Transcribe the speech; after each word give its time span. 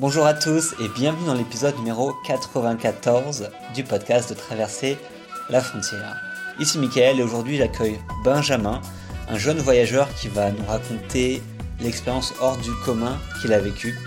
Bonjour 0.00 0.26
à 0.26 0.34
tous 0.34 0.76
et 0.78 0.88
bienvenue 0.88 1.26
dans 1.26 1.34
l'épisode 1.34 1.76
numéro 1.76 2.12
94 2.24 3.50
du 3.74 3.82
podcast 3.82 4.30
de 4.30 4.34
Traverser 4.36 4.96
la 5.50 5.60
frontière. 5.60 6.14
Ici 6.60 6.78
Mickaël 6.78 7.18
et 7.18 7.22
aujourd'hui 7.24 7.56
j'accueille 7.56 7.98
Benjamin, 8.22 8.80
un 9.28 9.36
jeune 9.36 9.58
voyageur 9.58 10.08
qui 10.14 10.28
va 10.28 10.52
nous 10.52 10.64
raconter 10.68 11.42
l'expérience 11.80 12.32
hors 12.40 12.56
du 12.58 12.70
commun 12.84 13.18
qu'il 13.40 13.52
a 13.52 13.58
vécue. 13.58 13.98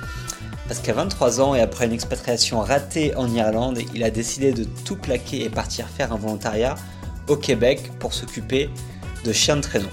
Parce 0.69 0.79
qu'à 0.79 0.93
23 0.93 1.41
ans 1.41 1.55
et 1.55 1.59
après 1.59 1.87
une 1.87 1.91
expatriation 1.91 2.61
ratée 2.61 3.13
en 3.17 3.27
Irlande, 3.27 3.79
il 3.93 4.05
a 4.05 4.11
décidé 4.11 4.53
de 4.53 4.63
tout 4.85 4.95
plaquer 4.95 5.43
et 5.43 5.49
partir 5.49 5.89
faire 5.89 6.13
un 6.13 6.17
volontariat 6.17 6.75
au 7.27 7.35
Québec 7.35 7.91
pour 7.99 8.13
s'occuper 8.13 8.69
de 9.25 9.33
chiens 9.33 9.57
de 9.57 9.61
traîneau. 9.61 9.89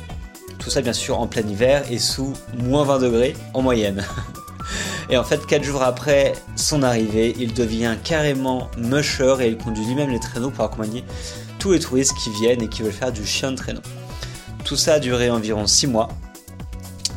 Tout 0.60 0.70
ça 0.70 0.80
bien 0.80 0.92
sûr 0.92 1.18
en 1.18 1.26
plein 1.26 1.42
hiver 1.42 1.82
et 1.90 1.98
sous 1.98 2.34
moins 2.56 2.84
20 2.84 3.00
degrés 3.00 3.34
en 3.52 3.62
moyenne. 3.62 4.06
Et 5.10 5.16
en 5.16 5.24
fait, 5.24 5.46
4 5.46 5.62
jours 5.62 5.82
après 5.82 6.34
son 6.54 6.82
arrivée, 6.82 7.34
il 7.38 7.54
devient 7.54 7.96
carrément 8.04 8.70
musher 8.76 9.36
et 9.40 9.48
il 9.48 9.56
conduit 9.56 9.84
lui-même 9.84 10.10
les 10.10 10.20
traîneaux 10.20 10.50
pour 10.50 10.64
accompagner 10.64 11.04
tous 11.58 11.72
les 11.72 11.80
touristes 11.80 12.14
qui 12.22 12.30
viennent 12.30 12.62
et 12.62 12.68
qui 12.68 12.82
veulent 12.82 12.92
faire 12.92 13.12
du 13.12 13.24
chien 13.24 13.52
de 13.52 13.56
traîneau. 13.56 13.80
Tout 14.64 14.76
ça 14.76 14.94
a 14.94 14.98
duré 14.98 15.30
environ 15.30 15.66
6 15.66 15.86
mois. 15.86 16.08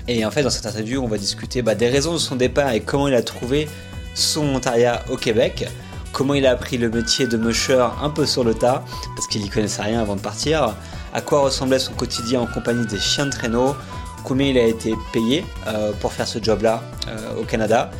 Et 0.08 0.26
en 0.26 0.32
fait, 0.32 0.44
dans 0.44 0.50
cette 0.50 0.66
interview, 0.66 1.02
on 1.04 1.08
va 1.08 1.18
discuter 1.18 1.62
bah, 1.62 1.76
des 1.76 1.90
raisons 1.90 2.14
de 2.14 2.18
son 2.18 2.36
départ 2.36 2.72
et 2.72 2.80
comment 2.80 3.08
il 3.08 3.14
a 3.14 3.22
trouvé 3.22 3.68
son 4.14 4.46
volontariat 4.46 5.04
au 5.10 5.18
Québec, 5.18 5.70
comment 6.12 6.34
il 6.34 6.46
a 6.46 6.52
appris 6.52 6.78
le 6.78 6.90
métier 6.90 7.28
de 7.28 7.38
musher 7.38 7.86
un 8.02 8.10
peu 8.10 8.26
sur 8.26 8.44
le 8.44 8.54
tas, 8.54 8.84
parce 9.16 9.28
qu'il 9.28 9.42
n'y 9.42 9.50
connaissait 9.50 9.82
rien 9.82 10.02
avant 10.02 10.16
de 10.16 10.22
partir, 10.22 10.76
à 11.14 11.22
quoi 11.22 11.42
ressemblait 11.42 11.80
son 11.80 11.94
quotidien 11.94 12.42
en 12.42 12.48
compagnie 12.48 12.86
des 12.88 13.00
chiens 13.00 13.26
de 13.26 13.32
traîneau, 13.32 13.76
combien 14.24 14.48
il 14.48 14.58
a 14.58 14.66
été 14.66 14.96
payé 15.12 15.46
euh, 15.68 15.92
pour 16.00 16.14
faire 16.14 16.28
ce 16.28 16.40
job-là 16.42 16.82
euh, 17.08 17.42
au 17.42 17.44
Canada, 17.44 17.92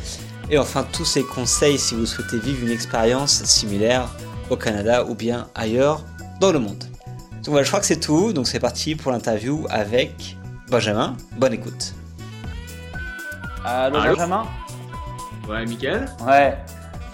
et 0.50 0.58
enfin 0.58 0.84
tous 0.92 1.04
ses 1.04 1.22
conseils 1.24 1.78
si 1.78 1.94
vous 1.94 2.06
souhaitez 2.06 2.38
vivre 2.38 2.64
une 2.64 2.72
expérience 2.72 3.42
similaire 3.44 4.08
au 4.50 4.56
Canada 4.56 5.04
ou 5.04 5.14
bien 5.14 5.48
ailleurs 5.54 6.02
dans 6.40 6.52
le 6.52 6.58
monde. 6.58 6.84
Donc 7.32 7.48
voilà, 7.48 7.64
je 7.64 7.70
crois 7.70 7.80
que 7.80 7.86
c'est 7.86 8.00
tout, 8.00 8.32
donc 8.32 8.46
c'est 8.46 8.60
parti 8.60 8.94
pour 8.94 9.12
l'interview 9.12 9.66
avec 9.70 10.36
Benjamin. 10.68 11.16
Bonne 11.36 11.54
écoute. 11.54 11.94
Allô, 13.64 13.98
Allô 13.98 14.14
Benjamin 14.14 14.46
Ouais, 15.48 15.64
Mickaël 15.66 16.08
Ouais, 16.24 16.56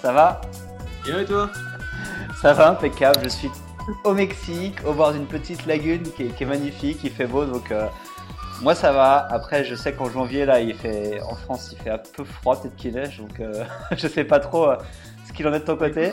ça 0.02 0.12
va? 0.12 0.40
Bien 1.04 1.20
et 1.20 1.24
toi? 1.24 1.50
Ça 2.42 2.52
va, 2.52 2.70
impeccable. 2.70 3.20
Je 3.24 3.28
suis 3.28 3.50
au 4.04 4.12
Mexique, 4.12 4.76
au 4.86 4.92
bord 4.92 5.12
d'une 5.12 5.26
petite 5.26 5.64
lagune 5.66 6.02
qui 6.02 6.24
est, 6.24 6.36
qui 6.36 6.42
est 6.44 6.46
magnifique, 6.46 7.00
il 7.04 7.10
fait 7.10 7.26
beau, 7.26 7.46
donc 7.46 7.70
euh, 7.70 7.86
moi 8.62 8.74
ça 8.74 8.92
va. 8.92 9.26
Après, 9.30 9.64
je 9.64 9.74
sais 9.74 9.92
qu'en 9.94 10.10
janvier, 10.10 10.44
là, 10.44 10.60
il 10.60 10.74
fait, 10.74 11.20
en 11.22 11.34
France, 11.34 11.70
il 11.72 11.78
fait 11.78 11.90
un 11.90 11.98
peu 11.98 12.24
froid, 12.24 12.60
peut-être 12.60 12.76
qu'il 12.76 12.94
neige, 12.94 13.18
donc 13.18 13.40
euh, 13.40 13.64
je 13.96 14.06
sais 14.08 14.24
pas 14.24 14.40
trop 14.40 14.70
euh, 14.70 14.76
ce 15.26 15.32
qu'il 15.32 15.46
en 15.46 15.52
est 15.52 15.60
de 15.60 15.64
ton 15.64 15.76
côté. 15.76 16.12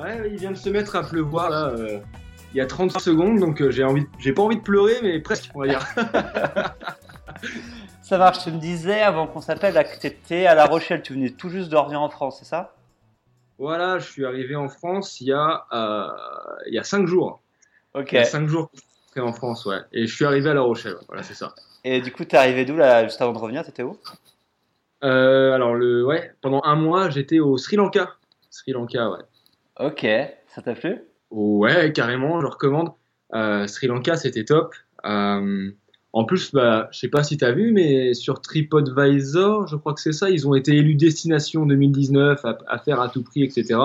Ouais, 0.00 0.30
il 0.30 0.36
vient 0.38 0.50
de 0.52 0.56
se 0.56 0.70
mettre 0.70 0.96
à 0.96 1.02
pleuvoir 1.02 1.50
là. 1.50 1.66
euh, 1.68 2.00
il 2.54 2.58
y 2.58 2.60
a 2.60 2.66
30 2.66 2.98
secondes, 3.00 3.38
donc 3.40 3.60
euh, 3.62 3.70
j'ai 3.70 3.82
envie, 3.84 4.06
j'ai 4.18 4.32
pas 4.32 4.42
envie 4.42 4.56
de 4.56 4.62
pleurer, 4.62 4.94
mais 5.02 5.18
presque, 5.20 5.50
on 5.54 5.60
va 5.60 5.68
dire. 5.68 5.86
Ça 8.02 8.18
marche, 8.18 8.44
tu 8.44 8.50
me 8.50 8.58
disais 8.58 9.00
avant 9.00 9.26
qu'on 9.26 9.40
s'appelle 9.40 9.72
là, 9.74 9.84
que 9.84 9.98
tu 9.98 10.06
étais 10.06 10.46
à 10.46 10.54
La 10.54 10.66
Rochelle, 10.66 11.02
tu 11.02 11.14
venais 11.14 11.30
tout 11.30 11.48
juste 11.48 11.70
de 11.70 11.76
revenir 11.76 12.00
en 12.02 12.10
France, 12.10 12.38
c'est 12.40 12.44
ça? 12.44 12.74
Voilà, 13.58 13.98
je 13.98 14.10
suis 14.10 14.26
arrivé 14.26 14.54
en 14.56 14.68
France 14.68 15.20
il 15.20 15.28
y 15.28 15.32
a, 15.32 15.64
euh, 15.72 16.08
il 16.66 16.74
y 16.74 16.78
a 16.78 16.84
5 16.84 17.06
jours. 17.06 17.40
Ok. 17.94 18.12
Il 18.12 18.16
y 18.16 18.18
a 18.18 18.24
5 18.24 18.48
jours 18.48 18.70
que 18.70 18.76
je 18.78 18.82
en 19.20 19.32
France, 19.32 19.66
ouais. 19.66 19.78
Et 19.92 20.06
je 20.06 20.14
suis 20.14 20.24
arrivé 20.24 20.50
à 20.50 20.54
La 20.54 20.62
Rochelle, 20.62 20.96
voilà, 21.08 21.22
c'est 21.22 21.34
ça. 21.34 21.54
Et 21.84 22.00
du 22.00 22.12
coup, 22.12 22.24
t'es 22.24 22.36
arrivé 22.36 22.64
d'où 22.64 22.76
là, 22.76 23.04
juste 23.04 23.20
avant 23.20 23.32
de 23.32 23.38
revenir 23.38 23.64
T'étais 23.64 23.82
où? 23.82 23.98
Euh, 25.04 25.52
alors, 25.52 25.74
le, 25.74 26.04
ouais, 26.04 26.32
pendant 26.40 26.62
un 26.64 26.76
mois, 26.76 27.10
j'étais 27.10 27.40
au 27.40 27.58
Sri 27.58 27.76
Lanka. 27.76 28.14
Sri 28.50 28.72
Lanka, 28.72 29.10
ouais. 29.10 29.18
Ok, 29.80 30.06
ça 30.48 30.62
t'a 30.62 30.74
plu? 30.74 31.02
Ouais, 31.30 31.92
carrément, 31.92 32.40
je 32.40 32.46
recommande. 32.46 32.92
Euh, 33.34 33.66
Sri 33.66 33.88
Lanka, 33.88 34.16
c'était 34.16 34.44
top. 34.44 34.74
Euh, 35.04 35.70
en 36.12 36.24
plus, 36.24 36.52
bah, 36.52 36.88
je 36.92 36.98
sais 36.98 37.08
pas 37.08 37.24
si 37.24 37.38
tu 37.38 37.44
as 37.44 37.52
vu, 37.52 37.72
mais 37.72 38.14
sur 38.14 38.40
TripAdvisor, 38.40 39.66
je 39.66 39.76
crois 39.76 39.94
que 39.94 40.00
c'est 40.00 40.12
ça, 40.12 40.30
ils 40.30 40.46
ont 40.46 40.54
été 40.54 40.76
élus 40.76 40.94
destination 40.94 41.64
2019 41.66 42.44
à, 42.44 42.58
à 42.68 42.78
faire 42.78 43.00
à 43.00 43.08
tout 43.08 43.22
prix, 43.22 43.42
etc. 43.42 43.80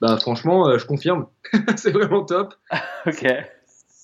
Bah, 0.00 0.16
franchement, 0.18 0.68
euh, 0.68 0.78
je 0.78 0.86
confirme, 0.86 1.26
c'est 1.76 1.92
vraiment 1.92 2.24
top. 2.24 2.54
Ok. 3.06 3.24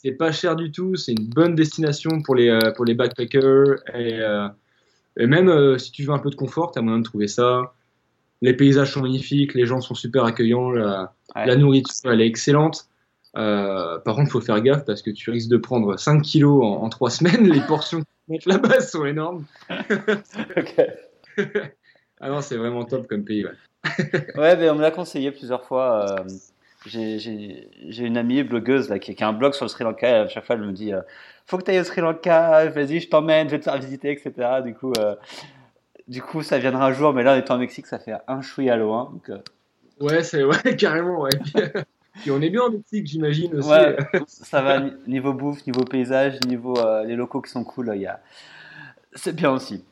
C'est 0.02 0.12
pas 0.12 0.32
cher 0.32 0.56
du 0.56 0.72
tout, 0.72 0.96
c'est 0.96 1.12
une 1.12 1.28
bonne 1.28 1.54
destination 1.54 2.22
pour 2.22 2.34
les, 2.34 2.48
euh, 2.48 2.72
pour 2.72 2.84
les 2.84 2.94
backpackers. 2.94 3.76
Et, 3.94 4.14
euh, 4.20 4.48
et 5.16 5.26
même 5.26 5.48
euh, 5.48 5.78
si 5.78 5.92
tu 5.92 6.02
veux 6.04 6.10
un 6.12 6.18
peu 6.18 6.30
de 6.30 6.34
confort, 6.34 6.72
tu 6.72 6.78
as 6.78 6.82
moyen 6.82 6.98
de 6.98 7.04
trouver 7.04 7.28
ça. 7.28 7.72
Les 8.40 8.54
paysages 8.54 8.92
sont 8.92 9.02
magnifiques, 9.02 9.54
les 9.54 9.66
gens 9.66 9.80
sont 9.80 9.94
super 9.94 10.24
accueillants, 10.24 10.70
la, 10.70 11.12
Ouais. 11.36 11.46
la 11.46 11.56
nourriture 11.56 11.94
elle 12.12 12.20
est 12.20 12.26
excellente. 12.26 12.86
Euh, 13.38 13.98
par 14.00 14.16
contre, 14.16 14.30
faut 14.30 14.40
faire 14.42 14.60
gaffe 14.60 14.84
parce 14.84 15.00
que 15.00 15.10
tu 15.10 15.30
risques 15.30 15.48
de 15.48 15.56
prendre 15.56 15.96
5 15.98 16.20
kilos 16.20 16.62
en, 16.62 16.82
en 16.82 16.88
3 16.90 17.08
semaines. 17.18 17.48
Les 17.48 17.60
portions 17.62 18.00
qu'ils 18.00 18.06
mettent 18.34 18.46
là-bas 18.46 18.80
sont 18.80 19.06
énormes. 19.06 19.44
Ah 22.24 22.28
non, 22.28 22.40
c'est 22.40 22.56
vraiment 22.56 22.84
top 22.84 23.08
comme 23.08 23.24
pays. 23.24 23.44
Ouais. 23.44 23.50
Ouais, 24.36 24.56
mais 24.56 24.70
on 24.70 24.76
me 24.76 24.80
l'a 24.80 24.92
conseillé 24.92 25.32
plusieurs 25.32 25.64
fois. 25.64 26.20
euh, 26.20 26.24
j'ai- 26.88 27.68
une 28.04 28.16
amie 28.16 28.42
blogueuse 28.42 28.88
là, 28.88 28.98
qui, 28.98 29.14
qui 29.14 29.22
a 29.24 29.28
un 29.28 29.32
blog 29.32 29.54
sur 29.54 29.64
le 29.64 29.68
Sri 29.68 29.84
Lanka. 29.84 30.08
Et 30.08 30.12
à 30.14 30.28
chaque 30.28 30.44
fois, 30.44 30.56
elle 30.56 30.62
me 30.62 30.72
dit 30.72 30.92
euh, 30.92 31.00
Faut 31.46 31.58
que 31.58 31.64
tu 31.64 31.70
ailles 31.70 31.80
au 31.80 31.84
Sri 31.84 32.00
Lanka, 32.00 32.66
vas-y, 32.70 33.00
je 33.00 33.08
t'emmène, 33.08 33.48
je 33.48 33.52
vais 33.52 33.58
te 33.58 33.64
faire 33.64 33.78
visiter, 33.78 34.10
etc. 34.10 34.60
Du 34.64 34.74
coup, 34.74 34.92
euh, 34.98 35.14
du 36.08 36.20
coup, 36.22 36.42
ça 36.42 36.58
viendra 36.58 36.86
un 36.86 36.92
jour. 36.92 37.12
Mais 37.12 37.22
là, 37.22 37.34
en 37.34 37.38
étant 37.38 37.54
au 37.56 37.58
Mexique, 37.58 37.86
ça 37.86 37.98
fait 37.98 38.14
un 38.28 38.40
chouïa 38.42 38.76
loin. 38.76 39.10
Donc, 39.12 39.28
euh, 39.30 39.38
Ouais, 40.00 40.22
c'est 40.24 40.42
ouais, 40.44 40.76
carrément. 40.76 41.20
Ouais. 41.22 41.30
Puis, 42.20 42.30
on 42.30 42.40
est 42.42 42.50
bien 42.50 42.62
en 42.62 42.70
Mexique, 42.70 43.06
j'imagine 43.06 43.54
aussi. 43.56 43.68
ouais, 43.70 43.96
ça 44.26 44.60
va 44.62 44.80
ni- 44.80 44.92
niveau 45.06 45.32
bouffe, 45.32 45.66
niveau 45.66 45.84
paysage, 45.84 46.38
niveau 46.46 46.74
les 47.06 47.14
locaux 47.16 47.40
qui 47.40 47.50
sont 47.50 47.64
cool. 47.64 47.92
Il 47.94 48.02
y 48.02 48.06
a... 48.06 48.20
C'est 49.14 49.34
bien 49.34 49.50
aussi. 49.50 49.84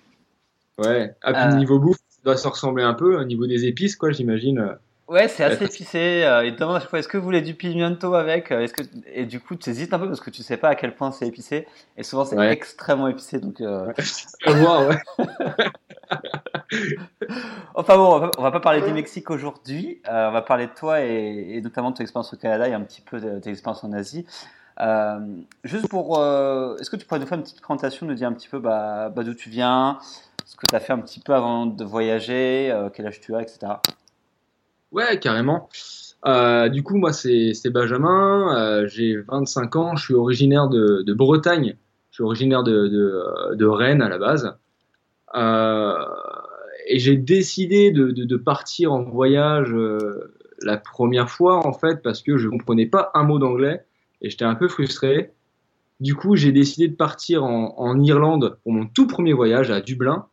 Ouais. 0.78 1.14
À 1.22 1.52
Euh. 1.52 1.56
niveau 1.56 1.78
bouffe, 1.78 1.96
ça 2.08 2.18
doit 2.24 2.36
se 2.36 2.48
ressembler 2.48 2.82
un 2.84 2.94
peu 2.94 3.18
au 3.20 3.24
niveau 3.24 3.46
des 3.46 3.64
épices, 3.66 3.96
quoi, 3.96 4.12
j'imagine. 4.12 4.76
Ouais, 5.10 5.26
c'est 5.26 5.42
assez 5.42 5.64
épicé. 5.64 6.22
Euh, 6.24 6.48
te 6.52 6.56
demandent 6.60 6.76
à 6.76 6.80
chaque 6.80 6.88
fois 6.90 7.00
est-ce 7.00 7.08
que 7.08 7.18
vous 7.18 7.24
voulez 7.24 7.42
du 7.42 7.54
pimiento 7.54 8.14
avec 8.14 8.52
euh, 8.52 8.60
Est-ce 8.60 8.72
que 8.74 8.82
et 9.12 9.26
du 9.26 9.40
coup 9.40 9.56
tu 9.56 9.68
hésites 9.70 9.92
un 9.92 9.98
peu 9.98 10.06
parce 10.06 10.20
que 10.20 10.30
tu 10.30 10.44
sais 10.44 10.56
pas 10.56 10.68
à 10.68 10.74
quel 10.76 10.94
point 10.94 11.10
c'est 11.10 11.26
épicé 11.26 11.66
et 11.96 12.04
souvent 12.04 12.24
c'est 12.24 12.36
Ouais. 12.36 12.52
extrêmement 12.52 13.08
épicé 13.08 13.40
donc. 13.40 13.60
euh, 13.60 13.92
ouais. 14.46 14.98
Enfin 17.74 17.96
bon, 17.96 18.14
on 18.14 18.18
va, 18.20 18.28
pas, 18.28 18.38
on 18.38 18.42
va 18.42 18.50
pas 18.52 18.60
parler 18.60 18.80
du 18.82 18.92
Mexique 18.92 19.30
aujourd'hui. 19.30 20.00
Euh, 20.08 20.28
on 20.28 20.32
va 20.32 20.42
parler 20.42 20.66
de 20.66 20.72
toi 20.74 21.00
et, 21.02 21.54
et 21.56 21.60
notamment 21.60 21.90
de 21.90 21.96
ton 21.96 22.02
expérience 22.02 22.32
au 22.32 22.36
Canada 22.36 22.68
et 22.68 22.72
un 22.74 22.80
petit 22.82 23.00
peu 23.00 23.20
de 23.20 23.38
tes 23.40 23.50
expériences 23.50 23.82
en 23.84 23.92
Asie. 23.92 24.26
Euh, 24.80 25.18
juste 25.64 25.88
pour, 25.88 26.18
euh, 26.20 26.76
est-ce 26.78 26.88
que 26.90 26.96
tu 26.96 27.04
pourrais 27.06 27.20
nous 27.20 27.26
faire 27.26 27.36
une 27.38 27.44
petite 27.44 27.60
présentation, 27.60 28.06
nous 28.06 28.14
dire 28.14 28.28
un 28.28 28.32
petit 28.32 28.48
peu 28.48 28.58
bah, 28.60 29.08
bah, 29.10 29.24
d'où 29.24 29.34
tu 29.34 29.50
viens, 29.50 29.98
ce 30.46 30.56
que 30.56 30.66
tu 30.66 30.74
as 30.74 30.80
fait 30.80 30.92
un 30.92 30.98
petit 31.00 31.20
peu 31.20 31.34
avant 31.34 31.66
de 31.66 31.84
voyager, 31.84 32.70
euh, 32.70 32.88
quel 32.92 33.06
âge 33.06 33.20
tu 33.20 33.34
as, 33.34 33.42
etc. 33.42 33.58
Ouais, 34.92 35.18
carrément. 35.20 35.68
Euh, 36.26 36.68
du 36.68 36.82
coup, 36.82 36.96
moi, 36.96 37.12
c'est 37.12 37.52
Benjamin. 37.70 38.56
euh, 38.58 38.86
J'ai 38.88 39.16
25 39.16 39.76
ans. 39.76 39.96
Je 39.96 40.04
suis 40.04 40.14
originaire 40.14 40.68
de, 40.68 41.02
de 41.02 41.14
Bretagne. 41.14 41.76
Je 42.10 42.16
suis 42.16 42.24
originaire 42.24 42.62
de, 42.62 42.88
de, 42.88 43.54
de 43.54 43.66
Rennes 43.66 44.02
à 44.02 44.08
la 44.08 44.18
base. 44.18 44.56
Euh, 45.36 45.96
et 46.88 46.98
j'ai 46.98 47.16
décidé 47.16 47.92
de, 47.92 48.10
de, 48.10 48.36
partir 48.36 48.92
en 48.92 49.02
voyage 49.02 49.72
euh, 49.72 50.34
la 50.62 50.76
première 50.76 51.30
fois, 51.30 51.66
en 51.66 51.72
fait, 51.72 52.02
parce 52.02 52.22
que 52.22 52.36
je 52.36 52.48
comprenais 52.48 52.86
pas 52.86 53.10
un 53.14 53.22
mot 53.24 53.38
d'anglais 53.38 53.84
et 54.22 54.30
j'étais 54.30 54.44
un 54.44 54.54
peu 54.56 54.68
frustré. 54.68 55.32
Du 56.00 56.14
coup, 56.16 56.36
j'ai 56.36 56.52
décidé 56.52 56.88
de 56.88 56.96
partir 56.96 57.44
en, 57.44 57.74
en 57.78 58.00
Irlande 58.00 58.58
pour 58.64 58.72
mon 58.72 58.86
tout 58.86 59.06
premier 59.06 59.32
voyage 59.34 59.70
à 59.70 59.80
Dublin 59.80 60.26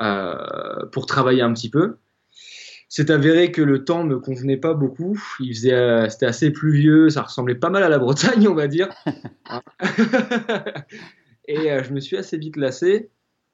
euh, 0.00 0.86
pour 0.92 1.06
travailler 1.06 1.42
un 1.42 1.52
petit 1.52 1.70
peu. 1.70 1.96
C'est 2.92 3.08
avéré 3.10 3.52
que 3.52 3.62
le 3.62 3.84
temps 3.84 4.02
me 4.02 4.18
convenait 4.18 4.56
pas 4.56 4.74
beaucoup. 4.74 5.16
Il 5.38 5.54
faisait, 5.54 5.72
euh, 5.72 6.08
c'était 6.08 6.26
assez 6.26 6.50
pluvieux, 6.50 7.08
ça 7.08 7.22
ressemblait 7.22 7.54
pas 7.54 7.70
mal 7.70 7.84
à 7.84 7.88
la 7.88 8.00
Bretagne, 8.00 8.48
on 8.48 8.54
va 8.54 8.66
dire. 8.66 8.88
Et 11.48 11.70
euh, 11.70 11.82
je 11.84 11.92
me 11.92 12.00
suis 12.00 12.16
assez 12.16 12.36
vite 12.36 12.56
lassé. 12.56 13.10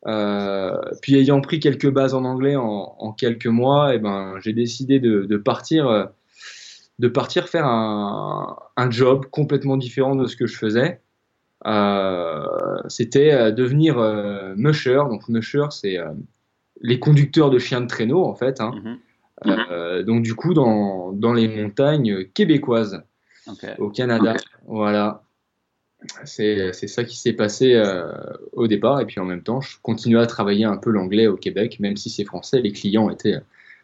Euh, 0.07 0.77
puis 1.03 1.17
ayant 1.17 1.41
pris 1.43 1.61
quelques 1.61 1.91
bases 1.91 2.15
en 2.15 2.25
anglais 2.25 2.57
en, 2.57 2.95
en 2.99 3.13
quelques 3.13 3.47
mois, 3.47 3.95
et 3.95 3.99
ben 3.99 4.35
j'ai 4.41 4.53
décidé 4.53 5.01
de, 5.01 5.25
de 5.25 5.37
partir, 5.37 5.89
euh, 5.89 6.07
de 6.99 7.09
partir 7.09 7.49
faire 7.49 7.67
un, 7.67 8.57
un 8.77 8.91
job 8.91 9.27
complètement 9.31 9.77
différent 9.77 10.17
de 10.17 10.27
ce 10.27 10.37
que 10.37 10.47
je 10.47 10.57
faisais. 10.57 11.01
C'était 12.89 13.53
devenir 13.53 13.97
musher. 14.57 15.03
Donc 15.11 15.29
musher, 15.29 15.67
c'est 15.71 15.99
les 16.81 17.01
conducteurs 17.01 17.51
de 17.51 17.59
chiens 17.59 17.81
de 17.81 17.87
traîneau 17.87 18.25
en 18.25 18.35
fait. 18.35 18.61
Hein. 18.61 18.99
Mhm. 19.45 19.67
Euh, 19.71 20.03
donc 20.03 20.23
du 20.23 20.35
coup 20.35 20.55
dans, 20.55 21.13
dans 21.13 21.33
les 21.33 21.49
montagnes 21.49 22.25
québécoises 22.25 23.03
au 23.79 23.91
Canada. 23.91 24.37
Voilà. 24.67 25.23
c'est 26.25 26.73
ça 26.73 27.05
qui 27.05 27.17
s'est 27.17 27.33
passé 27.33 27.75
euh, 27.75 28.13
au 28.53 28.67
départ. 28.67 29.01
Et 29.01 29.07
puis 29.07 29.21
en 29.21 29.25
même 29.25 29.43
temps, 29.43 29.61
je 29.61 29.77
continuais 29.83 30.21
à 30.21 30.27
travailler 30.27 30.65
un 30.65 30.77
peu 30.77 30.91
l'anglais 30.91 31.27
au 31.27 31.37
Québec, 31.37 31.79
même 31.81 31.97
si 31.97 32.11
c'est 32.11 32.25
français, 32.25 32.61
les 32.61 32.73
clients 32.73 33.11
étaient 33.11 33.41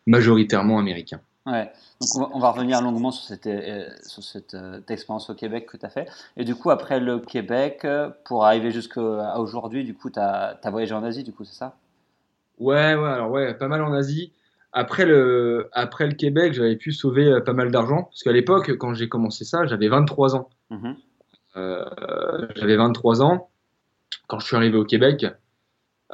majoritairement 0.07 0.79
américains. 0.79 1.21
Ouais, 1.45 1.73
donc 2.01 2.31
on 2.35 2.39
va, 2.39 2.53
revenir 2.53 2.81
longuement 2.83 3.11
sur 3.11 3.25
cette, 3.25 3.49
euh, 3.49 3.89
sur 4.07 4.23
cette 4.23 4.55
euh, 4.55 4.81
expérience 4.89 5.29
au 5.29 5.35
Québec 5.35 5.67
que 5.67 5.77
tu 5.77 5.85
as 5.85 5.89
fait. 5.89 6.09
Et 6.37 6.45
du 6.45 6.55
coup, 6.55 6.71
après 6.71 7.01
le 7.01 7.19
Québec, 7.19 7.85
pour 8.25 8.45
arriver 8.45 8.71
jusqu'à 8.71 9.39
aujourd'hui, 9.39 9.85
du 9.85 9.95
coup, 9.95 10.09
tu 10.09 10.21
as, 10.21 10.59
as, 10.63 10.71
voyagé 10.71 10.95
en 10.95 11.03
Asie, 11.03 11.25
du 11.25 11.33
coup, 11.33 11.45
c'est 11.45 11.57
ça? 11.57 11.75
Ouais, 12.59 12.95
ouais, 12.95 13.09
alors 13.09 13.31
ouais, 13.31 13.55
pas 13.55 13.67
mal 13.67 13.83
en 13.83 13.93
Asie. 13.93 14.33
Après 14.73 15.05
le, 15.05 15.69
après 15.73 16.07
le 16.07 16.15
Québec, 16.15 16.55
j'avais 16.55 16.77
pu 16.77 16.93
sauver 16.93 17.41
pas 17.45 17.53
mal 17.53 17.71
d'argent. 17.71 18.05
Parce 18.05 18.23
qu'à 18.23 18.33
l'époque, 18.33 18.77
quand 18.79 18.95
j'ai 18.95 19.09
commencé 19.09 19.45
ça, 19.45 19.67
j'avais 19.67 19.89
23 19.89 20.37
ans. 20.37 20.49
Mmh 20.71 20.93
euh, 21.57 21.85
j'avais 22.57 22.77
23 22.77 23.23
ans 23.23 23.51
quand 24.27 24.39
je 24.41 24.47
suis 24.47 24.57
arrivé 24.57 24.77
au 24.77 24.85
Québec. 24.85 25.27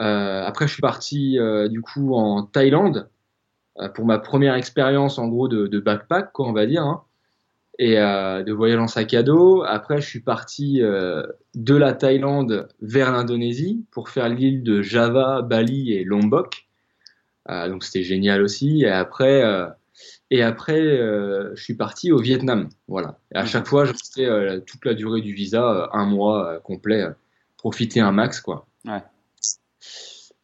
Euh, 0.00 0.42
après, 0.44 0.66
je 0.66 0.72
suis 0.72 0.82
parti 0.82 1.38
euh, 1.38 1.68
du 1.68 1.80
coup 1.80 2.14
en 2.14 2.42
Thaïlande 2.44 3.08
pour 3.94 4.04
ma 4.04 4.18
première 4.18 4.54
expérience 4.54 5.20
en 5.20 5.28
gros 5.28 5.46
de, 5.46 5.78
backpack, 5.78 6.32
quoi, 6.32 6.48
on 6.48 6.52
va 6.52 6.66
dire, 6.66 6.82
hein, 6.82 7.04
et 7.78 7.94
de 7.94 8.52
voyage 8.52 8.80
en 8.80 8.88
sac 8.88 9.14
à 9.14 9.22
dos. 9.22 9.62
Après, 9.64 10.00
je 10.00 10.08
suis 10.08 10.18
parti 10.18 10.80
de 10.80 11.76
la 11.76 11.92
Thaïlande 11.92 12.66
vers 12.82 13.12
l'Indonésie 13.12 13.86
pour 13.92 14.08
faire 14.08 14.28
l'île 14.28 14.64
de 14.64 14.82
Java, 14.82 15.42
Bali 15.42 15.92
et 15.92 16.02
Lombok. 16.02 16.67
Donc 17.48 17.84
c'était 17.84 18.04
génial 18.04 18.42
aussi. 18.42 18.82
Et 18.82 18.90
après, 18.90 19.42
et 20.30 20.42
après, 20.42 20.80
euh, 20.80 21.54
je 21.54 21.62
suis 21.62 21.74
parti 21.74 22.12
au 22.12 22.18
Vietnam. 22.18 22.68
Voilà. 22.86 23.18
Et 23.34 23.38
à 23.38 23.46
chaque 23.46 23.66
fois, 23.66 23.84
je 23.84 23.92
restais 23.92 24.26
euh, 24.26 24.60
toute 24.60 24.84
la 24.84 24.94
durée 24.94 25.22
du 25.22 25.32
visa, 25.32 25.70
euh, 25.70 25.86
un 25.92 26.04
mois 26.04 26.60
complet, 26.62 27.04
profiter 27.56 28.00
un 28.00 28.12
max, 28.12 28.40
quoi. 28.40 28.66
Ouais. 28.84 29.02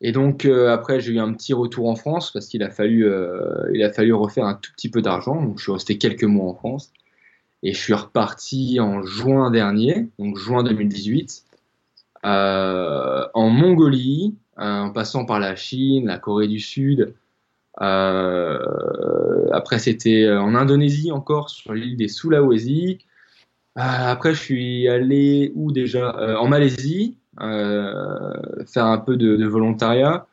Et 0.00 0.12
donc 0.12 0.44
après, 0.44 1.00
j'ai 1.00 1.12
eu 1.12 1.18
un 1.18 1.32
petit 1.32 1.54
retour 1.54 1.88
en 1.88 1.94
France 1.94 2.30
parce 2.30 2.46
qu'il 2.46 2.62
a 2.62 2.70
fallu, 2.70 3.10
il 3.72 3.82
a 3.82 3.90
fallu 3.90 4.12
refaire 4.12 4.44
un 4.44 4.54
tout 4.54 4.70
petit 4.72 4.90
peu 4.90 5.00
d'argent. 5.00 5.40
Donc 5.40 5.58
je 5.58 5.62
suis 5.62 5.72
resté 5.72 5.96
quelques 5.96 6.24
mois 6.24 6.50
en 6.50 6.54
France 6.54 6.92
et 7.62 7.72
je 7.72 7.78
suis 7.78 7.94
reparti 7.94 8.80
en 8.80 9.02
juin 9.02 9.50
dernier, 9.50 10.08
donc 10.18 10.36
juin 10.36 10.62
2018, 10.62 11.44
en 12.22 13.48
Mongolie, 13.50 14.34
en 14.56 14.90
passant 14.90 15.24
par 15.24 15.40
la 15.40 15.56
Chine, 15.56 16.06
la 16.06 16.18
Corée 16.18 16.48
du 16.48 16.60
Sud, 16.60 17.14
euh, 17.80 18.58
après, 19.52 19.78
c'était 19.78 20.30
en 20.30 20.54
Indonésie 20.54 21.12
encore, 21.12 21.50
sur 21.50 21.74
l'île 21.74 21.96
des 21.96 22.08
Sulawesi. 22.08 22.98
Euh, 23.76 23.80
après, 23.80 24.34
je 24.34 24.40
suis 24.40 24.88
allé 24.88 25.52
où 25.54 25.72
déjà 25.72 26.16
euh, 26.18 26.36
En 26.36 26.48
Malaisie, 26.48 27.18
faire 27.38 28.86
un 28.86 28.98
peu 28.98 29.16
de, 29.16 29.44
volontariat. 29.46 30.26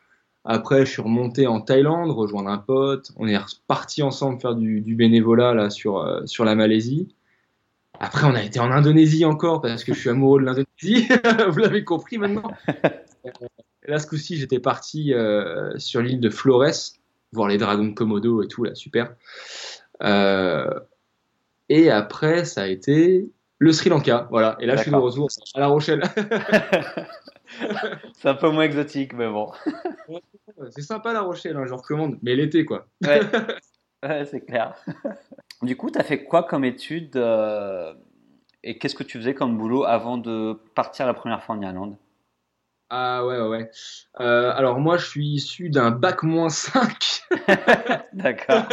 Après, 0.44 0.84
je 0.86 0.90
suis 0.90 1.02
remonté 1.02 1.46
en 1.46 1.60
Thaïlande, 1.60 2.10
rejoindre 2.10 2.50
un 2.50 2.58
pote. 2.58 3.12
On 3.16 3.28
est 3.28 3.36
reparti 3.36 4.02
ensemble 4.02 4.40
faire 4.40 4.54
du, 4.54 4.94
bénévolat 4.94 5.54
là 5.54 5.70
sur 5.70 6.22
sur 6.26 6.44
la 6.44 6.54
Malaisie. 6.54 7.14
Après, 8.00 8.26
on 8.26 8.34
a 8.34 8.42
été 8.42 8.58
en 8.58 8.70
Indonésie 8.72 9.24
encore 9.24 9.60
parce 9.60 9.84
que 9.84 9.94
je 9.94 10.00
suis 10.00 10.10
amoureux 10.10 10.40
de 10.40 10.46
l'Indonésie. 10.46 11.08
Vous 11.50 11.58
l'avez 11.58 11.84
compris 11.84 12.18
maintenant. 12.18 12.50
là, 13.86 13.98
ce 13.98 14.06
coup-ci, 14.06 14.36
j'étais 14.36 14.60
parti 14.60 15.12
sur 15.78 16.00
l'île 16.00 16.20
de 16.20 16.30
Flores 16.30 16.92
voir 17.32 17.48
les 17.48 17.58
dragons 17.58 17.86
de 17.86 17.94
Komodo 17.94 18.42
et 18.42 18.48
tout, 18.48 18.64
là, 18.64 18.74
super. 18.74 19.14
Euh, 20.02 20.80
et 21.68 21.90
après, 21.90 22.44
ça 22.44 22.62
a 22.62 22.66
été 22.66 23.30
le 23.58 23.72
Sri 23.72 23.90
Lanka, 23.90 24.26
voilà. 24.30 24.56
Et 24.60 24.66
là, 24.66 24.76
je 24.76 24.82
suis 24.82 24.90
de 24.90 24.96
retour 24.96 25.28
à 25.54 25.60
La 25.60 25.68
Rochelle. 25.68 26.02
c'est 28.14 28.28
un 28.28 28.34
peu 28.34 28.50
moins 28.50 28.64
exotique, 28.64 29.14
mais 29.14 29.28
bon. 29.28 29.52
c'est 30.70 30.82
sympa 30.82 31.12
La 31.12 31.22
Rochelle, 31.22 31.56
hein, 31.56 31.64
je 31.66 31.74
recommande, 31.74 32.18
mais 32.22 32.34
l'été, 32.34 32.64
quoi. 32.64 32.86
ouais, 33.02 33.20
c'est 34.30 34.44
clair. 34.44 34.74
Du 35.62 35.76
coup, 35.76 35.92
tu 35.92 35.98
as 36.00 36.02
fait 36.02 36.24
quoi 36.24 36.42
comme 36.42 36.64
étude 36.64 37.14
euh, 37.14 37.94
et 38.64 38.78
qu'est-ce 38.78 38.96
que 38.96 39.04
tu 39.04 39.16
faisais 39.16 39.32
comme 39.32 39.56
boulot 39.56 39.84
avant 39.84 40.18
de 40.18 40.58
partir 40.74 41.06
la 41.06 41.14
première 41.14 41.44
fois 41.44 41.54
en 41.54 41.62
Irlande? 41.62 41.94
Ah 42.94 43.24
ouais, 43.24 43.40
ouais. 43.40 43.70
Euh, 44.20 44.52
alors 44.54 44.78
moi, 44.78 44.98
je 44.98 45.06
suis 45.06 45.26
issu 45.26 45.70
d'un 45.70 45.90
bac 45.90 46.22
moins 46.22 46.50
5. 46.50 47.22
D'accord. 48.12 48.68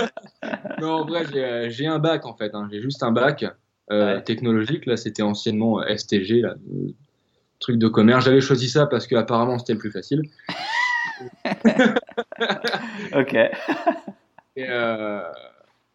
non, 0.82 0.92
en 0.92 1.06
vrai, 1.06 1.24
j'ai 1.70 1.88
un 1.88 2.00
bac 2.00 2.26
en 2.26 2.36
fait. 2.36 2.54
Hein. 2.54 2.68
J'ai 2.70 2.82
juste 2.82 3.02
un 3.02 3.14
bac 3.14 3.46
euh, 3.92 4.20
technologique. 4.20 4.86
Là, 4.88 4.98
c'était 4.98 5.22
anciennement 5.22 5.82
STG, 5.88 6.42
là, 6.42 6.56
truc 7.62 7.78
de 7.78 7.88
commerce. 7.88 8.26
J'avais 8.26 8.42
choisi 8.42 8.68
ça 8.68 8.88
parce 8.88 9.08
que 9.08 9.16
apparemment 9.16 9.58
c'était 9.58 9.72
le 9.72 9.80
plus 9.80 9.92
facile. 9.92 10.24
ok. 13.16 13.34
Et, 14.58 14.66
euh, 14.68 15.22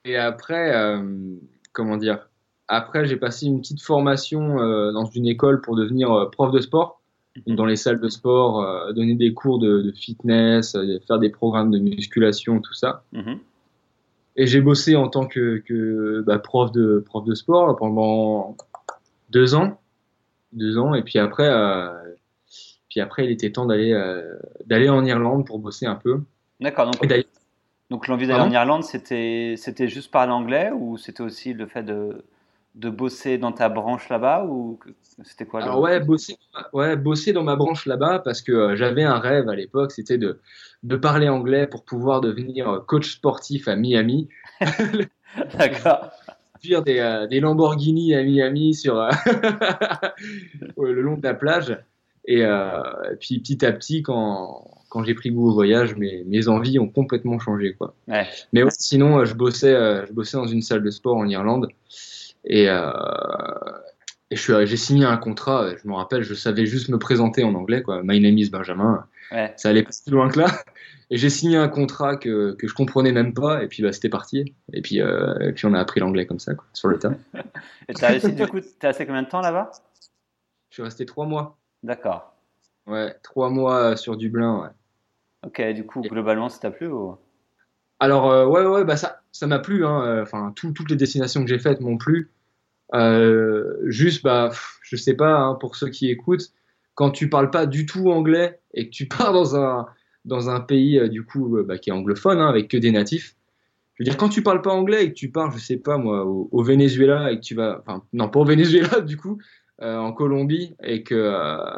et 0.07 0.17
après, 0.17 0.99
comment 1.73 1.99
dire? 1.99 2.31
Après, 2.69 3.05
j'ai 3.05 3.17
passé 3.17 3.45
une 3.45 3.61
petite 3.61 3.83
formation 3.83 4.57
dans 4.93 5.05
une 5.05 5.27
école 5.27 5.61
pour 5.61 5.77
devenir 5.77 6.31
prof 6.33 6.51
de 6.51 6.63
sport 6.63 7.03
dans 7.47 7.67
les 7.67 7.77
salles 7.77 8.01
de 8.01 8.09
sport, 8.09 8.63
euh, 8.63 8.93
donner 8.93 9.15
des 9.15 9.35
cours 9.35 9.59
de, 9.59 9.93
fitness, 9.97 10.75
euh, 10.75 10.99
faire 11.07 11.19
des 11.19 11.31
programmes 11.31 11.71
de 11.71 11.79
musculation, 11.79 12.61
tout 12.61 12.75
ça. 12.75 13.03
Mhm. 13.13 13.39
Et 14.37 14.47
j'ai 14.47 14.61
bossé 14.61 14.97
en 14.97 15.09
tant 15.09 15.27
que, 15.27 15.59
que 15.59 16.23
bah, 16.27 16.39
prof, 16.39 16.73
de, 16.73 17.03
prof 17.07 17.25
de 17.25 17.35
sport 17.35 17.77
pendant 17.77 18.57
deux 19.31 19.55
ans. 19.55 19.81
Deux 20.53 20.79
ans. 20.79 20.95
Et 20.95 21.03
puis 21.03 21.19
après, 21.19 21.49
euh, 21.49 21.89
puis 22.89 23.01
après 23.01 23.25
il 23.25 23.31
était 23.31 23.51
temps 23.51 23.67
d'aller 23.67 23.93
d'aller 24.67 24.89
en 24.89 25.05
Irlande 25.05 25.47
pour 25.47 25.59
bosser 25.59 25.87
un 25.87 25.95
peu. 25.97 26.21
D'accord. 26.61 26.91
Donc, 26.91 27.27
donc 27.91 28.09
l'envie 28.09 28.27
d'aller 28.27 28.43
en 28.43 28.51
Irlande, 28.51 28.85
c'était 28.85 29.57
juste 29.89 30.11
parler 30.11 30.33
anglais 30.33 30.71
ou 30.73 30.97
c'était 30.97 31.23
aussi 31.23 31.53
le 31.53 31.67
fait 31.67 31.83
de 31.83 32.25
de 32.75 32.91
bosser 32.91 33.39
dans 33.39 33.53
ta 33.53 33.69
branche 33.69 34.09
là-bas 34.09 34.45
ou 34.45 34.81
c'était 35.23 35.47
quoi 35.47 35.63
Alors 35.63 35.81
ouais, 35.81 36.01
bosser, 36.01 36.37
ouais, 36.73 36.97
bosser 36.97 37.33
dans 37.33 37.45
ma 37.45 37.55
branche 37.55 37.87
là-bas 37.87 38.21
parce 38.25 38.43
que 38.43 38.53
euh, 38.53 38.77
j'avais 38.77 39.05
un 39.05 39.19
rêve 39.19 39.49
à 39.49 39.55
l'époque, 39.55 39.93
c'était 39.93 40.19
de, 40.19 40.41
de 40.83 40.97
parler 40.97 41.29
anglais 41.29 41.69
pour 41.69 41.85
pouvoir 41.85 42.21
devenir 42.21 42.69
euh, 42.69 42.81
coach 42.81 43.13
sportif 43.13 43.69
à 43.69 43.77
Miami. 43.77 44.29
D'accord. 45.59 46.11
Des, 46.65 46.99
euh, 46.99 47.27
des 47.27 47.41
Lamborghini 47.41 48.15
à 48.15 48.23
Miami 48.23 48.73
sur 48.73 48.95
le 50.79 51.03
long 51.03 51.19
de 51.19 51.23
la 51.23 51.35
plage. 51.35 51.79
Et 52.27 52.43
puis 53.21 53.39
petit 53.41 53.67
à 53.67 53.73
petit, 53.73 54.03
quand, 54.03 54.67
quand 54.89 55.05
j'ai 55.05 55.13
pris 55.13 55.31
goût 55.31 55.51
au 55.51 55.53
voyage, 55.53 55.95
mes, 55.97 56.25
mes 56.25 56.49
envies 56.49 56.79
ont 56.79 56.89
complètement 56.89 57.39
changé. 57.39 57.75
Quoi. 57.75 57.95
Ouais. 58.09 58.27
Mais 58.55 58.63
sinon, 58.71 59.27
je 59.27 59.35
bossais, 59.35 59.75
je 60.07 60.13
bossais 60.15 60.39
dans 60.39 60.47
une 60.47 60.63
salle 60.63 60.83
de 60.83 60.91
sport 60.91 61.19
en 61.19 61.29
Irlande. 61.29 61.69
Et, 62.45 62.69
euh, 62.69 62.91
et 64.31 64.37
j'ai 64.37 64.77
signé 64.77 65.05
un 65.05 65.17
contrat, 65.17 65.75
je 65.77 65.89
me 65.89 65.95
rappelle, 65.95 66.23
je 66.23 66.35
savais 66.35 66.67
juste 66.67 66.89
me 66.89 66.99
présenter 66.99 67.45
en 67.45 67.55
anglais, 67.55 67.83
quoi. 67.83 68.03
My 68.03 68.21
name 68.21 68.39
is 68.39 68.51
Benjamin. 68.51 69.07
Ça 69.57 69.69
allait 69.69 69.83
pas 69.83 69.93
si 69.93 70.11
loin 70.11 70.29
que 70.29 70.41
là. 70.41 70.47
Et 71.11 71.17
j'ai 71.17 71.31
signé 71.31 71.57
un 71.57 71.69
contrat 71.69 72.17
que, 72.17 72.53
que 72.53 72.67
je 72.67 72.75
comprenais 72.75 73.13
même 73.13 73.35
pas, 73.35 73.63
et 73.63 73.69
puis 73.69 73.83
bah, 73.83 73.93
c'était 73.93 74.09
parti. 74.09 74.55
Et 74.73 74.81
puis, 74.81 75.01
euh, 75.01 75.39
et 75.41 75.53
puis 75.53 75.67
on 75.67 75.75
a 75.75 75.81
appris 75.81 76.01
l'anglais 76.01 76.27
comme 76.27 76.39
ça, 76.39 76.55
quoi, 76.55 76.65
sur 76.73 76.89
le 76.89 76.99
tas. 76.99 77.13
et 77.89 77.95
t'as 77.95 78.09
réussi, 78.09 78.33
du 78.33 78.47
coup, 78.47 78.61
t'es 78.61 78.87
resté 78.87 79.07
combien 79.07 79.23
de 79.23 79.29
temps 79.29 79.41
là-bas? 79.41 79.71
Je 80.71 80.75
suis 80.75 80.83
resté 80.83 81.05
trois 81.07 81.27
mois. 81.27 81.59
D'accord. 81.83 82.35
Ouais, 82.87 83.15
trois 83.23 83.51
mois 83.51 83.97
sur 83.97 84.17
Dublin, 84.17 84.63
ouais. 84.63 84.69
Ok, 85.47 85.63
du 85.75 85.85
coup, 85.85 86.01
globalement, 86.01 86.49
ça 86.49 86.59
t'a 86.59 86.71
plu 86.71 86.87
ou... 86.87 87.17
Alors, 88.01 88.31
euh, 88.31 88.47
ouais, 88.47 88.65
ouais, 88.65 88.85
bah 88.85 88.97
ça, 88.97 89.23
ça 89.35 89.47
m'a 89.47 89.59
plu. 89.59 89.85
Hein. 89.85 90.23
Enfin, 90.23 90.53
toutes 90.55 90.89
les 90.89 90.97
destinations 90.97 91.43
que 91.43 91.49
j'ai 91.49 91.59
faites 91.59 91.81
m'ont 91.81 91.99
plu. 91.99 92.31
Euh, 92.95 93.77
juste, 93.87 94.23
bah, 94.23 94.51
je 94.83 94.97
sais 94.97 95.15
pas, 95.15 95.37
hein, 95.37 95.55
pour 95.55 95.77
ceux 95.77 95.89
qui 95.89 96.11
écoutent, 96.11 96.53
quand 96.95 97.11
tu 97.11 97.29
parles 97.29 97.51
pas 97.51 97.67
du 97.67 97.87
tout 97.87 98.11
anglais 98.11 98.61
et 98.73 98.87
que 98.87 98.91
tu 98.91 99.07
pars 99.09 99.33
dans 99.33 99.57
un, 99.57 99.87
dans 100.25 100.49
un 100.49 100.61
pays, 100.61 100.99
euh, 100.99 101.09
du 101.09 101.25
coup, 101.25 101.59
bah, 101.65 101.79
qui 101.79 101.91
est 101.91 101.93
anglophone, 101.93 102.39
hein, 102.39 102.49
avec 102.49 102.69
que 102.69 102.77
des 102.77 102.93
natifs, 102.93 103.35
je 103.95 104.03
veux 104.03 104.05
dire, 104.05 104.17
quand 104.17 104.29
tu 104.29 104.43
parles 104.43 104.63
pas 104.63 104.73
anglais 104.73 105.05
et 105.05 105.09
que 105.09 105.15
tu 105.15 105.31
pars, 105.31 105.53
je 105.53 105.59
sais 105.59 105.77
pas 105.77 105.99
moi, 105.99 106.25
au, 106.25 106.63
Venezuela 106.63 107.31
et 107.31 107.37
que 107.37 107.45
tu 107.45 107.55
vas, 107.55 107.83
enfin, 107.87 108.03
non, 108.13 108.29
pas 108.29 108.41
au 108.41 108.45
Venezuela, 108.45 109.01
du 109.01 109.17
coup, 109.17 109.39
en 109.81 110.13
Colombie 110.13 110.75
et 110.83 111.03
que, 111.03 111.33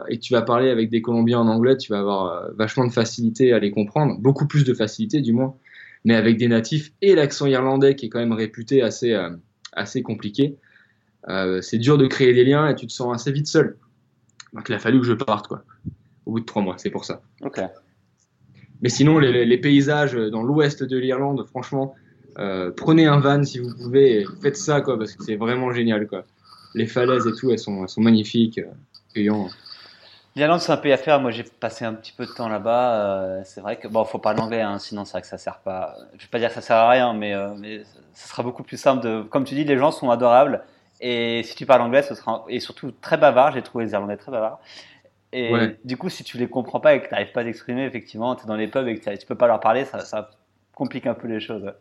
et 0.08 0.18
tu 0.18 0.32
vas 0.32 0.42
parler 0.42 0.70
avec 0.70 0.90
des 0.90 1.02
Colombiens 1.02 1.40
en 1.40 1.48
anglais, 1.48 1.76
tu 1.76 1.92
vas 1.92 1.98
avoir 1.98 2.54
vachement 2.54 2.86
de 2.86 2.92
facilité 2.92 3.52
à 3.52 3.58
les 3.58 3.70
comprendre, 3.70 4.18
beaucoup 4.18 4.46
plus 4.46 4.64
de 4.64 4.72
facilité, 4.72 5.20
du 5.20 5.32
moins 5.32 5.56
mais 6.04 6.14
avec 6.14 6.36
des 6.36 6.48
natifs 6.48 6.92
et 7.02 7.14
l'accent 7.14 7.46
irlandais 7.46 7.96
qui 7.96 8.06
est 8.06 8.08
quand 8.08 8.18
même 8.18 8.32
réputé 8.32 8.82
assez, 8.82 9.12
euh, 9.12 9.30
assez 9.72 10.02
compliqué. 10.02 10.56
Euh, 11.28 11.60
c'est 11.60 11.78
dur 11.78 11.98
de 11.98 12.06
créer 12.06 12.32
des 12.32 12.44
liens 12.44 12.68
et 12.68 12.74
tu 12.74 12.86
te 12.86 12.92
sens 12.92 13.14
assez 13.14 13.32
vite 13.32 13.46
seul. 13.46 13.76
Donc 14.52 14.68
il 14.68 14.74
a 14.74 14.78
fallu 14.78 15.00
que 15.00 15.06
je 15.06 15.12
parte, 15.12 15.48
quoi, 15.48 15.64
au 16.24 16.32
bout 16.32 16.40
de 16.40 16.44
trois 16.44 16.62
mois, 16.62 16.76
c'est 16.78 16.90
pour 16.90 17.04
ça. 17.04 17.22
Ok. 17.42 17.60
Mais 18.82 18.88
sinon, 18.88 19.18
les, 19.18 19.58
paysages 19.58 20.14
dans 20.14 20.42
l'ouest 20.42 20.84
de 20.84 20.98
l'Irlande, 20.98 21.44
franchement, 21.46 21.94
euh, 22.38 22.70
prenez 22.70 23.06
un 23.06 23.18
van 23.18 23.42
si 23.42 23.58
vous 23.58 23.74
pouvez, 23.74 24.20
et 24.20 24.26
faites 24.42 24.56
ça, 24.56 24.82
quoi, 24.82 24.98
parce 24.98 25.14
que 25.14 25.24
c'est 25.24 25.36
vraiment 25.36 25.72
génial, 25.72 26.06
quoi. 26.06 26.26
les 26.74 26.86
falaises 26.86 27.26
et 27.26 27.32
tout, 27.32 27.50
elles 27.50 27.58
sont, 27.58 27.82
elles 27.82 27.88
sont 27.88 28.02
magnifiques, 28.02 28.60
accueillantes. 29.10 29.56
L'Irlande, 30.36 30.60
c'est 30.60 30.70
un 30.70 30.76
pays 30.76 30.92
à 30.92 30.98
faire. 30.98 31.18
Moi, 31.18 31.30
j'ai 31.30 31.44
passé 31.44 31.86
un 31.86 31.94
petit 31.94 32.12
peu 32.12 32.26
de 32.26 32.30
temps 32.30 32.48
là-bas. 32.48 33.00
Euh, 33.00 33.40
c'est 33.44 33.62
vrai 33.62 33.78
que 33.78 33.88
bon, 33.88 34.04
faut 34.04 34.18
parler 34.18 34.40
anglais, 34.40 34.60
hein, 34.60 34.78
sinon 34.78 35.06
c'est 35.06 35.12
vrai 35.12 35.22
que 35.22 35.26
ça 35.26 35.38
sert 35.38 35.60
pas. 35.60 35.96
Je 36.12 36.24
vais 36.24 36.30
pas 36.30 36.38
dire 36.38 36.50
que 36.50 36.54
ça 36.54 36.60
sert 36.60 36.76
à 36.76 36.90
rien, 36.90 37.14
mais, 37.14 37.32
euh, 37.32 37.54
mais 37.56 37.82
ce 38.12 38.28
sera 38.28 38.42
beaucoup 38.42 38.62
plus 38.62 38.76
simple. 38.76 39.02
De, 39.02 39.22
comme 39.22 39.44
tu 39.44 39.54
dis, 39.54 39.64
les 39.64 39.78
gens 39.78 39.90
sont 39.90 40.10
adorables. 40.10 40.62
Et 41.00 41.42
si 41.42 41.54
tu 41.54 41.64
parles 41.64 41.80
anglais, 41.80 42.02
ce 42.02 42.14
sera 42.14 42.44
et 42.50 42.60
surtout 42.60 42.92
très 43.00 43.16
bavard. 43.16 43.52
J'ai 43.52 43.62
trouvé 43.62 43.86
les 43.86 43.92
Irlandais 43.92 44.18
très 44.18 44.30
bavards. 44.30 44.60
Et 45.32 45.52
du 45.84 45.96
coup, 45.96 46.10
si 46.10 46.22
tu 46.22 46.36
les 46.36 46.48
comprends 46.48 46.80
pas 46.80 46.94
et 46.94 47.00
que 47.00 47.08
tu 47.08 47.12
n'arrives 47.12 47.32
pas 47.32 47.40
à 47.40 47.44
t'exprimer, 47.44 47.84
effectivement, 47.84 48.34
tu 48.36 48.44
es 48.44 48.46
dans 48.46 48.56
les 48.56 48.68
pubs 48.68 48.88
et 48.88 48.98
que 48.98 49.16
tu 49.16 49.26
peux 49.26 49.34
pas 49.34 49.46
leur 49.46 49.60
parler, 49.60 49.86
ça, 49.86 50.00
ça 50.00 50.30
complique 50.74 51.06
un 51.06 51.14
peu 51.14 51.28
les 51.28 51.40
choses. 51.40 51.72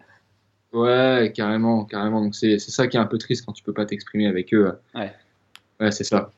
Ouais, 0.73 1.31
carrément, 1.35 1.85
carrément. 1.85 2.21
Donc 2.21 2.35
c'est 2.35 2.57
ça 2.59 2.87
qui 2.87 2.95
est 2.95 2.99
un 3.01 3.05
peu 3.05 3.17
triste 3.17 3.45
quand 3.45 3.53
tu 3.53 3.63
peux 3.63 3.73
pas 3.73 3.85
t'exprimer 3.85 4.27
avec 4.27 4.53
eux. 4.53 4.79
Ouais. 4.93 5.13
Ouais, 5.79 5.91
c'est 5.91 6.05
ça. 6.05 6.31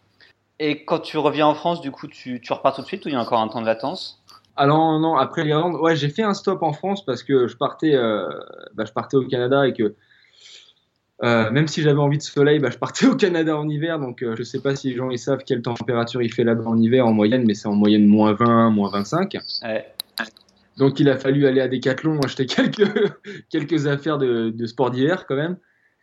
Et 0.59 0.85
quand 0.85 0.99
tu 0.99 1.17
reviens 1.17 1.47
en 1.47 1.53
France, 1.53 1.81
du 1.81 1.91
coup, 1.91 2.07
tu, 2.07 2.41
tu 2.41 2.53
repars 2.53 2.75
tout 2.75 2.81
de 2.81 2.87
suite 2.87 3.05
ou 3.05 3.09
il 3.09 3.13
y 3.13 3.15
a 3.15 3.21
encore 3.21 3.39
un 3.39 3.47
temps 3.47 3.61
de 3.61 3.65
latence? 3.65 4.23
Alors 4.55 4.99
non, 4.99 5.15
après 5.15 5.43
l'Irlande, 5.43 5.75
ouais, 5.75 5.95
j'ai 5.95 6.09
fait 6.09 6.23
un 6.23 6.33
stop 6.33 6.63
en 6.63 6.73
France 6.73 7.05
parce 7.05 7.21
que 7.21 7.47
je 7.47 7.55
partais, 7.55 7.93
euh, 7.93 8.27
bah, 8.73 8.85
je 8.85 8.91
partais 8.91 9.15
au 9.15 9.27
Canada 9.27 9.67
et 9.67 9.73
que 9.73 9.95
euh, 11.23 11.49
même 11.51 11.67
si 11.67 11.81
j'avais 11.83 11.99
envie 11.99 12.17
de 12.17 12.23
soleil, 12.23 12.59
bah, 12.59 12.69
je 12.71 12.77
partais 12.77 13.05
au 13.07 13.15
Canada 13.15 13.55
en 13.55 13.69
hiver, 13.69 13.99
donc 13.99 14.23
euh, 14.23 14.35
je 14.35 14.41
sais 14.41 14.59
pas 14.59 14.75
si 14.75 14.89
les 14.89 14.95
gens 14.95 15.11
ils 15.11 15.19
savent 15.19 15.43
quelle 15.45 15.61
température 15.61 16.23
il 16.23 16.33
fait 16.33 16.43
là-bas 16.43 16.65
en 16.65 16.77
hiver 16.77 17.05
en 17.05 17.13
moyenne, 17.13 17.43
mais 17.45 17.53
c'est 17.53 17.67
en 17.67 17.75
moyenne 17.75 18.07
moins 18.07 18.33
20, 18.33 18.71
moins 18.71 18.89
25. 18.89 19.37
Ouais. 19.63 19.85
Donc 20.77 20.99
il 20.99 21.09
a 21.09 21.17
fallu 21.17 21.45
aller 21.45 21.61
à 21.61 21.67
Decathlon 21.67 22.19
acheter 22.21 22.45
quelques, 22.47 22.89
quelques 23.49 23.85
affaires 23.85 24.17
de, 24.17 24.49
de 24.49 24.65
sport 24.65 24.89
d'hiver 24.89 25.27
quand 25.27 25.35
même. 25.35 25.57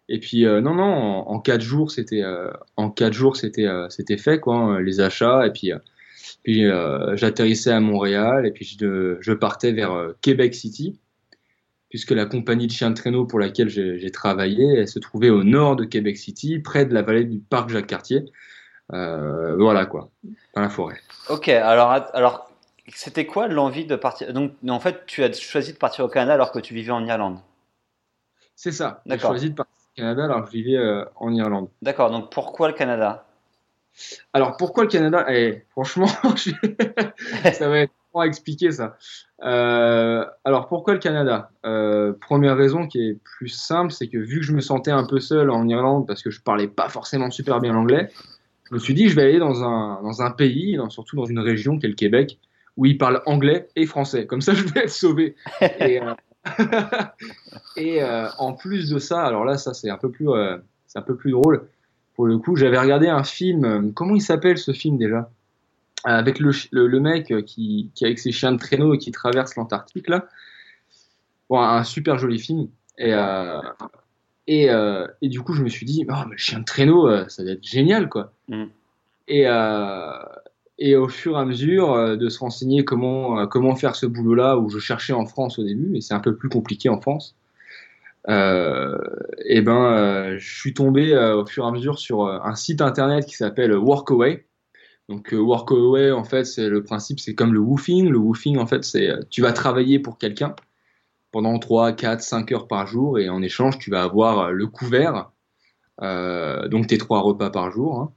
Et 0.09 0.21
puis 0.21 0.45
euh, 0.45 0.61
non 0.61 0.75
non 0.75 0.85
en, 0.85 1.41
quatre 1.41 1.63
jours 1.63 1.91
c'était 1.91 2.23
euh, 2.23 2.51
en 2.77 2.91
quatre 2.91 3.15
jours 3.15 3.37
c'était 3.37 3.67
euh, 3.67 3.89
c'était 3.89 4.19
fait 4.19 4.39
quoi 4.39 4.57
hein, 4.57 4.81
les 4.81 5.01
achats 5.01 5.47
et 5.47 5.51
puis 5.51 5.73
puis 6.43 6.67
j'atterrissais 7.15 7.71
à 7.71 7.81
Montréal 7.81 8.47
et 8.47 8.51
puis 8.51 8.77
je, 8.79 9.17
je 9.21 9.33
partais 9.33 9.73
vers 9.73 10.13
Québec 10.21 10.55
City 10.55 10.99
puisque 11.89 12.11
la 12.11 12.27
compagnie 12.27 12.67
de 12.67 12.73
chiens 12.73 12.91
de 12.91 12.95
traîneau 12.95 13.25
pour 13.25 13.39
laquelle 13.39 13.71
j'ai 13.71 14.11
travaillé 14.11 14.81
elle 14.81 14.89
se 14.89 14.99
trouvait 14.99 15.31
au 15.31 15.43
nord 15.43 15.77
de 15.77 15.85
Québec 15.85 16.19
City 16.19 16.59
près 16.59 16.85
de 16.85 16.93
la 16.93 17.01
vallée 17.01 17.25
du 17.25 17.39
parc 17.39 17.71
Jacques 17.71 17.87
Cartier 17.87 18.27
voilà 18.91 19.87
quoi 19.87 20.11
dans 20.55 20.61
la 20.61 20.69
forêt. 20.69 21.01
Ok 21.31 21.49
alors 21.49 21.91
alors 22.13 22.51
c'était 22.95 23.25
quoi 23.25 23.49
l'envie 23.49 23.87
de 23.87 23.97
partir? 23.97 24.35
Donc 24.35 24.53
en 24.69 24.81
fait 24.81 25.07
tu 25.07 25.25
as 25.25 25.33
choisi 25.33 25.73
de 25.73 25.79
partir 25.79 26.05
au 26.05 26.09
Canada 26.09 26.35
alors 26.35 26.53
que 26.53 26.59
tu 26.59 26.75
vivais 26.75 26.93
en 26.93 27.07
Irlande? 27.07 27.39
C'est 28.55 28.73
ça. 28.73 29.03
J'ai 29.07 29.19
choisi 29.19 29.51
de 29.51 29.55
partir 29.55 29.74
Canada 29.95 30.25
alors 30.25 30.43
que 30.43 30.49
je 30.49 30.53
vivais 30.53 30.77
euh, 30.77 31.05
en 31.17 31.33
Irlande. 31.33 31.69
D'accord, 31.83 32.11
donc 32.11 32.31
pourquoi 32.33 32.69
le 32.69 32.75
Canada? 32.75 33.27
Alors 34.33 34.57
pourquoi 34.57 34.85
le 34.85 34.91
Canada? 34.91 35.25
Eh, 35.29 35.63
Franchement, 35.71 36.07
ça 37.53 37.69
va 37.69 37.79
être 37.81 37.93
à 38.15 38.27
expliquer 38.27 38.71
ça. 38.71 38.97
Euh, 39.43 40.25
alors 40.45 40.69
pourquoi 40.69 40.95
le 40.95 41.01
Canada? 41.01 41.51
Euh, 41.67 42.13
Première 42.21 42.57
raison 42.57 42.87
qui 42.87 43.09
est 43.09 43.19
plus 43.23 43.49
simple, 43.49 43.93
c'est 43.93 44.09
que 44.09 44.19
vu 44.19 44.41
que 44.41 44.47
je 44.47 44.53
me 44.53 44.61
sentais 44.61 44.91
un 44.91 45.05
peu 45.05 45.21
seul 45.21 45.51
en 45.51 45.67
Irlande 45.69 46.07
parce 46.07 46.23
que 46.23 46.31
je 46.31 46.41
parlais 46.41 46.69
pas 46.69 46.89
forcément 46.89 47.31
super 47.31 47.61
bien 47.61 47.73
l'anglais, 47.73 48.11
je 48.69 48.75
me 48.75 48.79
suis 48.79 48.95
dit 48.95 49.09
je 49.09 49.17
vais 49.17 49.23
aller 49.23 49.39
dans 49.39 49.65
un, 49.65 50.01
dans 50.03 50.23
un 50.23 50.31
pays, 50.31 50.79
surtout 50.91 51.17
dans 51.17 51.27
une 51.27 51.41
région 51.41 51.79
qui 51.79 51.87
est 51.87 51.89
le 51.89 51.95
Québec, 51.95 52.39
où 52.77 52.87
ils 52.87 52.99
parlent 52.99 53.23
anglais 53.27 53.69
et 53.77 53.87
français. 53.87 54.27
Comme 54.27 54.41
ça, 54.41 54.55
je 54.55 54.65
vais 54.65 54.81
être 54.83 54.91
sauvé. 54.91 55.37
Et, 55.81 56.01
et 57.77 58.03
euh, 58.03 58.29
en 58.39 58.53
plus 58.53 58.91
de 58.91 58.99
ça, 58.99 59.25
alors 59.25 59.45
là, 59.45 59.57
ça 59.57 59.75
c'est 59.75 59.91
un 59.91 59.97
peu 59.97 60.11
plus, 60.11 60.29
euh, 60.29 60.59
c'est 60.87 60.99
un 60.99 61.03
peu 61.03 61.17
plus 61.17 61.33
drôle. 61.33 61.67
Pour 62.15 62.27
le 62.27 62.39
coup, 62.39 62.57
j'avais 62.57 62.79
regardé 62.79 63.09
un 63.09 63.25
film. 63.25 63.65
Euh, 63.65 63.91
comment 63.95 64.15
il 64.15 64.23
s'appelle 64.23 64.59
ce 64.59 64.73
film 64.73 64.99
déjà? 64.99 65.31
Avec 66.05 66.39
le, 66.39 66.53
le, 66.71 67.01
mec 67.01 67.33
qui, 67.47 67.91
qui 67.95 68.05
avec 68.05 68.19
ses 68.19 68.31
chiens 68.31 68.53
de 68.53 68.59
traîneau 68.59 68.93
et 68.93 68.99
qui 68.99 69.11
traverse 69.11 69.57
l'Antarctique 69.57 70.09
là. 70.09 70.27
Bon, 71.49 71.59
un 71.61 71.83
super 71.83 72.19
joli 72.19 72.39
film. 72.39 72.69
Et 72.99 73.15
et, 74.47 74.67
et, 74.67 75.29
du 75.31 75.41
coup, 75.41 75.55
je 75.55 75.63
me 75.63 75.71
suis 75.71 75.87
dit, 75.87 76.05
oh, 76.07 76.13
mais 76.27 76.33
le 76.33 76.37
chien 76.37 76.59
de 76.59 76.65
traîneau, 76.67 77.09
ça 77.29 77.43
doit 77.43 77.53
être 77.53 77.67
génial, 77.67 78.11
quoi. 78.11 78.35
Mm. 78.49 78.65
Et, 79.29 79.47
et 80.79 80.97
au 80.97 81.09
fur 81.09 81.37
et 81.37 81.41
à 81.41 81.45
mesure 81.45 81.93
euh, 81.93 82.17
de 82.17 82.29
se 82.29 82.39
renseigner 82.39 82.85
comment, 82.85 83.41
euh, 83.41 83.47
comment 83.47 83.77
faire 83.77 83.97
ce 83.97 84.07
boulot-là, 84.07 84.59
où 84.59 84.69
je 84.69 84.79
cherchais 84.79 85.13
en 85.13 85.27
France 85.27 85.59
au 85.59 85.65
début, 85.65 85.97
et 85.97 86.01
c'est 86.01 86.15
un 86.15 86.21
peu 86.21 86.37
plus 86.37 86.49
compliqué 86.49 86.89
en 86.89 87.01
France, 87.01 87.37
euh, 88.29 88.99
et 89.45 89.61
ben, 89.63 89.85
euh, 89.85 90.39
je 90.39 90.59
suis 90.59 90.75
tombé 90.75 91.17
au 91.17 91.47
fur 91.47 91.65
et 91.65 91.69
à 91.69 91.71
mesure 91.71 91.99
sur 91.99 92.27
un 92.27 92.55
site 92.55 92.81
internet 92.81 93.27
qui 93.27 93.35
s'appelle 93.35 93.75
Workaway. 93.77 94.47
Donc 95.11 95.33
Workaway, 95.33 96.11
en 96.13 96.25
fait, 96.25 96.45
c'est 96.45 96.69
le 96.69 96.83
principe, 96.83 97.21
c'est 97.21 97.35
comme 97.35 97.53
le 97.53 97.61
woofing. 97.61 98.09
Le 98.09 98.19
woofing, 98.19 98.59
en 98.59 98.67
fait, 98.67 98.85
c'est 98.85 99.11
tu 99.31 99.43
vas 99.43 99.53
travailler 99.53 99.99
pour 99.99 100.19
quelqu'un 100.19 100.55
pendant 101.33 101.59
3, 101.59 101.93
4, 101.93 102.23
5 102.23 102.53
heures 102.53 102.69
par 102.69 102.87
jour, 102.87 103.19
et 103.19 103.29
en 103.29 103.43
échange, 103.43 103.79
tu 103.79 103.91
vas 103.91 104.05
avoir 104.05 104.53
le 104.53 104.67
couvert, 104.69 105.31
donc 106.01 106.87
tes 106.89 106.99
trois 106.99 107.21
repas 107.21 107.51
par 107.51 107.71
jour. 107.71 108.01
Hein, 108.01 108.13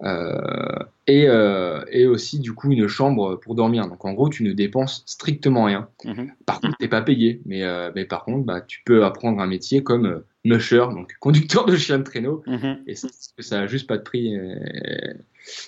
et, 0.00 1.26
euh, 1.26 1.84
et, 1.90 2.06
aussi 2.06 2.38
du 2.38 2.52
coup 2.52 2.70
une 2.70 2.86
chambre 2.86 3.36
pour 3.36 3.54
dormir. 3.54 3.88
Donc 3.88 4.04
en 4.04 4.12
gros, 4.12 4.28
tu 4.28 4.44
ne 4.44 4.52
dépenses 4.52 5.02
strictement 5.06 5.64
rien. 5.64 5.88
Mhm. 6.04 6.32
Par 6.46 6.60
contre, 6.60 6.76
t'es 6.78 6.88
pas 6.88 7.02
payé, 7.02 7.40
mais, 7.46 7.64
euh, 7.64 7.90
mais 7.94 8.04
par 8.04 8.24
contre, 8.24 8.44
bah, 8.44 8.60
tu 8.60 8.82
peux 8.84 9.04
apprendre 9.04 9.40
un 9.40 9.46
métier 9.46 9.82
comme 9.82 10.06
euh, 10.06 10.26
musher, 10.44 10.86
donc 10.92 11.14
conducteur 11.18 11.66
de 11.66 11.76
chien 11.76 11.98
de 11.98 12.04
traîneau, 12.04 12.42
mhm. 12.46 12.78
et 12.86 12.94
ça, 12.94 13.08
ça 13.38 13.60
a 13.60 13.66
juste 13.66 13.88
pas 13.88 13.98
de 13.98 14.02
prix. 14.02 14.36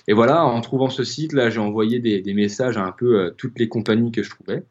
Et, 0.07 0.13
voilà, 0.13 0.45
en 0.45 0.61
trouvant 0.61 0.89
ce 0.89 1.03
site, 1.03 1.33
là, 1.33 1.49
j'ai 1.49 1.59
envoyé 1.59 1.99
des, 1.99 2.21
des, 2.21 2.33
messages 2.33 2.77
à 2.77 2.85
un 2.85 2.91
peu 2.91 3.19
euh, 3.19 3.31
toutes 3.31 3.57
les 3.57 3.67
compagnies 3.67 4.11
que 4.11 4.21
je 4.23 4.29
trouvais. 4.29 4.63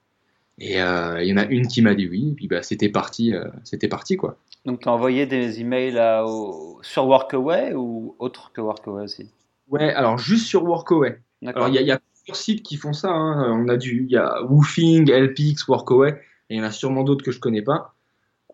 Et 0.63 0.75
il 0.75 1.27
y 1.27 1.33
en 1.33 1.39
a 1.39 1.47
une 1.47 1.67
qui 1.69 1.81
m'a 1.81 1.95
dit 1.95 2.07
oui, 2.07 2.31
et 2.33 2.35
puis 2.35 2.47
bah, 2.47 2.63
c'était 2.63 2.91
parti, 2.91 3.33
c'était 3.65 3.89
parti 3.89 4.19
quoi. 4.19 4.37
Donc 4.67 4.81
tu 4.81 4.91
as 4.91 4.93
envoyé 4.93 5.25
des 5.25 5.59
emails 5.59 5.99
au, 6.27 6.79
sur 6.83 7.07
Workaway 7.07 7.73
ou 7.75 8.15
autre 8.19 8.53
que 8.53 8.61
Workaway 8.61 9.05
aussi? 9.05 9.31
Ouais, 9.71 9.93
alors 9.95 10.19
juste 10.19 10.47
sur 10.47 10.65
Workaway. 10.65 11.21
Alors 11.47 11.69
il 11.69 11.75
y, 11.75 11.91
a 11.91 11.99
plusieurs 11.99 12.37
sites 12.37 12.63
qui 12.63 12.77
font 12.77 12.93
ça. 12.93 13.11
Hein. 13.11 13.51
On 13.53 13.69
a 13.69 13.77
du, 13.77 14.05
il 14.05 14.13
y 14.13 14.17
a 14.17 14.43
Woofing, 14.43 15.11
LPX, 15.11 15.67
Workaway, 15.69 16.21
et 16.51 16.57
il 16.57 16.59
y 16.59 16.61
en 16.61 16.65
a 16.65 16.71
sûrement 16.71 17.03
d'autres 17.03 17.25
que 17.25 17.33
je 17.33 17.41
connais 17.41 17.63
pas. 17.63 17.95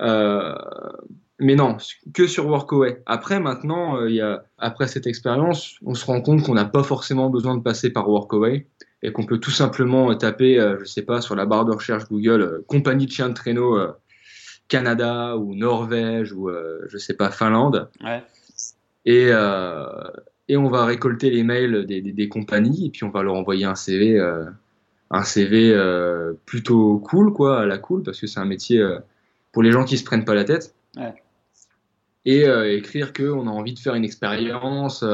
Euh, 0.02 0.54
mais 1.38 1.54
non, 1.54 1.76
que 2.14 2.26
sur 2.26 2.46
Workaway. 2.46 3.02
Après, 3.04 3.40
maintenant, 3.40 3.98
euh, 3.98 4.08
il 4.08 4.16
y 4.16 4.20
a, 4.20 4.44
après 4.58 4.86
cette 4.86 5.06
expérience, 5.06 5.76
on 5.84 5.94
se 5.94 6.06
rend 6.06 6.22
compte 6.22 6.42
qu'on 6.42 6.54
n'a 6.54 6.64
pas 6.64 6.82
forcément 6.82 7.28
besoin 7.28 7.56
de 7.56 7.62
passer 7.62 7.90
par 7.90 8.08
Workaway 8.08 8.66
et 9.02 9.12
qu'on 9.12 9.26
peut 9.26 9.38
tout 9.38 9.50
simplement 9.50 10.14
taper, 10.14 10.58
euh, 10.58 10.78
je 10.80 10.84
sais 10.84 11.02
pas, 11.02 11.20
sur 11.20 11.34
la 11.34 11.44
barre 11.44 11.66
de 11.66 11.72
recherche 11.72 12.08
Google, 12.08 12.40
euh, 12.40 12.64
compagnie 12.66 13.06
de 13.06 13.12
chiens 13.12 13.28
de 13.28 13.34
traîneau 13.34 13.78
Canada 14.68 15.36
ou 15.36 15.54
Norvège 15.54 16.32
ou 16.32 16.50
je 16.88 16.98
sais 16.98 17.14
pas 17.14 17.30
Finlande. 17.30 17.88
Ouais. 18.02 18.22
Et, 19.04 19.30
et 20.48 20.56
on 20.56 20.68
va 20.68 20.84
récolter 20.84 21.30
les 21.30 21.42
mails 21.42 21.86
des, 21.86 22.00
des, 22.00 22.12
des, 22.12 22.28
compagnies 22.28 22.86
et 22.86 22.90
puis 22.90 23.04
on 23.04 23.10
va 23.10 23.22
leur 23.22 23.34
envoyer 23.34 23.64
un 23.64 23.74
CV, 23.74 24.18
euh, 24.18 24.44
un 25.10 25.22
CV 25.22 25.72
euh, 25.72 26.34
plutôt 26.46 26.98
cool 26.98 27.32
quoi, 27.32 27.60
à 27.60 27.66
la 27.66 27.78
cool 27.78 28.02
parce 28.02 28.20
que 28.20 28.26
c'est 28.26 28.40
un 28.40 28.44
métier 28.44 28.80
euh, 28.80 28.98
pour 29.52 29.62
les 29.62 29.72
gens 29.72 29.84
qui 29.84 29.98
se 29.98 30.04
prennent 30.04 30.24
pas 30.24 30.34
la 30.34 30.44
tête. 30.44 30.74
Ouais. 30.96 31.14
Et 32.28 32.44
écrire 32.74 33.12
que 33.12 33.22
on 33.22 33.46
a 33.46 33.50
envie 33.50 33.72
de 33.72 33.78
faire 33.78 33.94
une 33.94 34.04
expérience, 34.04 35.04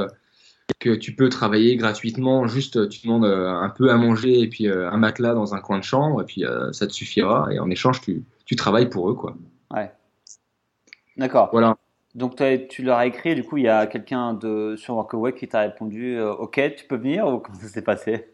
que 0.79 0.95
tu 0.95 1.15
peux 1.15 1.29
travailler 1.29 1.77
gratuitement, 1.77 2.47
juste 2.47 2.89
tu 2.89 3.03
demandes 3.03 3.27
un 3.27 3.69
peu 3.69 3.91
à 3.91 3.99
manger 3.99 4.41
et 4.41 4.49
puis 4.49 4.67
un 4.67 4.97
matelas 4.97 5.35
dans 5.35 5.55
un 5.55 5.61
coin 5.61 5.79
de 5.79 5.85
chambre 5.85 6.23
et 6.23 6.25
puis 6.25 6.45
ça 6.73 6.87
te 6.87 6.93
suffira 6.93 7.49
et 7.53 7.59
en 7.59 7.69
échange 7.69 8.01
tu, 8.01 8.25
tu 8.47 8.57
travailles 8.57 8.89
pour 8.89 9.11
eux 9.11 9.15
quoi. 9.15 9.37
Ouais. 9.71 9.93
D'accord. 11.19 11.51
Voilà. 11.53 11.77
Donc 12.15 12.41
tu 12.69 12.83
leur 12.83 12.99
as 12.99 13.07
écrit, 13.07 13.35
du 13.35 13.43
coup 13.43 13.57
il 13.57 13.65
y 13.65 13.69
a 13.69 13.87
quelqu'un 13.87 14.35
de 14.35 14.77
sur 14.77 14.95
Workaway 14.95 15.33
qui 15.33 15.49
t'a 15.49 15.61
répondu 15.61 16.19
euh, 16.19 16.33
OK, 16.35 16.61
tu 16.77 16.87
peux 16.87 16.97
venir 16.97 17.27
ou 17.27 17.39
comment 17.39 17.59
ça 17.59 17.69
s'est 17.69 17.83
passé? 17.83 18.27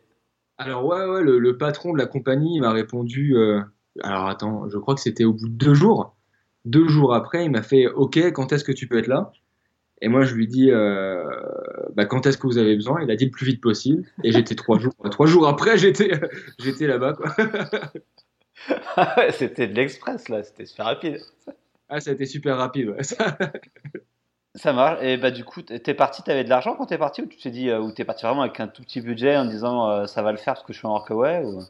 Alors 0.59 0.85
ouais, 0.85 1.05
ouais 1.05 1.23
le, 1.23 1.57
patron 1.57 1.93
de 1.93 1.99
la 1.99 2.07
compagnie 2.07 2.59
m'a 2.61 2.73
répondu. 2.73 3.37
Euh, 3.37 3.61
alors 4.03 4.27
attends, 4.27 4.69
je 4.69 4.79
crois 4.79 4.97
que 4.97 5.01
c'était 5.01 5.25
au 5.25 5.33
bout 5.33 5.49
de 5.49 5.55
deux 5.55 5.75
jours. 5.75 6.17
Deux 6.65 6.89
jours 6.89 7.15
après, 7.15 7.45
il 7.45 7.51
m'a 7.53 7.63
fait 7.63 7.87
OK, 7.87 8.17
quand 8.33 8.53
est-ce 8.53 8.65
que 8.65 8.73
tu 8.73 8.89
peux 8.89 8.99
être 8.99 9.07
là? 9.07 9.31
Et 10.03 10.09
moi 10.09 10.23
je 10.23 10.35
lui 10.35 10.49
dis 10.49 10.73
euh, 10.73 11.25
bah, 11.95 12.05
quand 12.05 12.27
est-ce 12.27 12.37
que 12.37 12.49
vous 12.49 12.59
avez 12.59 12.75
besoin? 12.75 13.01
Il 13.03 13.11
a 13.13 13.17
dit 13.17 13.27
le 13.27 13.31
plus 13.31 13.47
vite 13.47 13.61
possible. 13.61 14.05
Et 14.25 14.33
j'étais 14.33 14.57
trois 14.57 14.79
jours. 14.81 14.95
Trois 15.13 15.27
jours 15.27 15.47
après, 15.47 15.79
j'étais 15.79 16.11
j'étais 16.59 16.89
là-bas 16.89 17.17
c'était 19.31 19.69
de 19.69 19.75
l'express 19.75 20.29
là, 20.29 20.43
c'était 20.43 20.67
super 20.67 20.87
rapide. 20.87 21.21
Ah, 21.89 22.01
ça 22.01 22.11
a 22.11 22.13
été 22.15 22.27
super 22.27 22.57
rapide. 22.57 22.91
Ouais. 22.91 23.03
ça 24.55 24.73
marche. 24.73 24.99
Et 25.03 25.17
bah, 25.17 25.31
du 25.31 25.45
coup, 25.45 25.63
t'es 25.63 25.95
parti, 25.95 26.23
t'avais 26.23 26.45
de 26.45 26.49
l'argent 26.49 26.75
quand 26.77 26.87
t'es 26.87 26.99
parti 26.99 27.23
ou 27.23 27.27
tu 27.27 27.39
t'es 27.39 27.51
dit, 27.51 27.71
euh, 27.71 27.81
ou 27.81 27.93
t'es 27.93 28.05
parti 28.05 28.27
vraiment 28.27 28.43
avec 28.43 28.61
un 28.61 28.69
tout 28.69 28.83
petit 28.83 29.01
budget 29.01 29.37
en 29.37 29.47
disant 29.47 29.89
euh, 29.89 30.07
ça 30.07 30.23
va 30.23 30.33
le 30.33 30.39
faire 30.39 30.55
parce 30.55 30.67
que 30.67 30.73
je 30.73 30.79
suis 30.79 30.87
en 30.87 30.91
workaway 30.93 31.45
ou... 31.45 31.63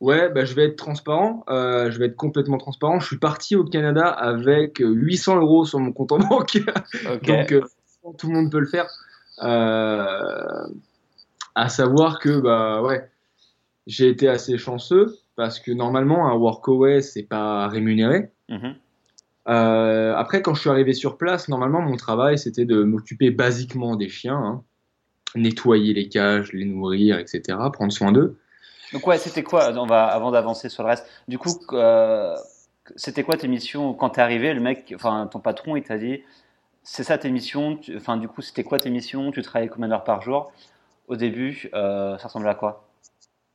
Ouais, 0.00 0.30
bah, 0.30 0.46
je 0.46 0.54
vais 0.54 0.64
être 0.64 0.76
transparent. 0.76 1.44
Euh, 1.50 1.90
je 1.90 1.98
vais 1.98 2.06
être 2.06 2.16
complètement 2.16 2.56
transparent. 2.56 3.00
Je 3.00 3.06
suis 3.06 3.18
parti 3.18 3.54
au 3.54 3.64
Canada 3.64 4.08
avec 4.08 4.78
800 4.78 5.40
euros 5.40 5.66
sur 5.66 5.78
mon 5.78 5.92
compte 5.92 6.12
en 6.12 6.18
banque. 6.18 6.58
Donc, 7.22 7.54
tout 8.16 8.28
le 8.28 8.32
monde 8.32 8.50
peut 8.50 8.60
le 8.60 8.66
faire. 8.66 8.88
À 11.54 11.68
savoir 11.68 12.18
que 12.18 12.40
bah 12.40 12.80
ouais, 12.80 13.10
j'ai 13.86 14.08
été 14.08 14.26
assez 14.28 14.56
chanceux 14.56 15.18
parce 15.40 15.58
que 15.58 15.72
normalement 15.72 16.28
un 16.28 16.34
workaway 16.34 17.00
c'est 17.00 17.22
pas 17.22 17.66
rémunéré. 17.66 18.30
Mhm. 18.50 18.74
Euh, 19.48 20.14
après, 20.14 20.42
quand 20.42 20.52
je 20.52 20.60
suis 20.60 20.68
arrivé 20.68 20.92
sur 20.92 21.16
place, 21.16 21.48
normalement 21.48 21.80
mon 21.80 21.96
travail 21.96 22.36
c'était 22.36 22.66
de 22.66 22.82
m'occuper 22.82 23.30
basiquement 23.30 23.96
des 23.96 24.10
chiens, 24.10 24.36
hein. 24.36 24.62
nettoyer 25.34 25.94
les 25.94 26.10
cages, 26.10 26.52
les 26.52 26.66
nourrir, 26.66 27.18
etc., 27.18 27.56
prendre 27.72 27.90
soin 27.90 28.12
d'eux. 28.12 28.38
Donc 28.92 29.06
ouais, 29.06 29.16
c'était 29.16 29.42
quoi 29.42 29.72
On 29.78 29.86
va 29.86 30.04
avant 30.04 30.30
d'avancer 30.30 30.68
sur 30.68 30.82
le 30.82 30.90
reste. 30.90 31.06
Du 31.26 31.38
coup, 31.38 31.58
euh, 31.72 32.36
c'était 32.96 33.22
quoi 33.22 33.38
tes 33.38 33.48
missions 33.48 33.94
quand 33.94 34.10
t'es 34.10 34.20
arrivé 34.20 34.52
Le 34.52 34.60
mec, 34.60 34.92
enfin 34.94 35.26
ton 35.26 35.40
patron, 35.40 35.74
il 35.74 35.84
t'a 35.84 35.96
dit, 35.96 36.20
c'est 36.82 37.04
ça 37.04 37.16
tes 37.16 37.30
missions. 37.30 37.80
Enfin, 37.96 38.18
du 38.18 38.28
coup, 38.28 38.42
c'était 38.42 38.64
quoi 38.64 38.78
tes 38.78 38.90
missions 38.90 39.30
Tu 39.32 39.40
travaillais 39.40 39.70
combien 39.70 39.88
d'heures 39.88 40.04
par 40.04 40.20
jour? 40.20 40.52
Au 41.08 41.16
début, 41.16 41.70
euh, 41.72 42.18
ça 42.18 42.24
ressemblait 42.24 42.50
à 42.50 42.54
quoi? 42.54 42.89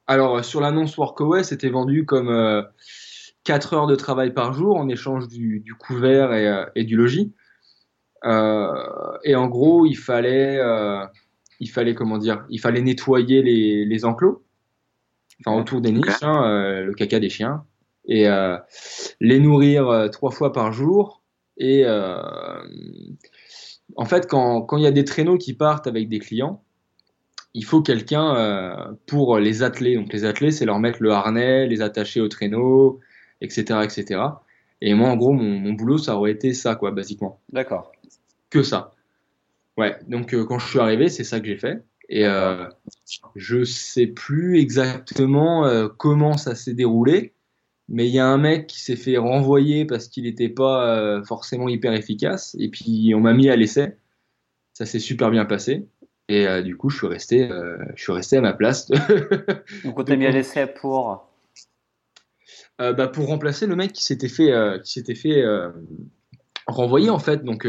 Alors, 0.08 0.38
euh, 0.38 0.44
sur 0.44 0.62
l'annonce 0.62 0.98
Workaway, 0.98 1.44
c'était 1.44 1.70
vendu 1.70 2.06
comme 2.06 2.30
euh, 2.30 2.62
4 3.44 3.74
heures 3.74 3.88
de 3.88 3.96
travail 3.96 4.34
par 4.34 4.54
jour 4.54 4.78
en 4.78 4.88
échange 4.90 5.28
du, 5.28 5.62
du 5.62 5.74
couvert 5.74 6.34
et, 6.34 6.48
euh, 6.48 6.66
et 6.76 6.84
du 6.84 6.96
logis. 6.96 7.34
Euh, 8.26 8.72
et 9.24 9.36
en 9.36 9.48
gros, 9.48 9.86
il 9.86 9.96
fallait, 9.96 10.58
euh, 10.60 11.06
il 11.60 11.70
fallait 11.70 11.96
comment 11.96 12.18
dire, 12.18 12.46
il 12.50 12.60
fallait 12.60 12.82
nettoyer 12.82 13.44
les, 13.44 13.86
les 13.86 14.06
enclos, 14.06 14.44
enfin 15.46 15.58
autour 15.60 15.82
des 15.82 15.92
niches, 15.92 16.24
hein, 16.24 16.44
euh, 16.50 16.86
le 16.86 16.94
caca 16.94 17.20
des 17.20 17.30
chiens, 17.30 17.66
et 18.08 18.28
euh, 18.28 18.58
les 19.20 19.40
nourrir 19.40 20.10
trois 20.12 20.32
fois 20.32 20.52
par 20.54 20.74
jour. 20.74 21.22
Et 21.58 21.84
euh, 21.86 22.18
en 23.96 24.06
fait, 24.06 24.28
quand 24.28 24.64
quand 24.64 24.78
il 24.78 24.84
y 24.84 24.88
a 24.88 24.92
des 24.92 25.06
traîneaux 25.06 25.38
qui 25.38 25.54
partent 25.54 25.86
avec 25.86 26.10
des 26.10 26.20
clients, 26.20 26.65
il 27.56 27.64
faut 27.64 27.82
quelqu'un 27.82 28.36
euh, 28.36 28.76
pour 29.08 29.40
les 29.40 29.64
atteler. 29.64 29.96
Donc 29.96 30.12
les 30.12 30.26
atteler, 30.26 30.52
c'est 30.52 30.66
leur 30.66 30.80
mettre 30.80 31.02
le 31.02 31.12
harnais, 31.12 31.66
les 31.68 31.82
attacher 31.82 32.20
au 32.20 32.28
traîneau, 32.28 33.00
etc., 33.42 33.80
etc. 33.84 34.22
Et 34.82 34.94
moi, 34.94 35.10
en 35.10 35.16
gros, 35.16 35.32
mon, 35.32 35.58
mon 35.60 35.74
boulot, 35.74 35.98
ça 35.98 36.18
aurait 36.18 36.32
été 36.32 36.54
ça, 36.54 36.76
quoi, 36.76 36.92
basiquement, 36.92 37.40
D'accord. 37.54 37.94
que 38.50 38.62
ça. 38.62 38.92
Ouais. 39.78 39.96
Donc 40.08 40.34
euh, 40.34 40.46
quand 40.46 40.60
je 40.60 40.68
suis 40.68 40.80
arrivé, 40.80 41.10
c'est 41.10 41.24
ça 41.24 41.40
que 41.40 41.48
j'ai 41.48 41.58
fait. 41.58 41.82
Et 42.10 42.26
euh, 42.26 42.68
je 43.36 43.64
sais 43.64 44.08
plus 44.08 44.60
exactement 44.60 45.66
euh, 45.66 45.88
comment 45.88 46.38
ça 46.38 46.56
s'est 46.56 46.74
déroulé, 46.74 47.34
mais 47.88 48.08
il 48.08 48.14
y 48.14 48.20
a 48.20 48.28
un 48.28 48.38
mec 48.38 48.68
qui 48.68 48.82
s'est 48.82 48.96
fait 48.98 49.18
renvoyer 49.18 49.86
parce 49.86 50.08
qu'il 50.08 50.26
n'était 50.26 50.50
pas 50.50 51.24
forcément 51.24 51.68
hyper 51.68 51.94
efficace, 51.94 52.56
et 52.60 52.70
puis 52.70 53.14
on 53.16 53.22
m'a 53.22 53.34
mis 53.34 53.50
à 53.50 53.56
l'essai. 53.56 53.98
Ça 54.74 54.86
s'est 54.86 55.00
super 55.00 55.32
bien 55.32 55.46
passé. 55.46 55.88
Et 56.28 56.48
euh, 56.48 56.62
du 56.62 56.76
coup, 56.76 56.90
je 56.90 56.98
suis 56.98 57.08
resté, 57.08 57.52
euh, 57.52 57.78
je 57.96 58.02
suis 58.02 58.12
resté 58.12 58.38
à 58.38 58.42
ma 58.42 58.54
place 58.54 58.90
Donc 59.84 60.00
on 60.00 60.04
t'a 60.04 60.16
mis 60.16 60.26
à 60.26 60.32
l'essai 60.32 60.66
pour. 60.66 61.30
euh, 62.82 62.94
bah, 62.94 63.08
pour 63.08 63.28
remplacer 63.28 63.68
le 63.68 63.76
mec 63.76 63.94
qui 63.94 64.04
s'était 64.04 64.28
fait, 64.28 64.52
qui 64.84 64.92
s'était 64.92 65.16
fait 65.16 65.44
renvoyer 66.68 67.10
en 67.10 67.20
fait. 67.20 67.44
Donc, 67.44 67.68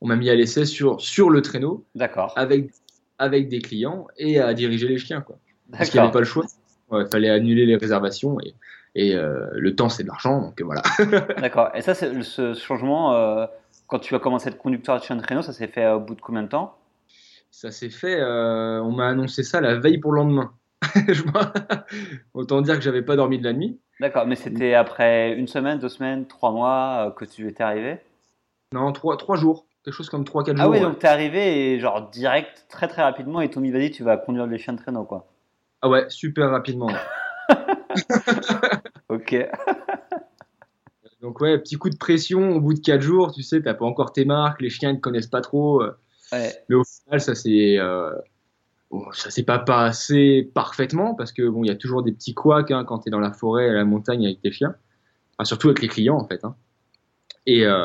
on 0.00 0.06
m'a 0.06 0.16
mis 0.16 0.28
à 0.28 0.34
l'essai 0.34 0.66
sur 0.66 1.00
sur 1.00 1.30
le 1.30 1.40
traîneau 1.40 1.86
D'accord. 1.94 2.32
avec 2.36 2.70
avec 3.18 3.48
des 3.48 3.60
clients 3.60 4.06
et 4.18 4.38
à 4.38 4.52
diriger 4.52 4.88
les 4.88 4.98
chiens 4.98 5.22
quoi. 5.22 5.38
Parce 5.72 5.88
qu'il 5.88 5.98
n'y 5.98 6.04
avait 6.04 6.12
pas 6.12 6.18
le 6.18 6.26
choix. 6.26 6.44
Il 6.92 7.06
fallait 7.10 7.30
annuler 7.30 7.64
les 7.64 7.76
réservations 7.76 8.36
et, 8.40 8.54
et 8.94 9.14
le 9.14 9.74
temps 9.74 9.88
c'est 9.88 10.02
de 10.02 10.08
l'argent 10.08 10.42
donc 10.42 10.60
voilà. 10.60 10.82
D'accord. 11.40 11.70
Et 11.74 11.80
ça, 11.80 11.94
ce 11.94 12.52
changement, 12.52 13.48
quand 13.86 13.98
tu 13.98 14.14
as 14.14 14.18
commencé 14.18 14.48
à 14.48 14.52
être 14.52 14.58
conducteur 14.58 14.98
de 14.98 15.04
chien 15.04 15.16
de 15.16 15.22
traîneau, 15.22 15.40
ça 15.40 15.54
s'est 15.54 15.68
fait 15.68 15.88
au 15.88 16.00
bout 16.00 16.14
de 16.14 16.20
combien 16.20 16.42
de 16.42 16.48
temps? 16.48 16.76
Ça 17.56 17.70
s'est 17.70 17.88
fait. 17.88 18.20
euh, 18.20 18.82
on 18.82 18.90
m'a 18.90 19.06
annoncé 19.06 19.44
ça 19.44 19.60
la 19.60 19.76
veille 19.76 19.98
pour 19.98 20.10
le 20.12 20.18
lendemain. 20.22 20.52
Autant 22.34 22.60
dire 22.62 22.74
que 22.74 22.80
j'avais 22.82 23.02
pas 23.02 23.14
dormi 23.14 23.38
de 23.38 23.44
la 23.44 23.52
nuit. 23.52 23.80
D'accord. 24.00 24.26
Mais 24.26 24.34
c'était 24.34 24.74
après 24.74 25.34
une 25.34 25.46
semaine, 25.46 25.78
deux 25.78 25.88
semaines, 25.88 26.26
trois 26.26 26.50
mois 26.50 27.06
euh, 27.06 27.10
que 27.12 27.24
tu 27.24 27.46
étais 27.48 27.62
arrivé? 27.62 27.98
Non, 28.72 28.90
trois, 28.92 29.16
trois 29.16 29.36
jours. 29.36 29.66
Quelque 29.84 29.94
chose 29.94 30.10
comme 30.10 30.24
trois, 30.24 30.42
quatre 30.42 30.58
Ah 30.58 30.64
jours. 30.64 30.72
oui, 30.72 30.78
ouais. 30.78 30.82
donc 30.84 30.98
t'es 30.98 31.06
arrivé 31.06 31.74
et 31.74 31.78
genre 31.78 32.10
direct, 32.10 32.66
très 32.68 32.88
très 32.88 33.02
rapidement, 33.02 33.46
t'ont 33.46 33.60
mis, 33.60 33.70
vas-y, 33.70 33.92
tu 33.92 34.02
vas 34.02 34.16
conduire 34.16 34.46
les 34.46 34.58
chiens 34.58 34.72
de 34.72 34.78
traîneau, 34.78 35.04
quoi. 35.04 35.26
Ah 35.80 35.88
ouais, 35.88 36.06
super 36.08 36.50
rapidement. 36.50 36.90
Ok. 39.10 39.36
Donc 41.20 41.40
ouais, 41.40 41.56
petit 41.58 41.76
coup 41.76 41.88
de 41.90 41.96
pression 41.96 42.56
au 42.56 42.60
bout 42.60 42.74
de 42.74 42.80
4 42.80 43.00
jours, 43.00 43.32
tu 43.32 43.42
sais, 43.42 43.62
t'as 43.62 43.74
pas 43.74 43.84
encore 43.84 44.12
tes 44.12 44.24
marques, 44.24 44.60
les 44.60 44.70
chiens 44.70 44.90
ne 44.92 44.96
te 44.96 45.00
connaissent 45.02 45.28
pas 45.28 45.40
trop, 45.40 45.80
euh, 45.82 45.96
Ouais. 46.34 46.64
mais 46.68 46.76
au 46.76 46.84
final 46.84 47.20
ça 47.20 47.34
s'est 47.34 47.78
euh, 47.78 48.10
bon, 48.90 49.04
ça 49.12 49.30
s'est 49.30 49.42
pas 49.44 49.58
passé 49.58 50.50
parfaitement 50.54 51.14
parce 51.14 51.32
que 51.32 51.48
bon, 51.48 51.64
il 51.64 51.68
y 51.68 51.70
a 51.70 51.76
toujours 51.76 52.02
des 52.02 52.12
petits 52.12 52.34
couacs 52.34 52.70
hein, 52.70 52.84
quand 52.84 53.00
t'es 53.00 53.10
dans 53.10 53.20
la 53.20 53.32
forêt, 53.32 53.68
à 53.70 53.72
la 53.72 53.84
montagne 53.84 54.26
avec 54.26 54.40
tes 54.40 54.52
chiens, 54.52 54.74
Enfin, 55.36 55.44
surtout 55.46 55.68
avec 55.68 55.82
les 55.82 55.88
clients 55.88 56.16
en 56.16 56.26
fait. 56.26 56.44
Hein. 56.44 56.56
Et 57.46 57.66
euh, 57.66 57.84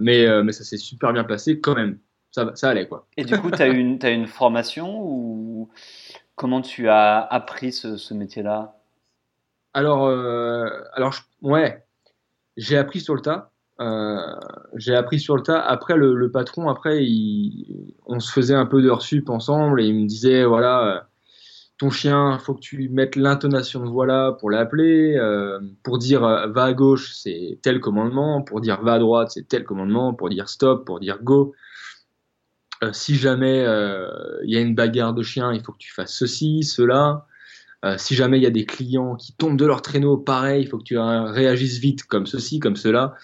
mais 0.00 0.26
euh, 0.26 0.42
mais 0.42 0.52
ça 0.52 0.64
s'est 0.64 0.76
super 0.76 1.12
bien 1.12 1.24
passé 1.24 1.60
quand 1.60 1.74
même, 1.74 1.98
ça 2.32 2.50
ça 2.54 2.70
allait 2.70 2.88
quoi. 2.88 3.06
Et 3.16 3.24
du 3.24 3.36
coup, 3.38 3.50
t'as 3.50 3.68
eu 3.68 3.76
une, 3.78 3.98
t'as 3.98 4.10
eu 4.10 4.14
une 4.14 4.26
formation 4.26 5.00
ou 5.02 5.70
comment 6.34 6.62
tu 6.62 6.88
as 6.88 7.20
appris 7.20 7.72
ce, 7.72 7.96
ce 7.96 8.12
métier-là? 8.14 8.76
Alors 9.74 10.06
euh, 10.06 10.68
alors 10.94 11.12
je- 11.12 11.22
ouais, 11.42 11.84
j'ai 12.56 12.76
appris 12.76 13.00
sur 13.00 13.14
le 13.14 13.20
tas. 13.22 13.51
Euh, 13.82 14.16
j'ai 14.76 14.94
appris 14.94 15.18
sur 15.18 15.36
le 15.36 15.42
tas. 15.42 15.60
Après, 15.60 15.96
le, 15.96 16.30
patron, 16.30 16.68
après, 16.68 17.04
on 18.06 18.20
se 18.20 18.32
faisait 18.32 18.54
un 18.54 18.66
peu 18.66 18.82
d'heures 18.82 19.02
sup 19.02 19.28
ensemble 19.28 19.80
et 19.80 19.86
il 19.86 19.94
me 19.94 20.06
disait, 20.06 20.44
voilà, 20.44 20.86
euh, 20.86 21.00
ton 21.78 21.90
chien, 21.90 22.38
faut 22.38 22.54
que 22.54 22.60
tu 22.60 22.88
mettes 22.90 23.16
l'intonation 23.16 23.84
de 23.84 23.90
voilà 23.90 24.36
pour 24.38 24.50
l'appeler. 24.50 25.16
euh, 25.16 25.58
pour 25.82 25.98
dire 25.98 26.20
va 26.20 26.64
à 26.64 26.72
gauche, 26.72 27.12
c'est 27.14 27.58
tel 27.62 27.80
commandement. 27.80 28.42
Pour 28.42 28.60
dire 28.60 28.80
va 28.82 28.94
à 28.94 28.98
droite, 28.98 29.30
c'est 29.32 29.48
tel 29.48 29.64
commandement. 29.64 30.14
Pour 30.14 30.28
dire 30.28 30.48
stop, 30.48 30.84
pour 30.86 31.00
dire 31.00 31.18
go. 31.22 31.54
Si 32.92 33.14
jamais 33.14 33.60
il 34.44 34.50
y 34.50 34.56
a 34.56 34.60
une 34.60 34.74
bagarre 34.74 35.14
de 35.14 35.22
chiens, 35.22 35.52
il 35.52 35.62
faut 35.62 35.72
que 35.72 35.78
tu 35.78 35.92
fasses 35.92 36.14
ceci, 36.14 36.62
cela. 36.64 37.26
Si 37.96 38.14
jamais 38.16 38.38
il 38.38 38.42
y 38.42 38.46
a 38.46 38.50
des 38.50 38.66
clients 38.66 39.14
qui 39.16 39.34
tombent 39.34 39.56
de 39.56 39.66
leur 39.66 39.82
traîneau, 39.82 40.16
pareil, 40.16 40.62
il 40.62 40.68
faut 40.68 40.78
que 40.78 40.84
tu 40.84 40.98
réagisses 40.98 41.78
vite, 41.78 42.04
comme 42.04 42.26
ceci, 42.26 42.58
comme 42.58 42.76
cela. 42.76 43.14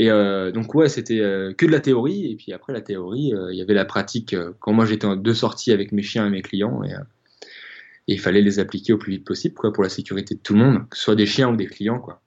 Et 0.00 0.12
euh, 0.12 0.52
donc 0.52 0.76
ouais, 0.76 0.88
c'était 0.88 1.18
euh, 1.18 1.52
que 1.52 1.66
de 1.66 1.72
la 1.72 1.80
théorie. 1.80 2.30
Et 2.30 2.36
puis 2.36 2.52
après 2.52 2.72
la 2.72 2.80
théorie, 2.80 3.34
euh, 3.34 3.52
il 3.52 3.58
y 3.58 3.62
avait 3.62 3.74
la 3.74 3.84
pratique. 3.84 4.34
quand 4.60 4.72
moi 4.72 4.86
j'étais 4.86 5.06
en 5.06 5.16
deux 5.16 5.34
sorties 5.34 5.72
avec 5.72 5.90
mes 5.90 6.02
chiens 6.02 6.24
et 6.24 6.30
mes 6.30 6.40
clients, 6.40 6.84
et, 6.84 6.92
et 6.92 8.14
il 8.14 8.20
fallait 8.20 8.40
les 8.40 8.60
appliquer 8.60 8.92
au 8.92 8.98
plus 8.98 9.14
vite 9.14 9.24
possible, 9.24 9.56
quoi, 9.56 9.72
pour 9.72 9.82
la 9.82 9.88
sécurité 9.88 10.36
de 10.36 10.40
tout 10.40 10.54
le 10.54 10.60
monde, 10.60 10.88
que 10.88 10.96
ce 10.96 11.02
soit 11.02 11.16
des 11.16 11.26
chiens 11.26 11.50
ou 11.50 11.56
des 11.56 11.66
clients, 11.66 11.98
quoi. 11.98 12.22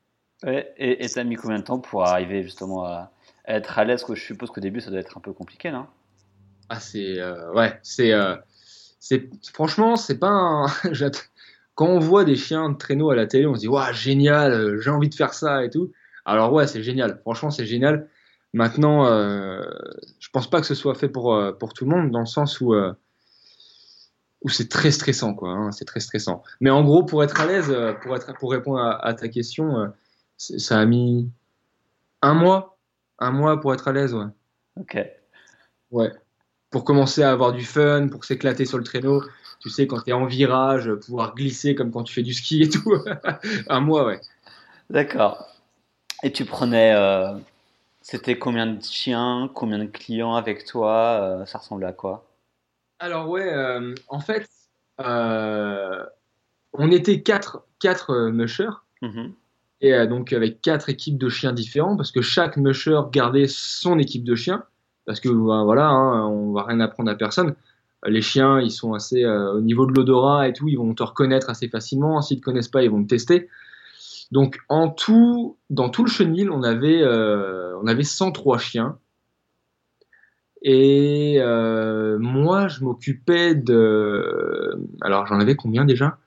Et 0.45 0.65
et 0.77 1.07
t'as 1.07 1.23
mis 1.23 1.35
combien 1.35 1.59
de 1.59 1.63
temps 1.63 1.79
pour 1.79 2.03
arriver 2.03 2.43
justement 2.43 2.83
à 2.83 3.13
être 3.47 3.79
à 3.79 3.85
l'aise 3.85 4.03
que 4.03 4.15
je 4.15 4.21
suppose 4.21 4.51
qu'au 4.51 4.59
début, 4.59 4.81
ça 4.81 4.91
doit 4.91 4.99
être 4.99 5.17
un 5.17 5.21
peu 5.21 5.31
compliqué, 5.31 5.71
non? 5.71 5.85
Ah 6.67 6.81
c'est 6.81 7.19
euh, 7.19 7.53
ouais, 7.53 7.79
c'est 7.83 8.11
euh, 8.11 8.35
c'est 8.99 9.29
franchement 9.53 9.95
c'est 9.95 10.19
pas 10.19 10.29
un... 10.29 10.65
quand 11.75 11.87
on 11.87 11.99
voit 11.99 12.25
des 12.25 12.35
chiens 12.35 12.69
de 12.69 12.77
traîneau 12.77 13.11
à 13.11 13.15
la 13.15 13.27
télé, 13.27 13.45
on 13.45 13.55
se 13.55 13.61
dit 13.61 13.69
waouh 13.69 13.93
génial, 13.93 14.77
j'ai 14.81 14.89
envie 14.89 15.09
de 15.09 15.15
faire 15.15 15.33
ça 15.33 15.63
et 15.63 15.69
tout. 15.69 15.93
Alors 16.25 16.53
ouais, 16.53 16.67
c'est 16.67 16.83
génial. 16.83 17.19
Franchement, 17.21 17.51
c'est 17.51 17.65
génial. 17.65 18.07
Maintenant, 18.53 19.05
euh, 19.07 19.63
je 20.19 20.29
pense 20.29 20.49
pas 20.49 20.59
que 20.59 20.67
ce 20.67 20.75
soit 20.75 20.95
fait 20.95 21.09
pour 21.09 21.33
euh, 21.33 21.51
pour 21.53 21.73
tout 21.73 21.85
le 21.85 21.91
monde 21.91 22.11
dans 22.11 22.19
le 22.19 22.25
sens 22.25 22.59
où 22.61 22.73
euh, 22.73 22.93
où 24.41 24.49
c'est 24.49 24.69
très 24.69 24.91
stressant 24.91 25.33
quoi. 25.33 25.49
hein, 25.51 25.71
c'est 25.71 25.85
très 25.85 25.99
stressant. 25.99 26.43
Mais 26.59 26.69
en 26.69 26.83
gros, 26.83 27.03
pour 27.03 27.23
être 27.23 27.39
à 27.39 27.45
l'aise, 27.45 27.69
euh, 27.69 27.93
pour 27.93 28.15
être 28.15 28.33
pour 28.39 28.51
répondre 28.51 28.79
à, 28.79 29.05
à 29.05 29.13
ta 29.13 29.29
question, 29.29 29.79
euh, 29.79 29.87
ça 30.37 30.79
a 30.79 30.85
mis 30.85 31.29
un 32.21 32.33
mois, 32.33 32.77
un 33.19 33.31
mois 33.31 33.59
pour 33.61 33.73
être 33.73 33.87
à 33.87 33.93
l'aise, 33.93 34.13
ouais. 34.13 34.25
Ok. 34.79 34.97
Ouais. 35.91 36.11
Pour 36.71 36.83
commencer 36.85 37.21
à 37.23 37.31
avoir 37.31 37.51
du 37.53 37.63
fun, 37.65 38.07
pour 38.09 38.23
s'éclater 38.25 38.65
sur 38.65 38.77
le 38.77 38.83
traîneau. 38.83 39.23
Tu 39.59 39.69
sais, 39.69 39.85
quand 39.87 40.01
tu 40.01 40.09
es 40.09 40.13
en 40.13 40.25
virage, 40.25 40.91
pouvoir 41.05 41.35
glisser 41.35 41.75
comme 41.75 41.91
quand 41.91 42.03
tu 42.03 42.13
fais 42.13 42.23
du 42.23 42.33
ski 42.33 42.63
et 42.63 42.69
tout. 42.69 42.95
Un 43.69 43.79
mois, 43.81 44.05
ouais. 44.05 44.19
D'accord. 44.89 45.47
Et 46.23 46.31
tu 46.31 46.45
prenais, 46.45 46.93
euh, 46.93 47.33
c'était 48.01 48.37
combien 48.37 48.67
de 48.67 48.83
chiens, 48.83 49.49
combien 49.53 49.79
de 49.79 49.85
clients 49.85 50.35
avec 50.35 50.65
toi 50.65 51.19
euh, 51.21 51.45
Ça 51.45 51.57
ressemblait 51.57 51.87
à 51.87 51.93
quoi? 51.93 52.25
Alors, 52.99 53.27
ouais, 53.29 53.51
euh, 53.51 53.95
en 54.07 54.19
fait, 54.19 54.47
on 54.99 56.91
était 56.91 57.21
quatre, 57.21 57.65
quatre 57.79 58.29
mushers. 58.29 58.69
Mhm. 59.01 59.33
Et 59.83 60.05
donc, 60.05 60.31
avec 60.31 60.61
quatre 60.61 60.89
équipes 60.89 61.17
de 61.17 61.27
chiens 61.27 61.53
différents, 61.53 61.97
parce 61.97 62.11
que 62.11 62.21
chaque 62.21 62.55
musher 62.55 62.99
gardait 63.11 63.47
son 63.47 63.97
équipe 63.97 64.23
de 64.23 64.35
chiens. 64.35 64.63
Parce 65.07 65.19
que, 65.19 65.29
ben, 65.29 65.63
voilà, 65.63 65.87
hein, 65.87 66.27
on 66.27 66.51
va 66.51 66.65
rien 66.65 66.79
apprendre 66.81 67.09
à 67.09 67.15
personne. 67.15 67.55
Les 68.05 68.21
chiens, 68.21 68.59
ils 68.61 68.69
sont 68.69 68.93
assez, 68.93 69.25
au 69.25 69.59
niveau 69.59 69.87
de 69.87 69.93
l'odorat 69.93 70.47
et 70.47 70.53
tout, 70.53 70.67
ils 70.67 70.77
vont 70.77 70.93
te 70.93 71.01
reconnaître 71.01 71.49
assez 71.49 71.67
facilement. 71.67 72.21
S'ils 72.21 72.37
te 72.37 72.43
connaissent 72.43 72.67
pas, 72.67 72.83
ils 72.83 72.91
vont 72.91 73.01
te 73.01 73.09
tester. 73.09 73.49
Donc, 74.31 74.59
en 74.69 74.89
tout, 74.89 75.57
dans 75.69 75.89
tout 75.89 76.03
le 76.03 76.09
chenil, 76.09 76.49
on 76.49 76.63
avait, 76.63 77.01
euh, 77.01 77.77
on 77.81 77.87
avait 77.87 78.03
103 78.03 78.57
chiens. 78.57 78.97
Et 80.61 81.37
euh, 81.39 82.17
moi, 82.19 82.67
je 82.67 82.83
m'occupais 82.83 83.55
de... 83.55 84.79
Alors, 85.01 85.25
j'en 85.25 85.39
avais 85.39 85.55
combien 85.55 85.85
déjà? 85.85 86.17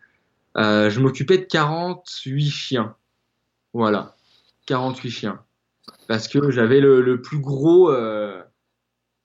Euh, 0.56 0.90
Je 0.90 1.00
m'occupais 1.00 1.38
de 1.38 1.44
48 1.44 2.50
chiens. 2.50 2.94
Voilà, 3.72 4.16
48 4.66 5.10
chiens. 5.10 5.40
Parce 6.06 6.28
que 6.28 6.50
j'avais 6.50 6.80
le, 6.80 7.00
le, 7.00 7.22
plus 7.22 7.38
gros... 7.38 7.90
Euh, 7.90 8.42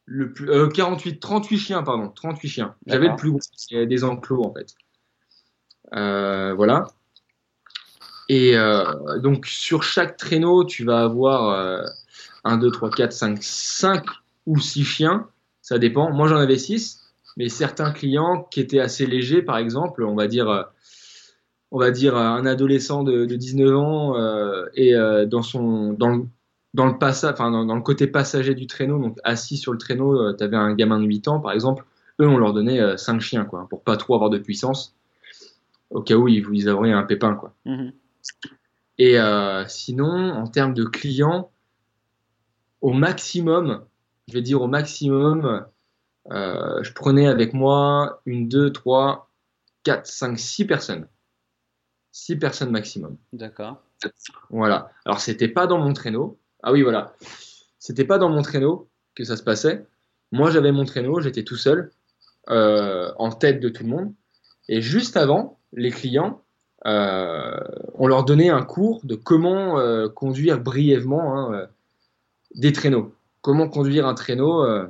le 0.05 0.31
plus, 0.31 0.47
48, 0.69 1.19
38 1.19 1.57
chiens, 1.57 1.83
pardon, 1.83 2.09
38 2.09 2.47
chiens. 2.47 2.75
J'avais 2.87 3.09
le 3.09 3.15
plus 3.15 3.31
gros, 3.31 3.39
des 3.71 4.03
enclos 4.03 4.43
en 4.43 4.53
fait. 4.53 4.73
voilà. 5.91 6.87
Et 8.29 8.55
donc 9.23 9.47
sur 9.47 9.81
chaque 9.81 10.15
traîneau, 10.15 10.63
tu 10.63 10.85
vas 10.85 11.01
avoir 11.01 11.83
1, 12.43 12.57
2, 12.57 12.71
3, 12.71 12.91
4, 12.91 13.11
5, 13.11 13.37
5 13.41 14.05
ou 14.45 14.59
6 14.59 14.83
chiens, 14.83 15.27
ça 15.61 15.79
dépend. 15.79 16.11
Moi 16.11 16.27
j'en 16.27 16.37
avais 16.37 16.57
6, 16.57 17.13
mais 17.37 17.49
certains 17.49 17.91
clients 17.91 18.47
qui 18.51 18.59
étaient 18.59 18.79
assez 18.79 19.05
légers, 19.05 19.41
par 19.41 19.57
exemple, 19.57 20.03
on 20.03 20.15
va 20.15 20.27
dire, 20.27 20.49
euh, 20.49 20.63
on 21.71 21.79
va 21.79 21.91
dire 21.91 22.17
un 22.17 22.45
adolescent 22.45 23.03
de, 23.03 23.25
19 23.25 23.75
ans 23.75 24.17
euh, 24.17 24.65
et 24.73 24.95
euh, 24.95 25.25
dans 25.25 25.41
son 25.41 25.93
dans 25.93 26.09
le, 26.09 26.23
dans 26.73 26.85
le 26.85 26.97
passage, 26.97 27.33
enfin 27.33 27.51
dans, 27.51 27.75
le 27.75 27.81
côté 27.81 28.07
passager 28.07 28.55
du 28.55 28.67
traîneau, 28.67 28.99
donc 28.99 29.17
assis 29.23 29.57
sur 29.57 29.71
le 29.71 29.77
traîneau, 29.77 30.33
tu 30.33 30.43
avais 30.43 30.57
un 30.57 30.73
gamin 30.73 30.99
de 30.99 31.05
8 31.05 31.27
ans 31.27 31.39
par 31.39 31.51
exemple, 31.51 31.85
eux 32.19 32.27
on 32.27 32.37
leur 32.37 32.53
donnait 32.53 32.97
5 32.97 33.21
chiens 33.21 33.45
quoi, 33.45 33.67
pour 33.69 33.83
pas 33.83 33.97
trop 33.97 34.15
avoir 34.15 34.29
de 34.29 34.39
puissance, 34.39 34.95
au 35.91 36.01
cas 36.01 36.15
où 36.15 36.27
ils, 36.27 36.45
ils 36.51 36.69
auraient 36.69 36.91
un 36.91 37.03
pépin 37.03 37.35
quoi. 37.35 37.53
Mhm. 37.65 37.91
Et 38.97 39.17
sinon, 39.67 40.31
en 40.31 40.47
termes 40.47 40.73
de 40.73 40.83
clients, 40.83 41.51
au 42.81 42.91
maximum, 42.93 43.85
je 44.27 44.33
vais 44.33 44.41
dire 44.41 44.61
au 44.61 44.67
maximum, 44.67 45.65
euh, 46.31 46.83
je 46.83 46.93
prenais 46.93 47.27
avec 47.27 47.53
moi 47.53 48.21
une, 48.25 48.47
deux, 48.47 48.71
trois, 48.71 49.29
quatre, 49.83 50.05
cinq, 50.05 50.37
six 50.37 50.65
personnes. 50.65 51.07
Six 52.11 52.35
personnes 52.37 52.71
maximum. 52.71 53.17
D'accord. 53.33 53.81
Voilà. 54.49 54.91
Alors, 55.05 55.19
c'était 55.19 55.47
pas 55.47 55.67
dans 55.67 55.79
mon 55.79 55.93
traîneau. 55.93 56.39
Ah 56.63 56.71
oui, 56.71 56.81
voilà. 56.81 57.13
C'était 57.79 58.05
pas 58.05 58.17
dans 58.17 58.29
mon 58.29 58.41
traîneau 58.41 58.89
que 59.15 59.23
ça 59.23 59.37
se 59.37 59.43
passait. 59.43 59.85
Moi, 60.31 60.51
j'avais 60.51 60.71
mon 60.71 60.85
traîneau, 60.85 61.19
j'étais 61.19 61.43
tout 61.43 61.55
seul, 61.55 61.91
euh, 62.49 63.11
en 63.17 63.31
tête 63.31 63.59
de 63.59 63.69
tout 63.69 63.83
le 63.83 63.89
monde. 63.89 64.13
Et 64.67 64.81
juste 64.81 65.17
avant, 65.17 65.59
les 65.73 65.91
clients, 65.91 66.31
euh, 66.31 66.45
on 66.85 68.07
leur 68.07 68.23
donnait 68.25 68.49
un 68.49 68.63
cours 68.63 69.01
de 69.03 69.15
comment 69.15 70.09
conduire 70.09 70.59
brièvement 70.59 71.37
hein, 71.37 71.67
des 72.55 72.73
traîneaux. 72.73 73.13
Comment 73.41 73.69
conduire 73.69 74.07
un 74.07 74.13
traîneau. 74.13 74.63
Euh, 74.63 74.87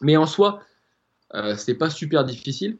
mais 0.00 0.16
en 0.16 0.26
soi, 0.26 0.60
euh, 1.34 1.54
c'est 1.56 1.74
pas 1.74 1.90
super 1.90 2.24
difficile, 2.24 2.78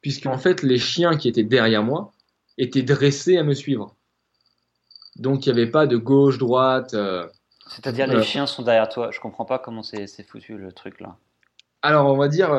puisqu'en 0.00 0.38
fait, 0.38 0.62
les 0.62 0.78
chiens 0.78 1.16
qui 1.16 1.28
étaient 1.28 1.44
derrière 1.44 1.82
moi 1.82 2.12
étaient 2.58 2.82
dressés 2.82 3.36
à 3.36 3.42
me 3.42 3.54
suivre. 3.54 3.96
Donc, 5.16 5.46
il 5.46 5.52
n'y 5.52 5.60
avait 5.60 5.70
pas 5.70 5.86
de 5.86 5.96
gauche, 5.96 6.38
droite. 6.38 6.94
Euh, 6.94 7.26
C'est-à-dire, 7.68 8.06
les 8.06 8.22
chiens 8.22 8.46
sont 8.46 8.62
derrière 8.62 8.88
toi. 8.88 9.10
Je 9.10 9.20
comprends 9.20 9.44
pas 9.44 9.58
comment 9.58 9.82
c'est 9.82 10.22
foutu 10.22 10.56
le 10.56 10.72
truc 10.72 11.00
là. 11.00 11.16
Alors, 11.82 12.06
on 12.06 12.16
va 12.16 12.28
dire, 12.28 12.50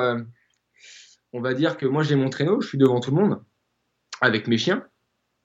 on 1.31 1.41
va 1.41 1.53
dire 1.53 1.77
que 1.77 1.85
moi 1.85 2.01
j'ai 2.01 2.15
mon 2.15 2.29
traîneau, 2.29 2.59
je 2.59 2.67
suis 2.67 2.77
devant 2.79 2.99
tout 2.99 3.11
le 3.15 3.21
monde 3.21 3.41
avec 4.19 4.47
mes 4.47 4.57
chiens, 4.57 4.83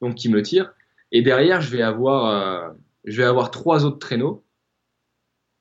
donc 0.00 0.14
qui 0.14 0.28
me 0.28 0.42
tirent, 0.42 0.72
et 1.12 1.22
derrière 1.22 1.60
je 1.60 1.70
vais 1.70 1.82
avoir, 1.82 2.74
je 3.04 3.16
vais 3.16 3.26
avoir 3.26 3.50
trois 3.50 3.84
autres 3.84 3.98
traîneaux 3.98 4.42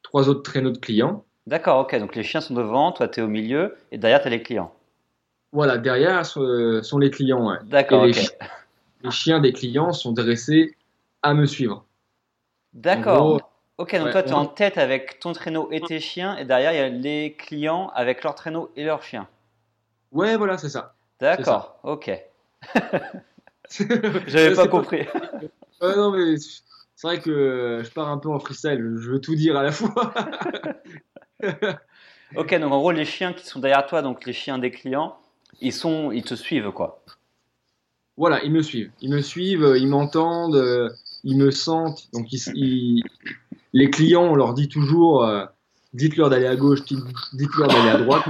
trois 0.05 0.29
autres 0.29 0.43
traîneaux 0.43 0.71
de 0.71 0.77
clients. 0.77 1.25
D'accord, 1.45 1.79
ok. 1.79 1.99
Donc 1.99 2.15
les 2.15 2.23
chiens 2.23 2.39
sont 2.39 2.53
devant, 2.53 2.93
toi 2.93 3.09
tu 3.09 3.19
es 3.19 3.23
au 3.23 3.27
milieu, 3.27 3.75
et 3.91 3.97
derrière 3.97 4.21
tu 4.21 4.27
as 4.27 4.29
les 4.29 4.41
clients. 4.41 4.73
Voilà, 5.51 5.77
derrière 5.77 6.25
sont, 6.25 6.41
les 6.99 7.09
clients. 7.09 7.57
D'accord, 7.65 8.03
ok. 8.03 8.15
Les, 9.03 9.11
chiens 9.11 9.41
des 9.41 9.51
clients 9.51 9.91
sont 9.91 10.13
dressés 10.13 10.75
à 11.21 11.33
me 11.33 11.45
suivre. 11.45 11.85
D'accord. 12.73 13.41
Ok, 13.77 13.93
donc 13.97 14.11
toi 14.11 14.23
tu 14.23 14.29
es 14.29 14.33
en 14.33 14.45
tête 14.45 14.77
avec 14.77 15.19
ton 15.19 15.33
traîneau 15.33 15.67
et 15.69 15.81
tes 15.81 15.99
chiens, 15.99 16.37
et 16.37 16.45
derrière 16.45 16.71
il 16.71 16.77
y 16.77 16.79
a 16.79 16.87
les 16.87 17.33
clients 17.33 17.91
avec 17.93 18.23
leur 18.23 18.35
traîneau 18.35 18.71
et 18.77 18.85
leurs 18.85 19.03
chiens. 19.03 19.27
Ouais, 20.13 20.37
voilà, 20.37 20.57
c'est 20.57 20.69
ça. 20.69 20.95
D'accord, 21.19 21.77
ok. 21.83 22.09
J'avais 24.27 24.55
pas 24.55 24.67
compris. 24.67 25.05
non, 25.81 26.11
mais 26.11 26.35
c'est 26.37 27.07
vrai 27.07 27.19
que 27.19 27.81
je 27.83 27.89
pars 27.91 28.09
un 28.09 28.17
peu 28.17 28.29
en 28.29 28.39
freestyle, 28.39 28.97
je 28.99 29.11
veux 29.11 29.21
tout 29.21 29.35
dire 29.35 29.57
à 29.57 29.63
la 29.63 29.71
fois. 29.71 30.13
ok, 32.35 32.59
donc 32.59 32.71
en 32.71 32.79
gros, 32.79 32.91
les 32.91 33.05
chiens 33.05 33.33
qui 33.33 33.45
sont 33.45 33.59
derrière 33.59 33.85
toi, 33.85 34.01
donc 34.01 34.25
les 34.25 34.33
chiens 34.33 34.57
des 34.57 34.71
clients, 34.71 35.17
ils, 35.61 35.73
sont, 35.73 36.11
ils 36.11 36.23
te 36.23 36.35
suivent, 36.35 36.71
quoi. 36.71 37.03
Voilà, 38.17 38.43
ils 38.43 38.51
me 38.51 38.61
suivent. 38.61 38.91
Ils 39.01 39.11
me 39.11 39.21
suivent, 39.21 39.75
ils 39.77 39.87
m'entendent, 39.87 40.95
ils 41.25 41.37
me 41.37 41.51
sentent. 41.51 42.07
Donc, 42.13 42.27
les 43.73 43.89
clients, 43.89 44.23
on 44.23 44.35
leur 44.35 44.53
dit 44.53 44.69
toujours 44.69 45.25
euh, 45.25 45.45
dites-leur 45.95 46.29
d'aller 46.29 46.47
à 46.47 46.55
gauche, 46.55 46.79
dites-leur 47.33 47.67
d'aller 47.67 47.89
à 47.89 47.97
droite. 47.97 48.25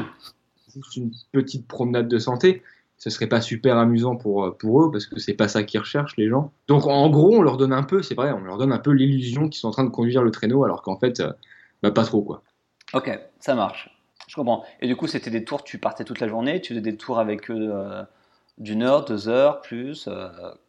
C'est 0.67 0.95
une 0.97 1.11
petite 1.31 1.67
promenade 1.67 2.07
de 2.07 2.19
santé 2.19 2.63
ce 2.97 3.09
serait 3.09 3.27
pas 3.27 3.41
super 3.41 3.77
amusant 3.77 4.15
pour, 4.15 4.45
euh, 4.45 4.51
pour 4.51 4.83
eux 4.83 4.91
parce 4.91 5.05
que 5.05 5.19
c'est 5.19 5.33
pas 5.33 5.47
ça 5.47 5.63
qu'ils 5.63 5.79
recherchent 5.79 6.15
les 6.17 6.29
gens. 6.29 6.51
Donc 6.67 6.85
en 6.87 7.09
gros, 7.09 7.35
on 7.35 7.41
leur 7.41 7.57
donne 7.57 7.73
un 7.73 7.83
peu, 7.83 8.01
c'est 8.01 8.15
vrai, 8.15 8.31
on 8.31 8.41
leur 8.41 8.57
donne 8.57 8.71
un 8.71 8.79
peu 8.79 8.91
l'illusion 8.91 9.49
qu'ils 9.49 9.59
sont 9.59 9.67
en 9.67 9.71
train 9.71 9.83
de 9.83 9.89
conduire 9.89 10.23
le 10.23 10.31
traîneau 10.31 10.63
alors 10.63 10.81
qu'en 10.81 10.97
fait, 10.97 11.19
euh, 11.19 11.31
bah, 11.83 11.91
pas 11.91 12.03
trop 12.03 12.21
quoi. 12.21 12.43
Ok, 12.93 13.11
ça 13.39 13.55
marche. 13.55 13.89
Je 14.27 14.35
comprends. 14.35 14.63
Et 14.81 14.87
du 14.87 14.95
coup, 14.95 15.07
c'était 15.07 15.29
des 15.29 15.43
tours, 15.43 15.63
tu 15.63 15.77
partais 15.77 16.03
toute 16.03 16.19
la 16.19 16.27
journée, 16.27 16.61
tu 16.61 16.73
faisais 16.73 16.81
des 16.81 16.97
tours 16.97 17.19
avec 17.19 17.51
eux 17.51 17.69
euh, 17.73 18.03
d'une 18.57 18.81
heure, 18.81 19.05
deux 19.05 19.27
heures, 19.27 19.61
plus. 19.61 20.09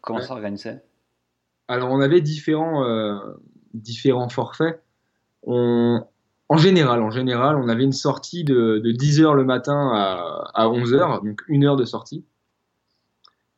comment 0.00 0.20
ça 0.20 0.26
s'organisait? 0.26 0.82
Alors 1.68 1.90
on 1.90 2.00
avait 2.00 2.20
différents, 2.20 2.84
différents 3.74 4.28
forfaits. 4.28 4.82
On, 5.42 6.04
en 6.48 6.56
général, 6.56 7.02
en 7.02 7.10
général, 7.10 7.56
on 7.56 7.68
avait 7.68 7.82
une 7.82 7.92
sortie 7.92 8.44
de, 8.44 8.80
10 8.84 9.20
heures 9.20 9.34
le 9.34 9.44
matin 9.44 9.90
à, 10.54 10.68
11 10.68 10.94
heures, 10.94 11.22
donc 11.22 11.42
une 11.48 11.64
heure 11.64 11.76
de 11.76 11.84
sortie. 11.84 12.24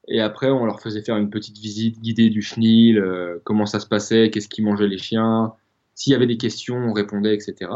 Et 0.08 0.20
après, 0.20 0.50
on 0.50 0.64
leur 0.64 0.80
faisait 0.80 1.02
faire 1.02 1.18
une 1.18 1.28
petite 1.28 1.58
visite 1.58 2.00
guidée 2.00 2.30
du 2.30 2.40
chenil, 2.40 2.98
euh, 2.98 3.40
comment 3.44 3.66
ça 3.66 3.78
se 3.78 3.86
passait, 3.86 4.30
qu'est-ce 4.30 4.48
qu'ils 4.48 4.64
mangeaient 4.64 4.88
les 4.88 4.96
chiens. 4.96 5.52
S'il 5.94 6.14
y 6.14 6.16
avait 6.16 6.26
des 6.26 6.38
questions, 6.38 6.76
on 6.76 6.94
répondait, 6.94 7.34
etc. 7.34 7.70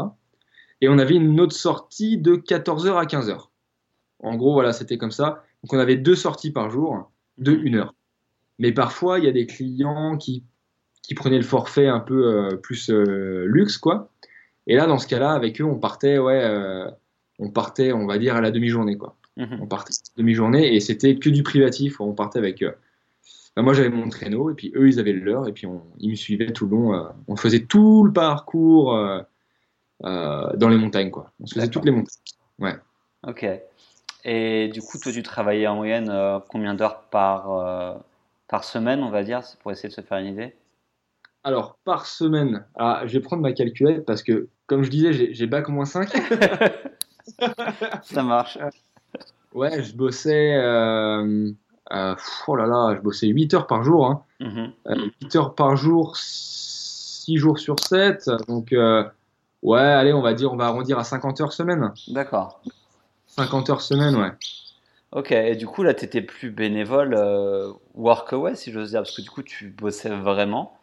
Et 0.81 0.89
on 0.89 0.97
avait 0.97 1.15
une 1.15 1.39
autre 1.39 1.55
sortie 1.55 2.17
de 2.17 2.35
14h 2.35 2.95
à 2.95 3.05
15h. 3.05 3.49
En 4.19 4.35
gros, 4.35 4.53
voilà, 4.53 4.73
c'était 4.73 4.97
comme 4.97 5.11
ça. 5.11 5.43
Donc 5.63 5.73
on 5.73 5.79
avait 5.79 5.95
deux 5.95 6.15
sorties 6.15 6.51
par 6.51 6.71
jour 6.71 7.11
de 7.37 7.51
une 7.51 7.75
heure. 7.75 7.93
Mais 8.57 8.71
parfois, 8.71 9.19
il 9.19 9.25
y 9.25 9.27
a 9.27 9.31
des 9.31 9.45
clients 9.45 10.17
qui, 10.17 10.43
qui 11.03 11.13
prenaient 11.13 11.37
le 11.37 11.43
forfait 11.43 11.87
un 11.87 11.99
peu 11.99 12.25
euh, 12.25 12.55
plus 12.55 12.89
euh, 12.89 13.45
luxe, 13.45 13.77
quoi. 13.77 14.09
Et 14.67 14.75
là, 14.75 14.85
dans 14.85 14.97
ce 14.97 15.07
cas-là, 15.07 15.31
avec 15.31 15.59
eux, 15.59 15.65
on 15.65 15.77
partait, 15.77 16.17
ouais, 16.17 16.41
euh, 16.43 16.89
on 17.39 17.49
partait, 17.49 17.91
on 17.91 18.05
va 18.05 18.17
dire, 18.17 18.35
à 18.35 18.41
la 18.41 18.51
demi-journée, 18.51 18.97
quoi. 18.97 19.15
Mhm. 19.35 19.59
On 19.61 19.67
partait 19.67 19.93
demi-journée 20.15 20.75
et 20.75 20.79
c'était 20.79 21.15
que 21.15 21.29
du 21.29 21.43
privatif. 21.43 21.99
On 21.99 22.13
partait 22.13 22.39
avec. 22.39 22.61
Euh, 22.61 22.71
bah, 23.55 23.61
moi, 23.61 23.73
j'avais 23.73 23.89
mon 23.89 24.07
traîneau 24.09 24.51
et 24.51 24.53
puis 24.53 24.71
eux, 24.75 24.87
ils 24.87 24.99
avaient 24.99 25.13
le 25.13 25.21
leur 25.21 25.47
et 25.47 25.51
puis 25.51 25.67
ils 25.99 26.09
me 26.09 26.15
suivaient 26.15 26.53
tout 26.53 26.65
le 26.65 26.71
long. 26.71 26.93
Euh, 26.93 27.03
on 27.27 27.35
faisait 27.35 27.61
tout 27.61 28.03
le 28.03 28.13
parcours 28.13 28.97
dans 30.01 30.69
les 30.69 30.77
montagnes, 30.77 31.11
quoi. 31.11 31.31
On 31.39 31.45
se 31.45 31.55
faisait 31.55 31.67
toutes 31.67 31.85
les 31.85 31.91
montagnes. 31.91 32.15
Ouais. 32.59 32.75
Ok. 33.27 33.45
Et 34.25 34.69
du 34.69 34.81
coup, 34.81 34.97
toi, 34.97 35.11
tu 35.11 35.23
travaillais 35.23 35.67
en 35.67 35.75
moyenne 35.75 36.11
combien 36.49 36.73
d'heures 36.75 37.01
par, 37.09 38.01
par 38.47 38.63
semaine, 38.63 39.01
on 39.03 39.09
va 39.09 39.23
dire, 39.23 39.41
pour 39.61 39.71
essayer 39.71 39.89
de 39.89 39.93
se 39.93 40.01
faire 40.01 40.19
une 40.19 40.27
idée? 40.27 40.55
Alors, 41.43 41.77
par 41.83 42.05
semaine, 42.05 42.65
ah, 42.75 43.01
je 43.05 43.13
vais 43.13 43.19
prendre 43.19 43.41
ma 43.41 43.51
calculette 43.51 44.05
parce 44.05 44.23
que, 44.23 44.47
comme 44.67 44.83
je 44.83 44.89
disais, 44.89 45.33
j'ai 45.33 45.47
bac 45.47 45.69
moins 45.69 45.85
5. 45.85 46.09
Ça 48.03 48.23
marche. 48.23 48.57
Ouais, 49.53 49.83
je 49.83 49.95
bossais. 49.95 50.55
Euh, 50.55 51.51
euh, 51.91 52.15
oh 52.47 52.55
là 52.55 52.65
là, 52.65 52.95
je 52.95 53.01
bossais 53.01 53.27
8 53.27 53.53
heures 53.53 53.67
par 53.67 53.83
jour. 53.83 54.07
Hein. 54.07 54.23
8 54.39 54.47
mhm. 54.47 54.71
euh, 54.87 55.09
heures 55.35 55.55
par 55.55 55.75
jour, 55.75 56.15
6 56.17 57.37
jours 57.37 57.59
sur 57.59 57.79
7. 57.79 58.29
Donc, 58.47 58.73
ouais, 59.61 59.79
allez, 59.79 60.13
on 60.13 60.21
va 60.21 60.33
dire, 60.33 60.51
on 60.51 60.57
va 60.57 60.67
arrondir 60.67 60.97
à 60.97 61.03
50 61.03 61.41
heures 61.41 61.53
semaine. 61.53 61.91
D'accord. 62.07 62.61
50 63.27 63.69
heures 63.69 63.81
semaine, 63.81 64.15
ouais. 64.15 64.31
Ok, 65.11 65.31
et 65.31 65.55
du 65.55 65.67
coup, 65.67 65.83
là, 65.83 65.93
tu 65.93 66.05
étais 66.05 66.21
plus 66.21 66.49
bénévole, 66.49 67.15
workaway, 67.93 68.55
si 68.55 68.71
j'ose 68.71 68.91
dire, 68.91 69.01
parce 69.01 69.15
que 69.15 69.21
du 69.21 69.29
coup, 69.29 69.43
tu 69.43 69.69
bossais 69.69 70.09
vraiment. 70.09 70.75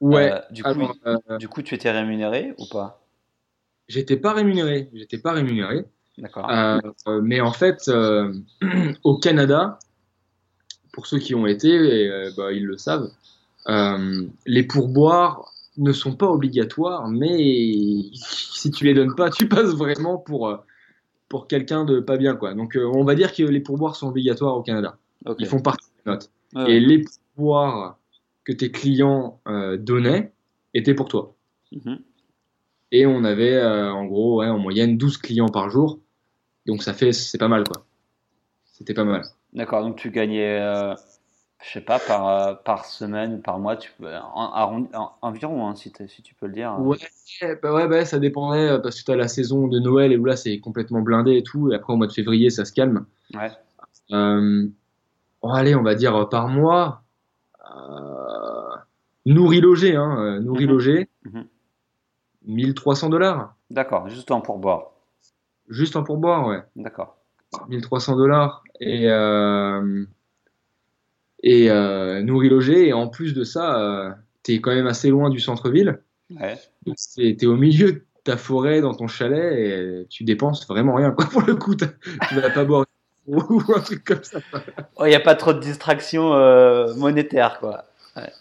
Ouais. 0.00 0.32
Euh, 0.32 0.40
du, 0.50 0.62
coup, 0.62 0.88
euh, 1.06 1.38
du 1.38 1.48
coup, 1.48 1.62
tu 1.62 1.74
étais 1.74 1.90
rémunéré 1.90 2.54
ou 2.58 2.66
pas? 2.70 3.00
J'étais 3.88 4.16
pas 4.16 4.32
rémunéré. 4.32 4.88
J'étais 4.92 5.18
pas 5.18 5.32
rémunéré. 5.32 5.84
D'accord. 6.18 6.48
Euh, 6.50 6.80
mais 7.22 7.40
en 7.40 7.52
fait, 7.52 7.90
au 9.04 9.18
Canada, 9.18 9.78
pour 10.92 11.06
ceux 11.06 11.18
qui 11.18 11.34
ont 11.34 11.46
été, 11.46 11.68
et, 11.68 12.30
bah, 12.36 12.52
ils 12.52 12.66
le 12.66 12.76
savent, 12.76 13.10
les 14.46 14.62
pourboires 14.62 15.52
ne 15.76 15.92
sont 15.92 16.16
pas 16.16 16.26
obligatoires, 16.26 17.08
mais 17.08 18.02
si 18.12 18.70
tu 18.72 18.84
les 18.84 18.94
donnes 18.94 19.14
pas, 19.14 19.30
tu 19.30 19.48
passes 19.48 19.74
vraiment 19.74 20.18
pour, 20.18 20.58
pour 21.28 21.46
quelqu'un 21.46 21.84
de 21.84 22.00
pas 22.00 22.16
bien. 22.16 22.34
Quoi. 22.34 22.54
Donc 22.54 22.76
on 22.76 23.04
va 23.04 23.14
dire 23.14 23.32
que 23.32 23.44
les 23.44 23.60
pourboires 23.60 23.94
sont 23.94 24.08
obligatoires 24.08 24.56
au 24.56 24.62
Canada. 24.62 24.96
Ils 25.38 25.46
font 25.46 25.60
partie 25.60 25.88
des 26.04 26.12
notes. 26.12 26.30
Et 26.66 26.80
les 26.80 27.04
pourboires 27.36 27.98
que 28.48 28.52
tes 28.52 28.72
clients 28.72 29.40
donnaient 29.78 30.32
étaient 30.72 30.94
pour 30.94 31.08
toi. 31.08 31.36
Mhm. 31.70 31.98
Et 32.90 33.06
on 33.06 33.22
avait 33.22 33.62
en 33.62 34.06
gros 34.06 34.42
en 34.42 34.58
moyenne 34.58 34.96
12 34.96 35.18
clients 35.18 35.50
par 35.50 35.70
jour. 35.70 36.00
Donc 36.66 36.82
ça 36.82 36.94
fait, 36.94 37.12
c'est 37.12 37.38
pas 37.38 37.48
mal 37.48 37.64
quoi. 37.64 37.84
C'était 38.64 38.94
pas 38.94 39.04
mal. 39.04 39.22
D'accord, 39.52 39.82
donc 39.82 39.96
tu 39.96 40.10
gagnais, 40.10 40.60
euh, 40.60 40.94
je 41.64 41.70
sais 41.72 41.80
pas, 41.80 41.98
par, 41.98 42.28
euh, 42.28 42.54
par 42.54 42.84
semaine 42.84 43.34
ou 43.34 43.38
par 43.38 43.58
mois, 43.58 43.76
tu 43.76 43.90
peux, 43.98 44.12
environ, 45.22 45.66
hein, 45.66 45.74
si, 45.74 45.92
si, 46.06 46.22
tu 46.22 46.34
peux 46.34 46.46
le 46.46 46.52
dire. 46.52 46.78
Ouais, 46.78 46.98
bah 47.62 47.74
ouais 47.74 47.88
bah, 47.88 48.04
ça 48.04 48.18
dépendait 48.18 48.68
euh, 48.68 48.78
parce 48.78 49.00
que 49.00 49.04
tu 49.04 49.10
as 49.10 49.16
la 49.16 49.26
saison 49.26 49.66
de 49.66 49.80
Noël 49.80 50.12
et 50.12 50.16
où 50.16 50.24
là 50.24 50.36
c'est 50.36 50.60
complètement 50.60 51.00
blindé 51.00 51.36
et 51.36 51.42
tout. 51.42 51.72
Et 51.72 51.74
après 51.74 51.92
au 51.92 51.96
mois 51.96 52.06
de 52.06 52.12
février, 52.12 52.50
ça 52.50 52.64
se 52.64 52.72
calme. 52.72 53.06
Ouais. 53.34 53.50
Euh, 54.12 54.68
bon, 55.42 55.50
allez, 55.50 55.74
on 55.74 55.82
va 55.82 55.94
dire 55.94 56.28
par 56.28 56.48
mois. 56.48 57.02
Nourri 59.26 59.60
logé, 59.60 59.96
hein, 59.96 60.40
nourri 60.40 60.64
mhm. 60.64 60.70
logé. 60.70 61.08
1300 62.46 63.06
mhm. 63.06 63.10
dollars. 63.12 63.54
D'accord, 63.70 64.08
juste 64.08 64.30
en 64.30 64.40
pourboire. 64.40 64.92
Juste 65.68 65.96
en 65.96 66.02
pourboire, 66.02 66.46
ouais. 66.46 66.62
D'accord. 66.76 67.18
1300 67.68 68.16
dollars 68.16 68.62
et, 68.80 69.10
euh, 69.10 70.04
et 71.42 71.70
euh, 71.70 72.22
nourri 72.22 72.48
logé. 72.48 72.88
Et 72.88 72.92
en 72.92 73.08
plus 73.08 73.34
de 73.34 73.44
ça, 73.44 73.80
euh, 73.80 74.10
tu 74.42 74.54
es 74.54 74.60
quand 74.60 74.74
même 74.74 74.86
assez 74.86 75.10
loin 75.10 75.30
du 75.30 75.40
centre-ville. 75.40 76.00
Ouais. 76.30 76.58
Tu 76.84 77.28
es, 77.28 77.46
au 77.46 77.56
milieu 77.56 77.92
de 77.92 78.04
ta 78.24 78.36
forêt, 78.36 78.80
dans 78.80 78.94
ton 78.94 79.06
chalet, 79.06 79.58
et 79.58 80.06
tu 80.08 80.24
dépenses 80.24 80.66
vraiment 80.66 80.94
rien. 80.94 81.10
Quoi, 81.10 81.26
pour 81.26 81.42
le 81.42 81.54
coup, 81.54 81.74
tu 82.28 82.34
vas 82.34 82.50
pas 82.50 82.64
boire 82.64 82.84
ou 83.50 83.62
un 83.74 83.80
truc 83.80 84.04
comme 84.04 84.24
ça. 84.24 84.40
Il 85.00 85.06
n'y 85.06 85.14
a 85.14 85.20
pas 85.20 85.34
trop 85.34 85.52
de 85.52 85.60
distractions 85.60 86.30
monétaires, 86.96 87.58
quoi. 87.58 87.84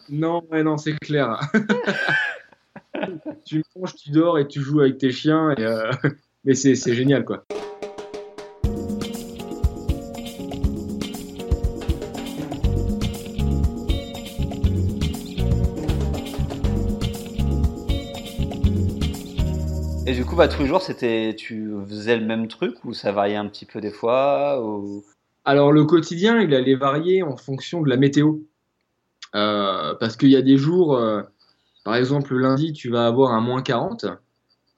Non, 0.09 0.41
ouais, 0.51 0.63
non, 0.63 0.77
c'est 0.77 0.97
clair. 0.97 1.39
tu 3.45 3.63
manges, 3.75 3.95
tu 3.95 4.09
dors 4.09 4.39
et 4.39 4.47
tu 4.47 4.61
joues 4.61 4.81
avec 4.81 4.97
tes 4.97 5.11
chiens. 5.11 5.51
Et, 5.51 5.65
mais 6.45 6.55
c'est 6.55 6.93
génial, 6.93 7.25
quoi. 7.25 7.43
Bah, 20.37 20.47
tous 20.47 20.61
les 20.61 20.67
jours, 20.67 20.81
c'était, 20.81 21.35
tu 21.35 21.71
faisais 21.87 22.17
le 22.17 22.25
même 22.25 22.47
truc 22.47 22.85
ou 22.85 22.93
ça 22.93 23.11
variait 23.11 23.35
un 23.35 23.47
petit 23.47 23.65
peu 23.65 23.81
des 23.81 23.91
fois 23.91 24.63
ou... 24.63 25.03
Alors, 25.45 25.71
le 25.71 25.85
quotidien, 25.85 26.41
il 26.41 26.53
allait 26.53 26.75
varier 26.75 27.23
en 27.23 27.37
fonction 27.37 27.81
de 27.81 27.89
la 27.89 27.97
météo. 27.97 28.35
Euh, 29.35 29.93
parce 29.99 30.17
qu'il 30.17 30.29
y 30.29 30.35
a 30.35 30.41
des 30.41 30.57
jours, 30.57 30.97
euh, 30.97 31.21
par 31.83 31.95
exemple, 31.95 32.33
le 32.33 32.39
lundi, 32.39 32.73
tu 32.73 32.89
vas 32.89 33.07
avoir 33.07 33.33
un 33.33 33.41
moins 33.41 33.61
40. 33.61 34.05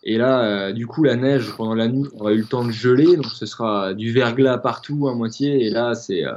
Et 0.03 0.17
là, 0.17 0.43
euh, 0.43 0.71
du 0.71 0.87
coup, 0.87 1.03
la 1.03 1.15
neige 1.15 1.51
pendant 1.57 1.75
la 1.75 1.87
nuit, 1.87 2.07
on 2.13 2.25
a 2.25 2.33
eu 2.33 2.37
le 2.37 2.45
temps 2.45 2.63
de 2.63 2.71
geler, 2.71 3.15
donc 3.15 3.25
ce 3.25 3.45
sera 3.45 3.93
du 3.93 4.11
verglas 4.11 4.57
partout 4.57 5.07
à 5.07 5.15
moitié. 5.15 5.65
Et 5.65 5.69
là, 5.69 5.93
c'est, 5.93 6.25
euh, 6.25 6.35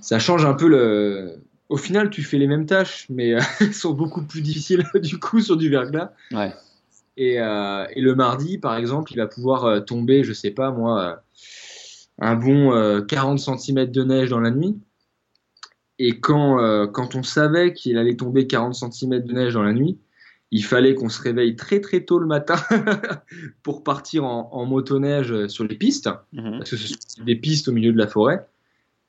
ça 0.00 0.18
change 0.18 0.44
un 0.44 0.54
peu 0.54 0.68
le. 0.68 1.36
Au 1.68 1.76
final, 1.76 2.10
tu 2.10 2.22
fais 2.22 2.36
les 2.38 2.48
mêmes 2.48 2.66
tâches, 2.66 3.06
mais 3.08 3.36
elles 3.60 3.72
sont 3.72 3.92
beaucoup 3.92 4.22
plus 4.22 4.42
difficiles 4.42 4.84
du 4.96 5.18
coup 5.18 5.40
sur 5.40 5.56
du 5.56 5.70
verglas. 5.70 6.12
Ouais. 6.32 6.52
Et, 7.22 7.34
et, 7.34 8.00
le 8.00 8.14
mardi, 8.14 8.56
par 8.56 8.76
exemple, 8.76 9.12
il 9.12 9.16
va 9.16 9.26
pouvoir 9.26 9.84
tomber, 9.84 10.24
je 10.24 10.32
sais 10.32 10.50
pas 10.50 10.70
moi, 10.70 11.22
un 12.18 12.34
bon 12.34 13.02
40 13.06 13.38
cm 13.38 13.90
de 13.90 14.04
neige 14.04 14.30
dans 14.30 14.40
la 14.40 14.50
nuit. 14.50 14.78
Et 15.98 16.18
quand, 16.18 16.88
quand 16.94 17.14
on 17.16 17.22
savait 17.22 17.74
qu'il 17.74 17.98
allait 17.98 18.16
tomber 18.16 18.46
40 18.46 18.74
cm 18.74 19.22
de 19.22 19.32
neige 19.34 19.52
dans 19.52 19.62
la 19.62 19.74
nuit, 19.74 19.98
il 20.50 20.64
fallait 20.64 20.94
qu'on 20.94 21.08
se 21.08 21.22
réveille 21.22 21.56
très 21.56 21.80
très 21.80 22.00
tôt 22.00 22.18
le 22.18 22.26
matin 22.26 22.56
pour 23.62 23.84
partir 23.84 24.24
en, 24.24 24.66
motoneige 24.66 25.46
sur 25.46 25.64
les 25.64 25.76
pistes, 25.76 26.10
mhm. 26.32 26.58
parce 26.58 26.70
que 26.70 26.76
ce 26.76 26.88
sont 26.88 27.24
des 27.24 27.36
pistes 27.36 27.68
au 27.68 27.72
milieu 27.72 27.92
de 27.92 27.98
la 27.98 28.06
forêt. 28.06 28.46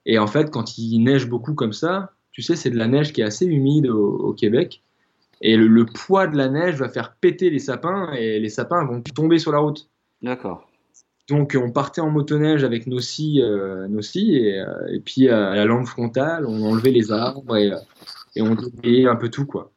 Et 0.06 0.20
en 0.20 0.28
fait, 0.28 0.52
quand 0.52 0.78
il 0.78 1.00
neige 1.00 1.28
beaucoup 1.28 1.54
comme 1.54 1.74
ça, 1.74 2.12
tu 2.32 2.42
sais, 2.42 2.56
c'est 2.56 2.70
de 2.70 2.78
la 2.78 2.88
neige 2.88 3.14
qui 3.14 3.22
est 3.22 3.26
assez 3.26 3.46
humide 3.46 3.88
au, 3.88 4.34
Québec. 4.34 4.82
Et 5.42 5.58
le, 5.58 5.86
poids 5.86 6.28
de 6.28 6.38
la 6.38 6.50
neige 6.50 6.76
va 6.76 6.90
faire 6.90 7.16
péter 7.16 7.50
les 7.50 7.60
sapins 7.60 8.12
et 8.14 8.40
les 8.40 8.50
sapins 8.50 8.86
vont 8.86 9.02
tomber 9.02 9.40
sur 9.40 9.52
la 9.52 9.60
route. 9.60 9.90
D'accord. 10.22 10.70
Donc 11.30 11.58
on 11.60 11.72
partait 11.72 12.02
en 12.02 12.10
motoneige 12.10 12.64
avec 12.64 12.88
nos 12.88 13.00
scies, 13.00 13.42
euh, 13.42 13.88
nos 13.88 14.02
scies 14.02 14.36
et, 14.36 14.60
euh, 14.60 14.88
et, 14.94 15.00
puis 15.00 15.30
à 15.30 15.56
la 15.56 15.66
lampe 15.66 15.88
frontale, 15.88 16.46
on 16.46 16.62
enlevait 16.64 16.92
les 16.92 17.12
arbres 17.12 17.58
et, 17.58 17.72
et 18.36 18.42
on 18.42 18.56
déblayait 18.56 19.08
un 19.08 19.16
peu 19.16 19.30
tout 19.30 19.46
quoi 19.46 19.72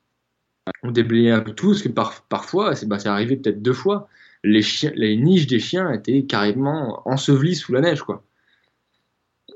on 0.83 0.91
déblayait 0.91 1.31
un 1.31 1.41
peu 1.41 1.53
tout, 1.53 1.69
parce 1.69 1.83
que 1.83 1.89
parfois, 1.89 2.75
c'est 2.75 2.87
bah, 2.87 2.99
arrivé 3.05 3.37
peut-être 3.37 3.63
deux 3.63 3.73
fois, 3.73 4.09
les, 4.43 4.63
chiens, 4.63 4.93
les 4.95 5.17
niches 5.17 5.47
des 5.47 5.59
chiens 5.59 5.91
étaient 5.93 6.25
carrément 6.25 7.03
ensevelies 7.09 7.57
sous 7.57 7.73
la 7.73 7.81
neige, 7.81 8.03
quoi. 8.03 8.25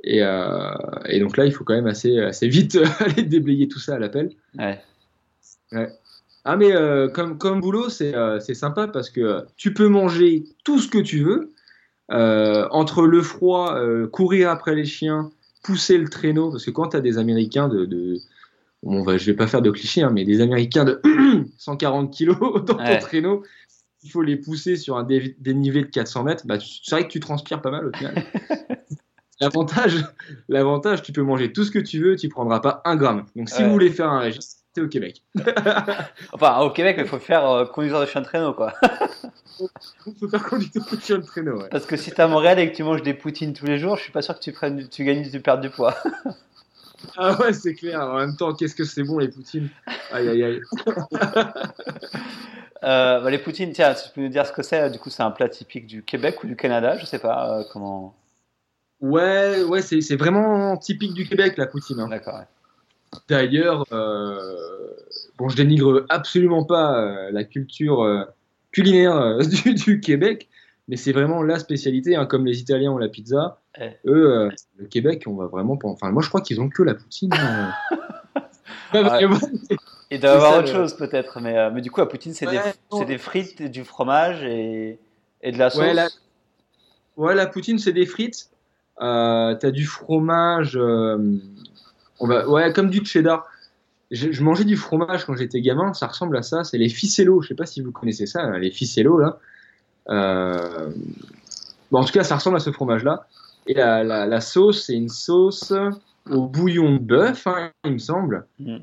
Et, 0.05 0.23
euh, 0.23 0.73
et, 1.07 1.19
donc 1.21 1.37
là, 1.37 1.45
il 1.45 1.53
faut 1.53 1.65
quand 1.65 1.75
même 1.75 1.87
assez, 1.87 2.19
assez 2.19 2.49
vite 2.49 2.79
aller 3.01 3.23
déblayer 3.23 3.69
tout 3.69 3.79
ça 3.79 3.97
à 3.97 3.99
l'appel. 3.99 4.31
Ouais. 4.57 4.81
Ah, 6.45 6.57
mais 6.57 6.73
euh, 6.73 7.09
comme, 7.09 7.37
comme 7.37 7.61
boulot, 7.61 7.89
euh, 8.01 8.41
c'est 8.41 8.55
sympa 8.55 8.89
parce 8.89 9.11
que 9.11 9.45
tu 9.57 9.75
peux 9.75 9.89
manger 9.89 10.45
tout 10.65 10.79
ce 10.79 10.89
que 10.89 10.99
tu 10.99 11.23
veux. 11.23 11.53
entre 12.11 13.07
le 13.07 13.23
froid, 13.23 13.79
courir 14.13 14.51
après 14.51 14.75
les 14.75 14.87
chiens, 14.87 15.31
pousser 15.63 15.99
le 15.99 16.09
traîneau, 16.09 16.51
parce 16.51 16.65
que 16.65 16.71
quand 16.71 16.89
tu 16.89 16.97
as 16.97 17.01
des 17.01 17.19
Américains 17.19 17.69
de, 17.69 17.85
de 17.85 18.19
bon, 18.83 19.05
je 19.19 19.27
vais 19.27 19.37
pas 19.37 19.47
faire 19.47 19.63
de 19.63 19.71
clichés, 19.71 20.03
hein, 20.03 20.11
mais 20.13 20.25
des 20.25 20.41
Américains 20.41 20.85
de 20.85 21.03
140 21.59 22.13
kilos 22.13 22.39
dans 22.65 22.77
ton 22.77 22.99
traîneau, 22.99 23.45
il 24.03 24.11
faut 24.11 24.23
les 24.23 24.37
pousser 24.37 24.77
sur 24.77 24.97
un 24.97 25.05
dénivelé 25.05 25.83
de 25.83 25.91
400 25.91 26.25
mètres, 26.25 26.47
bah, 26.47 26.59
c'est 26.61 26.95
vrai 26.95 27.05
que 27.05 27.13
tu 27.13 27.21
transpires 27.21 27.61
pas 27.61 27.71
mal 27.71 27.87
au 27.87 27.93
final. 27.97 28.15
L'avantage, 29.41 30.05
l'avantage, 30.49 31.03
tu 31.03 31.13
peux 31.13 31.23
manger 31.23 31.53
tout 31.53 31.63
ce 31.63 31.71
que 31.71 31.79
tu 31.79 32.01
veux, 32.01 32.17
tu 32.17 32.29
prendras 32.29 32.59
pas 32.59 32.83
un 32.85 32.97
gramme. 32.97 33.25
Donc 33.37 33.49
si 33.49 33.63
vous 33.63 33.71
voulez 33.71 33.91
faire 33.91 34.11
un 34.11 34.19
régime, 34.19 34.43
c'est 34.75 34.81
au 34.81 34.89
Québec. 34.89 35.23
enfin, 36.33 36.59
au 36.61 36.71
Québec, 36.71 36.97
il 36.99 37.07
faut 37.07 37.19
faire 37.19 37.49
euh, 37.49 37.65
conduiseur 37.67 38.01
de 38.01 38.07
chien 38.07 38.21
de 38.21 38.27
traîneau, 38.27 38.53
quoi. 38.53 38.75
il 40.07 40.15
faut 40.19 40.29
faire 40.29 40.45
conduiseur 40.45 40.85
de 40.91 41.01
chien 41.01 41.19
de 41.19 41.25
traîneau, 41.25 41.61
ouais. 41.61 41.69
Parce 41.71 41.87
que 41.87 41.97
si 41.97 42.11
tu 42.11 42.17
es 42.17 42.21
à 42.21 42.29
Montréal 42.29 42.59
et 42.59 42.71
que 42.71 42.77
tu 42.77 42.83
manges 42.83 43.03
des 43.03 43.15
poutines 43.15 43.53
tous 43.53 43.67
les 43.67 43.79
jours, 43.79 43.97
je 43.97 44.03
suis 44.03 44.13
pas 44.13 44.23
sûr 44.23 44.35
que 44.35 44.41
tu, 44.41 44.53
prennes, 44.53 44.89
tu 44.89 45.05
gagnes, 45.05 45.29
tu 45.29 45.41
perds 45.41 45.61
du 45.61 45.71
poids. 45.71 45.95
Ah 47.17 47.41
ouais, 47.41 47.53
c'est 47.53 47.75
clair. 47.75 48.01
En 48.01 48.19
même 48.19 48.37
temps, 48.37 48.53
qu'est-ce 48.55 48.75
que 48.75 48.83
c'est 48.83 49.05
bon 49.05 49.19
les 49.19 49.29
poutines 49.29 49.69
Aïe 50.11 50.29
aïe 50.29 50.43
aïe. 50.43 50.61
euh, 52.83 53.21
bah, 53.21 53.31
les 53.31 53.39
poutines, 53.39 53.73
tiens, 53.73 53.95
tu 53.95 54.11
peux 54.13 54.21
nous 54.21 54.29
dire 54.29 54.45
ce 54.45 54.53
que 54.53 54.63
c'est 54.63 54.91
Du 54.91 54.99
coup, 54.99 55.09
c'est 55.09 55.23
un 55.23 55.31
plat 55.31 55.49
typique 55.49 55.87
du 55.87 56.03
Québec 56.03 56.43
ou 56.43 56.49
du 56.49 56.57
Canada 56.57 56.99
Je 56.99 57.07
sais 57.07 57.21
pas 57.21 57.59
euh, 57.59 57.65
comment. 57.73 58.17
Ouais, 59.01 59.63
ouais, 59.63 59.81
c'est 59.81 60.17
vraiment 60.17 60.77
typique 60.77 61.15
du 61.15 61.25
Québec 61.29 61.57
la 61.57 61.67
poutine. 61.67 62.01
Hein. 62.01 62.09
D'accord. 62.09 62.43
D'ailleurs, 63.29 63.85
euh, 63.93 64.39
bon, 65.39 65.49
je 65.49 65.57
dénigre 65.57 66.05
absolument 66.09 66.65
pas 66.65 67.01
euh, 67.01 67.31
la 67.31 67.45
culture 67.45 68.27
culinaire 68.73 69.39
du, 69.65 69.75
du, 69.75 70.01
Québec, 70.01 70.49
mais 70.89 70.97
c'est 70.97 71.13
vraiment 71.13 71.43
la 71.43 71.59
spécialité, 71.59 72.17
hein, 72.17 72.27
comme 72.27 72.47
les 72.47 72.61
Italiens 72.61 72.93
ont 72.93 72.99
la 72.99 73.09
pizza. 73.09 73.61
Eux, 74.07 74.33
euh, 74.33 74.51
le 74.77 74.87
Québec, 74.87 75.25
on 75.27 75.35
va 75.35 75.47
vraiment 75.47 75.79
Enfin, 75.85 76.11
moi, 76.11 76.23
je 76.23 76.29
crois 76.29 76.41
qu'ils 76.41 76.61
ont 76.61 76.69
que 76.69 76.83
la 76.83 76.95
poutine. 76.95 77.31
Hein. 77.35 77.73
Il 80.11 80.21
doit 80.21 80.31
y 80.31 80.35
avoir 80.35 80.59
autre 80.59 80.73
chose 80.73 80.97
peut-être, 80.97 81.41
mais, 81.41 81.59
euh, 81.59 81.71
mais 81.71 81.83
du 81.83 81.91
coup, 81.91 82.01
la 82.01 82.07
poutine, 82.07 82.33
c'est 82.33 82.47
des, 82.47 82.61
des, 83.05 83.19
frites, 83.19 83.63
du 83.63 83.85
fromage 83.85 84.43
et, 84.43 84.99
et 85.43 85.53
de 85.53 85.59
la 85.59 85.69
sauce. 85.69 86.19
Ouais, 87.17 87.35
la, 87.35 87.47
poutine, 87.47 87.79
c'est 87.79 87.93
des 87.93 88.07
frites. 88.07 88.49
Euh, 89.01 89.55
T'as 89.55 89.71
du 89.71 89.85
fromage, 89.85 90.77
euh, 90.77 91.19
on 92.19 92.27
va, 92.27 92.49
ouais, 92.49 92.73
comme 92.73 92.91
du 92.91 93.05
cheddar. 93.05 93.47
Je, 94.11 94.43
mangeais 94.43 94.65
du 94.65 94.77
fromage 94.77 95.27
quand 95.27 95.37
j'étais 95.37 95.61
gamin, 95.61 95.93
ça 95.93 96.07
ressemble 96.07 96.37
à 96.39 96.43
ça. 96.43 96.65
C'est 96.65 96.79
les 96.79 96.89
ficello. 96.89 97.43
Je 97.43 97.49
sais 97.49 97.55
pas 97.55 97.67
si 97.67 97.83
vous 97.83 97.93
connaissez 97.93 98.27
ça, 98.27 98.41
hein, 98.43 98.59
les 98.59 98.71
ficello 98.71 99.19
là. 99.19 99.39
Bon, 101.91 102.01
en 102.01 102.05
tout 102.05 102.13
cas, 102.13 102.25
ça 102.25 102.37
ressemble 102.37 102.57
à 102.57 102.61
ce 102.61 102.71
fromage-là. 102.71 103.27
Et 103.67 103.75
la, 103.75 104.03
la, 104.03 104.41
sauce, 104.41 104.87
c'est 104.87 104.95
une 104.95 105.11
sauce 105.11 105.73
au 106.31 106.47
bouillon 106.47 106.95
de 106.95 106.99
bœuf, 106.99 107.47
hein, 107.47 107.71
il 107.85 107.93
me 107.93 107.99
semble. 107.99 108.47
Mm. 108.59 108.77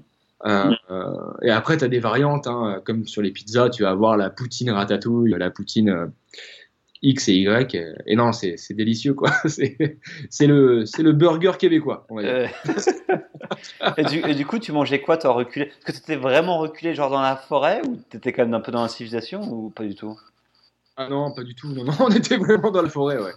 Euh, 0.45 0.71
euh, 0.91 1.31
et 1.41 1.49
après, 1.49 1.77
tu 1.77 1.85
as 1.85 1.87
des 1.87 1.99
variantes, 1.99 2.47
hein, 2.47 2.81
comme 2.85 3.07
sur 3.07 3.21
les 3.21 3.31
pizzas, 3.31 3.69
tu 3.69 3.83
vas 3.83 3.89
avoir 3.89 4.17
la 4.17 4.29
poutine 4.29 4.69
ratatouille, 4.69 5.33
la 5.37 5.49
poutine 5.49 6.11
X 7.01 7.29
et 7.29 7.33
Y. 7.33 7.77
Et 8.05 8.15
non, 8.15 8.31
c'est 8.31 8.73
délicieux, 8.73 9.13
quoi. 9.13 9.31
C'est 9.47 10.47
le, 10.47 10.83
le 10.97 11.11
burger 11.11 11.53
québécois, 11.57 12.05
on 12.09 12.15
va 12.15 12.23
dire. 12.23 12.49
et, 13.97 14.03
du, 14.05 14.19
et, 14.19 14.33
du, 14.33 14.45
coup, 14.45 14.59
tu 14.59 14.71
mangeais 14.71 15.01
quoi, 15.01 15.17
toi, 15.17 15.33
reculé? 15.33 15.65
Est-ce 15.65 15.85
que 15.85 15.91
tu 15.91 16.11
étais 16.11 16.15
vraiment 16.15 16.57
reculé, 16.57 16.95
genre 16.95 17.09
dans 17.09 17.21
la 17.21 17.35
forêt, 17.35 17.81
ou 17.85 17.99
tu 18.09 18.17
étais 18.17 18.33
quand 18.33 18.43
même 18.43 18.53
un 18.53 18.59
peu 18.59 18.71
dans 18.71 18.81
la 18.81 18.87
civilisation, 18.87 19.41
ou 19.51 19.69
pas 19.69 19.83
du 19.83 19.95
tout? 19.95 20.17
Ah 20.97 21.09
non, 21.09 21.31
pas 21.31 21.43
du 21.43 21.55
tout. 21.55 21.67
Non, 21.69 21.83
non, 21.83 21.93
on 21.99 22.09
était 22.09 22.37
vraiment 22.37 22.71
dans 22.71 22.81
la 22.81 22.89
forêt, 22.89 23.19
ouais. 23.19 23.33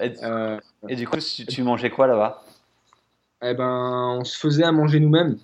Et, 0.00 0.12
euh, 0.24 0.58
du 0.88 1.06
coup, 1.06 1.18
tu, 1.18 1.62
mangeais 1.62 1.90
quoi 1.90 2.06
là-bas? 2.06 2.42
Eh 3.42 3.54
ben, 3.54 4.16
on 4.20 4.24
se 4.24 4.38
faisait 4.38 4.64
à 4.64 4.72
manger 4.72 5.00
nous-mêmes. 5.00 5.36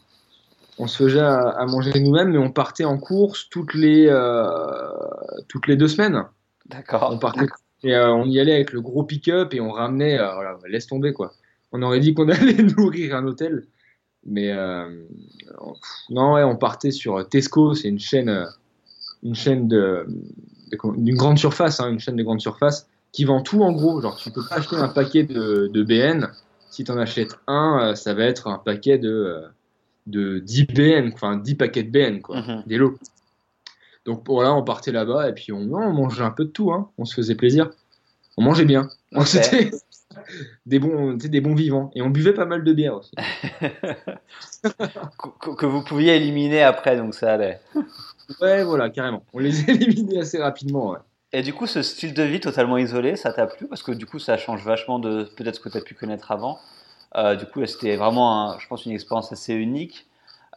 On 0.79 0.87
se 0.87 1.03
faisait 1.03 1.21
à, 1.21 1.65
manger 1.67 2.01
nous-mêmes, 2.01 2.31
mais 2.31 2.39
on 2.39 2.51
partait 2.51 2.85
en 2.85 2.99
course 2.99 3.49
toutes 3.51 3.75
les, 3.75 4.07
euh, 4.09 4.49
toutes 5.49 5.67
les 5.67 5.77
deux 5.77 5.89
semaines. 5.89 6.25
D'accord. 6.69 7.11
On 7.13 7.19
partait 7.19 7.47
et 7.85 7.95
euh, 7.95 8.13
on 8.13 8.27
y 8.27 8.41
allait 8.41 8.55
avec 8.55 8.73
le 8.73 8.81
gros 8.81 9.05
pick-up 9.05 9.55
et 9.55 9.61
on 9.61 9.71
ramenait. 9.71 10.17
voilà, 10.17 10.59
laisse 10.69 10.87
tomber 10.87 11.13
quoi. 11.13 11.33
On 11.73 11.83
aurait 11.83 12.01
dit 12.01 12.15
qu'on 12.15 12.29
allait 12.29 12.63
nourrir 12.63 13.15
un 13.15 13.27
hôtel, 13.27 13.67
mais 14.27 14.53
non, 16.11 16.35
ouais, 16.35 16.43
on 16.43 16.57
partait 16.57 16.91
sur 16.91 17.29
Tesco. 17.29 17.75
C'est 17.75 17.89
une 17.89 18.01
chaîne, 18.01 18.47
une 19.23 19.35
chaîne 19.35 19.69
de 19.69 20.07
d'une 20.97 21.17
grande 21.17 21.39
surface, 21.39 21.81
hein, 21.81 21.91
une 21.91 21.99
chaîne 22.01 22.17
de 22.17 22.23
grande 22.23 22.41
surface 22.41 22.89
qui 23.13 23.25
vend 23.25 23.43
tout 23.43 23.63
en 23.63 23.73
gros. 23.73 24.01
Genre, 24.01 24.17
tu 24.17 24.31
peux 24.31 24.43
pas 24.49 24.57
acheter 24.57 24.77
un 24.77 24.89
paquet 24.89 25.25
de, 25.25 25.69
de 25.73 25.83
BN. 25.83 26.29
Si 26.71 26.85
tu 26.85 26.91
en 26.91 26.99
achètes 26.99 27.37
un, 27.47 27.81
euh, 27.83 27.95
ça 27.95 28.15
va 28.15 28.25
être 28.25 28.47
un 28.47 28.59
paquet 28.59 28.99
de, 28.99 29.09
euh, 29.09 29.49
de 30.07 30.39
10 30.39 30.67
BN, 30.67 31.11
enfin 31.15 31.37
10 31.37 31.55
paquets 31.55 31.83
de 31.83 31.91
BN, 31.91 32.21
quoi, 32.21 32.41
mhm. 32.41 32.63
des 32.67 32.77
lots. 32.77 32.97
Donc 34.09 34.23
voilà, 34.27 34.55
on 34.55 34.65
partait 34.65 34.91
là-bas 34.91 35.29
et 35.29 35.35
puis 35.35 35.53
on, 35.53 35.71
on, 35.71 35.93
mangeait 35.93 36.25
un 36.25 36.31
peu 36.31 36.47
de 36.47 36.51
tout, 36.51 36.73
hein. 36.73 36.89
on 36.97 37.05
se 37.05 37.15
faisait 37.15 37.35
plaisir. 37.35 37.69
On 38.39 38.43
mangeait 38.43 38.65
bien. 38.65 38.89
C'était 39.27 39.71
des 40.67 40.79
bons, 40.79 41.13
des 41.13 41.43
bons 41.43 41.55
vivants. 41.55 41.91
Et 41.95 42.01
on 42.01 42.09
buvait 42.09 42.33
pas 42.33 42.47
mal 42.47 42.65
de 42.65 42.73
bière 42.73 42.95
aussi. 42.95 43.13
que, 43.61 45.55
que 45.55 45.67
vous 45.67 45.85
pouviez 45.85 46.17
éliminer 46.17 46.63
après, 46.63 46.97
donc 46.97 47.15
ça 47.15 47.35
allait. 47.35 47.61
ouais, 48.41 48.65
voilà, 48.65 48.89
carrément. 48.89 49.23
On 49.35 49.41
les 49.41 49.69
éliminait 49.71 50.21
assez 50.21 50.39
rapidement. 50.39 50.93
Ouais. 50.93 50.99
Et 51.35 51.43
du 51.43 51.53
coup, 51.53 51.67
ce 51.67 51.83
style 51.83 52.15
de 52.15 52.23
vie 52.23 52.41
totalement 52.41 52.79
isolé, 52.79 53.15
ça 53.17 53.35
t'a 53.35 53.47
plu? 53.47 53.69
Parce 53.69 53.83
que 53.83 53.93
du 53.93 54.07
coup, 54.07 54.19
ça 54.19 54.39
change 54.39 54.65
vachement 54.65 54.99
de 54.99 55.25
peut-être 55.37 55.57
ce 55.57 55.61
que 55.61 55.69
tu 55.69 55.77
as 55.77 55.83
pu 55.83 55.93
connaître 55.93 56.33
avant. 56.33 56.59
Euh, 57.15 57.37
du 57.37 57.45
coup, 57.45 57.67
c'était 57.67 57.97
vraiment, 57.97 58.59
je 58.59 58.67
pense, 58.69 58.87
une 58.87 58.93
expérience 58.93 59.33
assez 59.33 59.53
unique. 59.53 60.07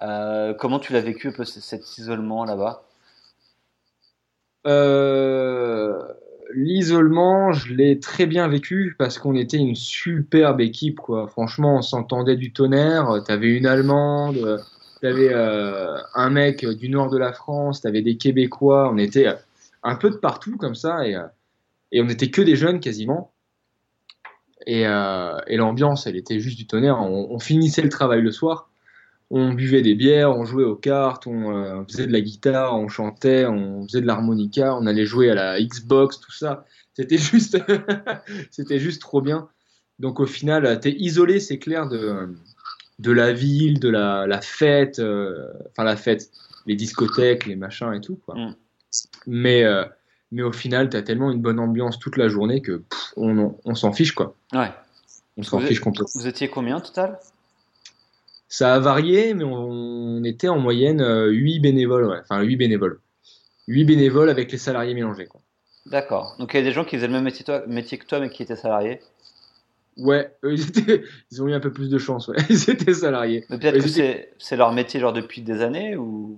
Euh, 0.02 0.54
comment 0.54 0.80
tu 0.80 0.94
l'as 0.94 1.02
vécu 1.02 1.28
un 1.28 1.34
peu 1.34 1.44
cet 1.44 1.98
isolement 1.98 2.46
là-bas? 2.46 2.86
Euh, 4.68 6.00
L'isolement, 6.54 7.54
je 7.54 7.74
l'ai 7.74 8.00
très 8.00 8.26
bien 8.26 8.48
vécu 8.50 8.96
parce 9.00 9.18
qu'on 9.18 9.36
était 9.36 9.58
une 9.58 9.76
superbe 9.76 10.60
équipe. 10.60 11.00
Quoi. 11.00 11.28
Franchement, 11.28 11.78
on 11.78 11.82
s'entendait 11.82 12.36
du 12.36 12.52
tonnerre. 12.52 13.24
Tu 13.26 13.32
avais 13.32 13.56
une 13.56 13.66
Allemande, 13.66 14.62
tu 15.00 15.08
avais 15.08 15.34
un 15.34 16.30
mec 16.30 16.66
du 16.66 16.90
nord 16.90 17.10
de 17.10 17.18
la 17.18 17.32
France, 17.32 17.82
tu 17.82 17.88
avais 17.88 18.02
des 18.02 18.18
Québécois. 18.18 18.92
On 18.92 18.98
était 18.98 19.28
un 19.84 19.96
peu 19.96 20.10
de 20.10 20.16
partout 20.16 20.58
comme 20.58 20.76
ça, 20.76 21.08
et, 21.08 21.16
euh, 21.16 21.28
on 21.96 22.06
n'était 22.06 22.30
que 22.30 22.42
des 22.42 22.56
jeunes 22.56 22.80
quasiment. 22.80 23.32
Euh, 24.68 25.40
et 25.48 25.58
l'ambiance, 25.58 26.06
elle 26.06 26.16
était 26.16 26.40
juste 26.40 26.58
du 26.58 26.68
tonnerre. 26.68 27.00
On, 27.00 27.40
finissait 27.40 27.82
le 27.82 27.90
travail 27.90 28.22
le 28.22 28.32
soir, 28.32 28.70
on 29.32 29.54
buvait 29.54 29.82
des 29.82 29.96
bières, 29.96 30.38
on 30.38 30.46
jouait 30.46 30.64
aux 30.64 30.76
cartes, 30.76 31.26
on 31.26 31.56
euh, 31.56 31.84
faisait 31.90 32.06
de 32.06 32.12
la 32.12 32.22
guitare, 32.22 32.78
on 32.78 32.88
chantait, 32.88 33.46
on 33.46 33.88
faisait 33.88 34.02
de 34.02 34.06
l'harmonica, 34.06 34.76
on 34.76 34.86
allait 34.86 35.06
jouer 35.06 35.32
à 35.32 35.36
la 35.36 35.62
Xbox, 35.62 36.20
tout 36.20 36.32
ça. 36.32 36.66
C'était 36.94 37.18
juste, 37.18 37.58
c'était 38.52 38.80
juste 38.80 39.02
trop 39.02 39.22
bien. 39.22 39.50
Donc 40.00 40.20
au 40.20 40.26
final, 40.26 40.80
t'es 40.80 40.92
isolé, 40.92 41.40
c'est 41.40 41.60
clair, 41.60 41.88
de, 41.88 42.36
de 43.00 43.12
la 43.12 43.34
ville, 43.34 43.80
de 43.80 43.90
la, 43.90 44.28
la 44.28 44.42
fête, 44.42 45.00
enfin 45.00 45.84
la 45.84 45.96
fête, 45.96 46.30
les 46.66 46.76
discothèques, 46.76 47.46
les 47.46 47.56
machins 47.56 47.94
et 47.94 48.02
tout. 48.02 48.20
Quoi. 48.26 48.36
Mm. 48.36 48.56
Mais, 49.28 49.64
euh, 49.64 49.86
mais 50.32 50.42
au 50.42 50.52
final, 50.52 50.90
tu 50.90 50.98
as 50.98 51.04
tellement 51.04 51.32
une 51.32 51.42
bonne 51.42 51.60
ambiance 51.60 52.00
toute 52.00 52.18
la 52.18 52.28
journée 52.28 52.62
que 52.62 52.84
on, 53.16 53.56
on 53.64 53.76
s'en 53.76 53.94
fiche, 53.94 54.14
quoi. 54.14 54.36
Ouais. 54.54 54.72
On 55.38 55.44
s'en 55.44 55.60
fiche 55.60 55.80
complètement. 55.80 56.12
Vous 56.16 56.28
étiez 56.28 56.50
combien 56.50 56.78
au 56.78 56.82
total? 56.82 57.20
Ça 58.52 58.76
a 58.76 58.80
varié, 58.80 59.34
mais 59.34 59.46
on, 59.46 60.24
était 60.26 60.50
en 60.50 60.60
moyenne 60.60 61.00
8 61.00 61.58
euh, 61.58 61.62
bénévoles, 61.62 62.06
ouais. 62.06 62.18
Enfin, 62.22 62.42
8 62.42 62.58
bénévoles. 62.58 63.00
8 63.68 63.86
bénévoles 63.86 64.30
avec 64.30 64.52
les 64.52 64.58
salariés 64.58 64.94
mélangés. 64.94 65.30
D'accord. 65.86 66.36
Donc 66.38 66.54
il 66.54 66.58
y 66.58 66.60
a 66.60 66.64
des 66.64 66.74
gens 66.74 66.84
qui 66.84 66.98
faisaient 66.98 67.08
le 67.08 67.14
même 67.14 67.24
métier, 67.24 67.46
toi, 67.46 67.64
métier 67.66 67.98
que 67.98 68.06
toi, 68.06 68.20
mais 68.20 68.30
qui 68.30 68.44
étaient 68.44 68.58
salariés? 68.58 69.00
Ouais, 69.98 70.36
ils, 70.44 70.68
étaient, 70.68 71.04
ils 71.32 71.42
ont 71.42 71.48
eu 71.48 71.54
un 71.54 71.60
peu 71.62 71.72
plus 71.72 71.90
de 71.90 71.98
chance, 71.98 72.28
ouais. 72.28 72.38
Ils 72.50 72.70
étaient 72.70 72.94
salariés. 72.94 73.46
Peut-être 73.50 73.82
que 73.82 74.28
c'est 74.38 74.56
leur 74.58 74.74
métier 74.74 75.00
genre 75.00 75.14
depuis 75.14 75.42
des 75.42 75.62
années 75.62 75.96
ou? 75.96 76.38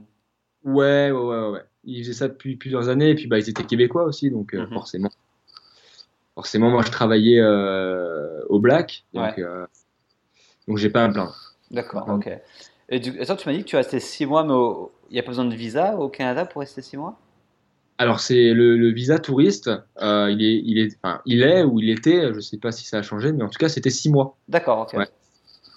Ouais, 0.63 1.11
ouais, 1.11 1.19
ouais, 1.19 1.49
ouais 1.49 1.63
ils 1.83 2.03
faisaient 2.03 2.13
ça 2.13 2.27
depuis 2.27 2.55
plusieurs 2.55 2.89
années, 2.89 3.09
et 3.09 3.15
puis 3.15 3.27
bah, 3.27 3.39
ils 3.39 3.49
étaient 3.49 3.63
québécois 3.63 4.03
aussi, 4.03 4.29
donc 4.29 4.53
euh, 4.53 4.65
mhm. 4.65 4.73
forcément. 4.73 5.11
Forcément, 6.35 6.69
moi 6.69 6.81
je 6.83 6.91
travaillais 6.91 7.39
euh, 7.39 8.41
au 8.49 8.59
Black, 8.59 9.05
donc, 9.13 9.37
euh, 9.37 9.67
donc 10.67 10.77
j'ai 10.77 10.89
pas 10.89 11.03
un 11.03 11.11
plein. 11.11 11.31
D'accord, 11.71 12.07
ok. 12.09 12.29
Et 12.89 12.99
du... 12.99 13.19
Attends, 13.19 13.35
tu 13.35 13.47
m'as 13.47 13.55
dit 13.55 13.63
que 13.63 13.69
tu 13.69 13.75
restais 13.75 13.99
six 13.99 14.25
mois, 14.25 14.43
mais 14.43 14.53
il 15.09 15.13
n'y 15.13 15.19
a 15.19 15.23
pas 15.23 15.29
besoin 15.29 15.45
de 15.45 15.55
visa 15.55 15.95
au 15.95 16.09
Canada 16.09 16.45
pour 16.45 16.61
rester 16.61 16.81
six 16.81 16.97
mois? 16.97 17.19
Alors 17.97 18.19
c'est 18.19 18.53
le, 18.53 18.91
visa 18.91 19.19
touriste, 19.19 19.69
il, 20.01 20.37
est, 20.41 20.61
il, 20.65 20.79
est, 20.79 20.97
enfin, 21.01 21.21
il 21.25 21.43
est 21.43 21.63
ou 21.63 21.79
il 21.79 21.89
était, 21.89 22.33
je 22.33 22.39
sais 22.39 22.57
pas 22.57 22.71
si 22.71 22.85
ça 22.85 22.97
a 22.97 23.01
changé, 23.01 23.31
mais 23.31 23.43
en 23.43 23.49
tout 23.49 23.59
cas 23.59 23.69
c'était 23.69 23.91
six 23.91 24.09
mois. 24.09 24.35
D'accord, 24.47 24.79
ok. 24.79 24.93
Ouais. 24.93 25.07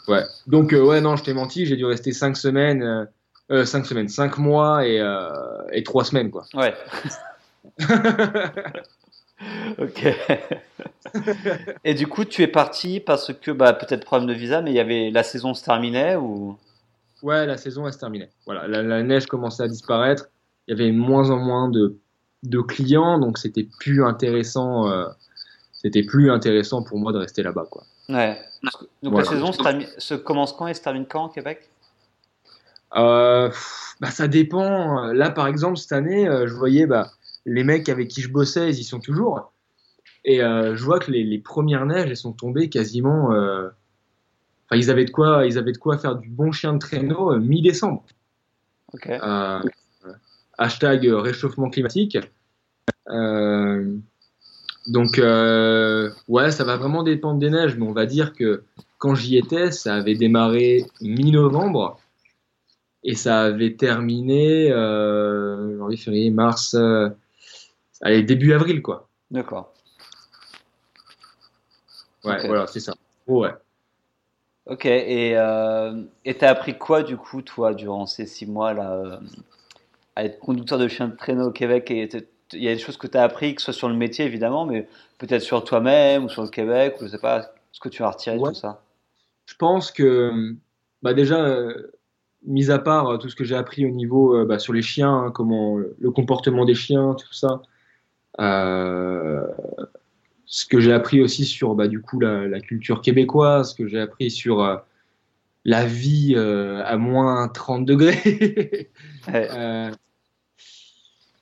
ouais. 0.09 0.25
Donc 0.47 0.73
ouais 0.73 1.01
non, 1.01 1.17
je 1.17 1.25
t'ai 1.25 1.35
menti, 1.35 1.67
j'ai 1.67 1.77
dû 1.77 1.85
rester 1.85 2.13
cinq 2.13 2.37
semaines 2.37 3.07
euh, 3.53 3.65
cinq 3.65 3.87
semaines, 3.87 4.09
cinq 4.09 4.39
mois 4.39 4.87
et, 4.87 4.99
euh, 5.01 5.29
et 5.73 5.85
trois 5.85 6.05
semaines, 6.05 6.31
quoi. 6.31 6.47
Ouais. 6.55 6.75
ok. 9.79 10.07
et 11.85 11.95
du 11.95 12.07
coup, 12.07 12.25
tu 12.25 12.43
es 12.43 12.47
parti 12.47 13.01
parce 13.01 13.33
que 13.35 13.51
bah, 13.51 13.73
peut-être 13.73 14.05
problème 14.05 14.29
de 14.29 14.35
visa, 14.35 14.63
mais 14.63 14.71
il 14.71 14.77
y 14.77 14.81
avait 14.81 15.11
la 15.11 15.23
saison 15.23 15.55
se 15.55 15.65
terminait 15.65 16.17
ou? 16.17 16.57
Ouais, 17.23 17.47
la 17.47 17.57
saison 17.57 17.87
elle 17.87 17.93
se 17.93 17.99
terminait. 17.99 18.31
Voilà, 18.45 18.67
la, 18.69 19.03
neige 19.03 19.27
commençait 19.27 19.63
à 19.63 19.69
disparaître. 19.69 20.29
Il 20.67 20.77
y 20.77 20.81
avait 20.81 20.93
moins 20.93 21.31
en 21.31 21.39
moins 21.39 21.69
de, 21.69 21.97
de 22.43 22.61
clients, 22.61 23.19
donc 23.19 23.39
c'était 23.39 23.67
plus 23.79 24.05
intéressant. 24.05 24.89
Euh, 24.89 25.07
c'était 25.73 26.03
plus 26.03 26.31
intéressant 26.31 26.83
pour 26.83 26.99
moi 26.99 27.13
de 27.13 27.19
rester 27.19 27.43
là-bas, 27.43 27.67
quoi. 27.71 27.85
Ouais. 28.09 28.39
Donc 29.03 29.19
la 29.19 29.25
saison 29.25 29.53
se, 29.53 29.63
se, 29.99 30.15
commence 30.15 30.53
quand 30.53 30.67
et 30.67 30.75
se 30.75 30.83
termine 30.83 31.07
quand 31.07 31.27
au 31.27 31.29
Québec? 31.29 31.69
Euh, 32.97 33.51
bah, 34.01 34.11
Ça 34.11 34.29
dépend. 34.29 35.13
Là, 35.13 35.31
par 35.31 35.47
exemple, 35.47 35.77
cette 35.77 35.93
année, 35.93 36.29
euh, 36.29 36.47
je 36.47 36.55
voyais 36.55 36.87
bah, 36.87 37.11
les 37.47 37.65
mecs 37.65 37.89
avec 37.89 38.09
qui 38.09 38.21
je 38.21 38.31
bossais, 38.31 38.69
ils 38.69 38.79
y 38.79 38.85
sont 38.85 39.01
toujours. 39.01 39.53
Et 40.25 40.43
euh, 40.43 40.77
je 40.77 40.85
vois 40.85 40.99
que 40.99 41.11
les, 41.11 41.25
les, 41.25 41.39
premières 41.39 41.87
neiges, 41.87 42.11
elles 42.11 42.17
sont 42.17 42.33
tombées 42.33 42.69
quasiment. 42.69 43.33
Euh, 43.33 43.69
enfin, 44.67 44.77
ils 44.77 44.91
avaient 44.91 45.07
de 45.07 45.11
quoi, 45.11 45.47
ils 45.47 45.57
avaient 45.57 45.73
de 45.73 45.79
quoi 45.79 45.97
faire 45.97 46.17
du 46.17 46.29
bon 46.29 46.53
chien 46.53 46.75
de 46.75 46.79
traîneau 46.79 47.39
mi-décembre. 47.39 48.05
Okay. 48.93 49.19
hashtag 50.59 51.07
réchauffement 51.07 51.71
climatique. 51.71 52.19
donc, 54.87 55.19
ouais, 55.19 56.51
ça 56.51 56.65
va 56.65 56.77
vraiment 56.77 57.03
dépendre 57.03 57.39
des 57.39 57.51
neiges, 57.51 57.77
mais 57.77 57.87
on 57.87 57.93
va 57.93 58.07
dire 58.07 58.33
que 58.35 58.65
quand 58.99 59.15
j'y 59.15 59.37
étais, 59.37 59.71
ça 59.71 59.95
avait 59.95 60.15
démarré 60.15 60.85
mi-novembre 61.01 62.01
et 63.07 63.15
ça 63.15 63.43
avait 63.43 63.75
terminé 63.75 64.71
euh, 64.73 65.79
janvier, 65.79 65.97
février, 65.97 66.31
mars, 66.31 66.75
euh, 66.75 67.09
allez, 68.03 68.23
début 68.23 68.53
avril, 68.53 68.83
quoi. 68.83 69.09
D'accord. 69.31 69.73
Ouais, 72.25 72.47
voilà, 72.47 72.67
c'est 72.67 72.81
ça. 72.81 72.95
ouais. 73.27 73.51
Ok, 74.67 74.85
et 74.87 75.37
euh, 75.37 76.03
t'as 76.39 76.51
appris 76.51 76.77
quoi, 76.77 77.03
du 77.05 77.17
coup, 77.17 77.41
toi, 77.41 77.73
durant 77.73 78.07
ces 78.07 78.27
six 78.27 78.47
mois-là, 78.47 78.93
euh, 78.95 79.17
à 80.17 80.25
être 80.25 80.41
conducteur 80.41 80.79
de 80.79 80.89
chien 80.89 81.09
de 81.09 81.15
traîneau 81.15 81.49
au 81.49 81.53
Québec 81.53 81.91
et 81.91 82.09
il 82.53 82.63
y 82.63 82.69
a 82.69 82.75
des 82.75 82.81
choses 82.81 82.97
que 82.97 83.07
tu 83.07 83.17
as 83.17 83.23
appris, 83.23 83.55
que 83.55 83.61
ce 83.61 83.67
soit 83.67 83.79
sur 83.79 83.89
le 83.89 83.95
métier 83.95 84.25
évidemment, 84.25 84.67
mais 84.67 84.89
peut-être 85.19 85.43
sur 85.43 85.63
toi-même 85.63 86.25
ou 86.25 86.29
sur 86.29 86.43
le 86.43 86.49
Québec, 86.49 86.97
ou 87.01 87.05
je 87.05 87.11
sais 87.11 87.19
pas, 87.19 87.53
ce 87.71 87.79
que 87.79 87.89
tu 87.89 88.03
as 88.03 88.11
retiré 88.11 88.39
de 88.39 88.43
tout 88.43 88.55
ça? 88.55 88.83
Je 89.47 89.55
pense 89.55 89.93
que, 89.93 90.57
bah 91.03 91.15
déjà, 91.15 91.69
mis 92.47 92.71
à 92.71 92.79
part 92.79 93.09
euh, 93.09 93.19
tout 93.19 93.29
ce 93.29 93.37
que 93.37 93.45
j'ai 93.45 93.57
appris 93.57 93.85
au 93.85 93.91
niveau 93.91 94.35
euh, 94.35 94.45
bah, 94.47 94.59
sur 94.59 94.73
les 94.73 94.83
chiens, 94.83 95.15
hein, 95.15 95.31
comment 95.31 95.77
le 95.77 96.11
comportement 96.11 96.65
des 96.65 96.75
chiens, 96.75 97.15
tout 97.15 97.33
ça, 97.33 97.49
euh, 97.49 97.59
ce 98.39 99.47
que 100.67 100.81
j'ai 100.81 100.93
appris 100.93 101.21
aussi 101.21 101.45
sur 101.45 101.75
bah, 101.75 101.89
du 101.89 102.01
coup 102.01 102.21
la, 102.21 102.61
culture 102.61 103.01
québécoise, 103.01 103.71
ce 103.71 103.75
que 103.75 103.87
j'ai 103.89 104.01
appris 104.01 104.31
sur 104.31 104.83
la 105.65 105.87
vie 105.87 106.37
à 106.37 106.97
moins 106.97 107.49
30 107.49 107.85
degrés. 107.85 108.91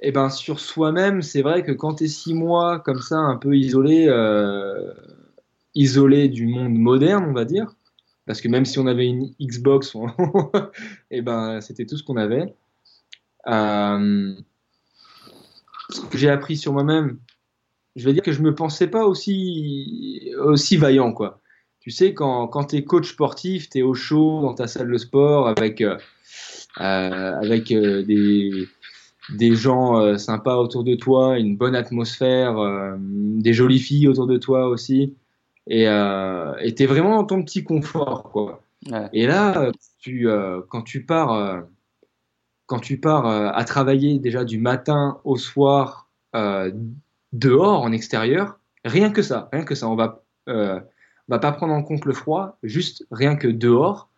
eh 0.07 0.13
ben, 0.13 0.29
sur 0.29 0.61
soi-même, 0.61 1.23
c'est 1.23 1.41
vrai 1.41 1.63
que 1.63 1.73
quand 1.73 1.95
tu 1.95 2.05
es 2.05 2.09
six 2.09 2.35
mois 2.35 2.79
comme 2.79 3.01
ça, 3.01 3.17
un 3.17 3.37
peu 3.37 3.57
isolé, 3.57 4.05
euh, 4.07 4.93
isolé 5.75 6.29
du 6.29 6.47
monde 6.47 6.75
moderne, 6.75 7.25
on 7.27 7.33
va 7.33 7.47
dire, 7.47 7.75
parce 8.27 8.43
que 8.43 8.49
même 8.49 8.67
si 8.67 8.79
on 8.79 8.87
avait 8.87 9.07
une 9.07 9.33
Xbox, 9.41 9.97
eh 11.11 11.23
ben, 11.23 11.63
c'était 11.63 11.87
tout 11.87 11.97
ce 11.97 12.03
qu'on 12.03 12.19
avait. 12.19 12.55
Ce 15.95 16.01
que 16.01 16.19
j'ai 16.19 16.29
appris 16.29 16.57
sur 16.57 16.73
moi-même, 16.73 17.19
je 17.95 18.05
vais 18.05 18.13
dire 18.13 18.23
que 18.23 18.33
je 18.33 18.43
me 18.43 18.53
pensais 18.53 18.89
pas 18.89 19.07
aussi, 19.07 20.33
aussi 20.39 20.77
vaillant, 20.77 21.13
quoi. 21.13 21.41
Tu 21.79 21.91
sais, 21.91 22.15
quand, 22.15 22.49
quand 22.49 22.65
tu 22.65 22.77
es 22.77 22.85
coach 22.85 23.13
sportif, 23.13 23.69
tu 23.71 23.79
es 23.79 23.83
au 23.83 23.95
chaud 23.95 24.41
dans 24.43 24.55
ta 24.55 24.67
salle 24.67 24.91
de 24.91 24.99
sport 24.99 25.47
avec, 25.47 25.81
euh, 25.81 25.97
euh, 26.81 27.41
avec 27.41 27.71
euh, 27.71 28.03
des, 28.03 28.67
des 29.37 29.55
gens 29.55 30.19
sympas 30.19 30.57
autour 30.57 30.83
de 30.83 30.97
toi, 30.97 31.39
une 31.39 31.57
bonne 31.57 31.77
atmosphère, 31.77 32.57
des 32.99 33.53
jolies 33.53 33.79
filles 33.79 34.09
autour 34.09 34.27
de 34.27 34.37
toi 34.37 34.67
aussi. 34.69 35.15
Et 35.69 35.85
tu 35.85 36.83
es 36.83 36.87
vraiment 36.87 37.17
dans 37.17 37.25
ton 37.25 37.43
petit 37.45 37.63
confort, 37.63 38.31
quoi. 38.33 38.63
Et 39.13 39.27
là, 39.27 39.71
tu, 40.01 40.27
quand 40.69 40.83
tu 40.83 41.05
pars, 41.05 41.63
quand 42.67 42.79
tu 42.79 42.99
pars 42.99 43.27
à 43.27 43.65
travailler 43.65 44.19
déjà 44.19 44.45
du 44.45 44.59
matin 44.59 45.21
au 45.25 45.37
soir, 45.37 46.09
dehors, 47.35 47.83
en 47.83 47.93
extérieur, 47.93 48.59
rien 48.85 49.11
que 49.11 49.23
ça, 49.23 49.49
rien 49.53 49.65
que 49.65 49.75
ça, 49.75 49.89
on 49.89 49.97
va, 49.97 50.23
euh, 50.49 50.81
va 51.29 51.39
pas 51.39 51.53
prendre 51.53 51.75
en 51.75 51.83
compte 51.83 52.05
le 52.05 52.13
froid, 52.13 52.59
juste 52.63 53.07
rien 53.11 53.37
que 53.37 53.49
dehors, 53.49 54.09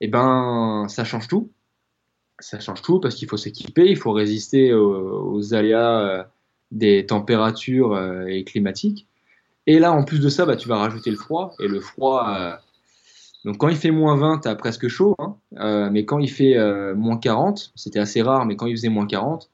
et 0.00 0.06
eh 0.06 0.08
ben 0.08 0.86
ça 0.88 1.04
change 1.04 1.28
tout. 1.28 1.50
Ça 2.40 2.60
change 2.60 2.82
tout 2.82 3.00
parce 3.00 3.16
qu'il 3.16 3.28
faut 3.28 3.36
s'équiper, 3.36 3.86
il 3.90 3.96
faut 3.96 4.12
résister 4.12 4.72
aux, 4.72 5.54
aléas 5.54 6.00
euh, 6.00 6.24
des 6.70 7.04
températures 7.06 7.94
euh, 7.94 8.26
et 8.26 8.44
climatiques. 8.44 9.08
Et 9.66 9.80
là, 9.80 9.92
en 9.92 10.04
plus 10.04 10.20
de 10.20 10.28
ça, 10.28 10.46
bah, 10.46 10.56
tu 10.56 10.68
vas 10.68 10.78
rajouter 10.78 11.10
le 11.10 11.16
froid. 11.16 11.54
Et 11.58 11.66
le 11.66 11.80
froid, 11.80 12.60
donc 13.44 13.58
quand 13.58 13.68
il 13.68 13.76
fait 13.76 13.90
moins 13.90 14.16
20, 14.16 14.40
tu 14.40 14.48
as 14.48 14.54
presque 14.54 14.88
chaud. 14.88 15.14
Hein, 15.18 15.90
mais 15.90 16.04
quand 16.04 16.18
il 16.18 16.30
fait 16.30 16.56
moins 16.94 17.18
40, 17.18 17.72
c'était 17.74 18.00
assez 18.00 18.22
rare, 18.22 18.46
mais 18.46 18.56
quand 18.56 18.66
il 18.66 18.76
faisait 18.76 18.88
moins 18.88 19.06
40, 19.06 19.50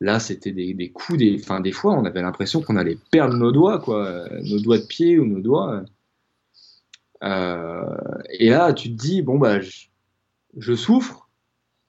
Là, 0.00 0.20
c'était 0.20 0.52
des, 0.52 0.90
coups, 0.92 1.18
des, 1.18 1.40
enfin, 1.42 1.60
des 1.60 1.72
fois, 1.72 1.92
on 1.94 2.04
avait 2.04 2.22
l'impression 2.22 2.62
qu'on 2.62 2.76
allait 2.76 2.98
perdre 3.10 3.36
nos 3.36 3.50
doigts, 3.50 3.80
quoi, 3.80 4.28
nos 4.44 4.60
doigts 4.60 4.78
de 4.78 4.86
pied 4.86 5.18
ou 5.18 5.26
nos 5.26 5.40
doigts. 5.40 5.82
Euh, 7.24 7.96
et 8.30 8.50
là, 8.50 8.72
tu 8.72 8.90
te 8.90 8.94
dis, 8.94 9.22
bon, 9.22 9.38
bah, 9.38 9.58
je, 9.60 10.74
souffre, 10.74 11.28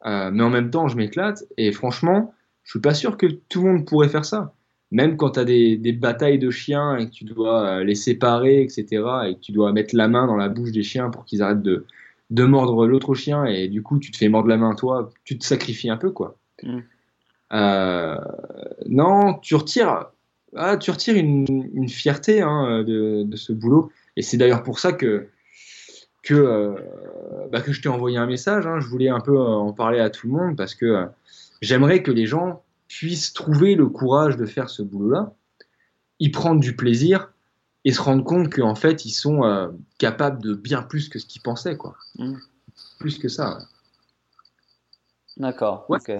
euh, 0.05 0.31
mais 0.31 0.43
en 0.43 0.49
même 0.49 0.71
temps, 0.71 0.87
je 0.87 0.97
m'éclate. 0.97 1.43
Et 1.57 1.71
franchement, 1.71 2.33
je 2.63 2.71
suis 2.71 2.79
pas 2.79 2.95
sûr 2.95 3.15
que 3.15 3.27
tout 3.27 3.63
le 3.63 3.73
monde 3.73 3.85
pourrait 3.85 4.09
faire 4.09 4.25
ça. 4.25 4.55
Même 4.91 5.17
quand 5.17 5.31
tu 5.31 5.39
as 5.39 5.45
des, 5.45 5.77
des, 5.77 5.91
batailles 5.91 6.39
de 6.39 6.49
chiens 6.49 6.97
et 6.97 7.05
que 7.07 7.11
tu 7.11 7.23
dois 7.23 7.65
euh, 7.65 7.83
les 7.83 7.95
séparer, 7.95 8.63
etc., 8.63 8.85
et 9.27 9.35
que 9.35 9.39
tu 9.39 9.51
dois 9.51 9.71
mettre 9.71 9.95
la 9.95 10.07
main 10.07 10.25
dans 10.25 10.35
la 10.35 10.49
bouche 10.49 10.71
des 10.71 10.83
chiens 10.83 11.09
pour 11.09 11.25
qu'ils 11.25 11.43
arrêtent 11.43 11.61
de, 11.61 11.85
de 12.31 12.43
mordre 12.43 12.87
l'autre 12.87 13.13
chien, 13.13 13.45
et 13.45 13.67
du 13.67 13.83
coup, 13.83 13.99
tu 13.99 14.11
te 14.11 14.17
fais 14.17 14.29
mordre 14.29 14.49
la 14.49 14.57
main, 14.57 14.73
toi, 14.73 15.11
tu 15.25 15.37
te 15.37 15.45
sacrifies 15.45 15.89
un 15.89 15.97
peu, 15.97 16.09
quoi. 16.11 16.37
Mm. 16.63 16.79
Euh, 17.51 18.15
non, 18.87 19.35
tu 19.35 19.55
retires, 19.55 20.07
ah, 20.55 20.77
tu 20.77 20.91
retires 20.91 21.15
une, 21.15 21.89
fierté 21.89 22.41
hein, 22.41 22.83
de, 22.83 23.27
ce 23.35 23.53
boulot. 23.53 23.91
Et 24.15 24.21
c'est 24.21 24.37
d'ailleurs 24.37 24.63
pour 24.63 24.79
ça 24.79 24.93
que, 24.93 25.27
que, 26.23 26.33
euh, 26.33 26.75
bah, 27.51 27.61
que 27.61 27.71
je 27.71 27.81
t'ai 27.81 27.89
envoyé 27.89 28.17
un 28.17 28.27
message. 28.27 28.67
Hein. 28.67 28.79
Je 28.79 28.87
voulais 28.87 29.09
un 29.09 29.19
peu 29.19 29.37
en 29.39 29.73
parler 29.73 29.99
à 29.99 30.09
tout 30.09 30.27
le 30.27 30.33
monde 30.33 30.55
parce 30.55 30.75
que 30.75 31.05
j'aimerais 31.61 32.03
que 32.03 32.11
les 32.11 32.25
gens 32.25 32.63
puissent 32.89 33.31
trouver 33.31 33.75
le 33.75 33.87
courage 33.87 34.35
de 34.35 34.45
faire 34.45 34.69
ce 34.69 34.81
boulot-là, 34.81 35.33
y 36.19 36.29
prendre 36.29 36.59
du 36.59 36.75
plaisir 36.75 37.31
et 37.85 37.93
se 37.93 38.01
rendre 38.01 38.25
compte 38.25 38.53
qu'en 38.53 38.75
fait, 38.75 39.05
ils 39.05 39.11
sont 39.11 39.71
capables 39.97 40.41
de 40.41 40.53
bien 40.53 40.81
plus 40.81 41.07
que 41.07 41.17
ce 41.17 41.25
qu'ils 41.25 41.41
pensaient. 41.41 41.77
Quoi. 41.77 41.95
Mmh. 42.17 42.35
Plus 42.99 43.17
que 43.17 43.29
ça. 43.29 43.59
D'accord. 45.37 45.85
ok. 45.87 46.11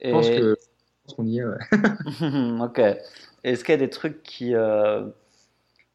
Je 0.00 0.10
pense 0.10 1.14
qu'on 1.14 1.26
y 1.26 1.40
est. 1.40 1.44
ok. 2.62 2.80
Est-ce 3.42 3.62
qu'il 3.62 3.72
y 3.72 3.74
a 3.74 3.78
des 3.78 3.90
trucs 3.90 4.22
qui, 4.22 4.54
euh, 4.54 5.06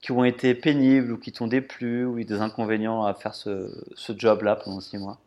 qui 0.01 0.11
ont 0.11 0.23
été 0.23 0.53
pénibles 0.53 1.11
ou 1.11 1.17
qui 1.17 1.32
t'ont 1.32 1.47
déplu 1.47 2.05
ou 2.05 2.23
des 2.23 2.41
inconvénients 2.41 3.05
à 3.05 3.15
faire 3.15 3.34
ce, 3.34 3.71
ce 3.95 4.13
job-là 4.15 4.55
pendant 4.55 4.82
six 4.82 4.97
mois? 4.97 5.19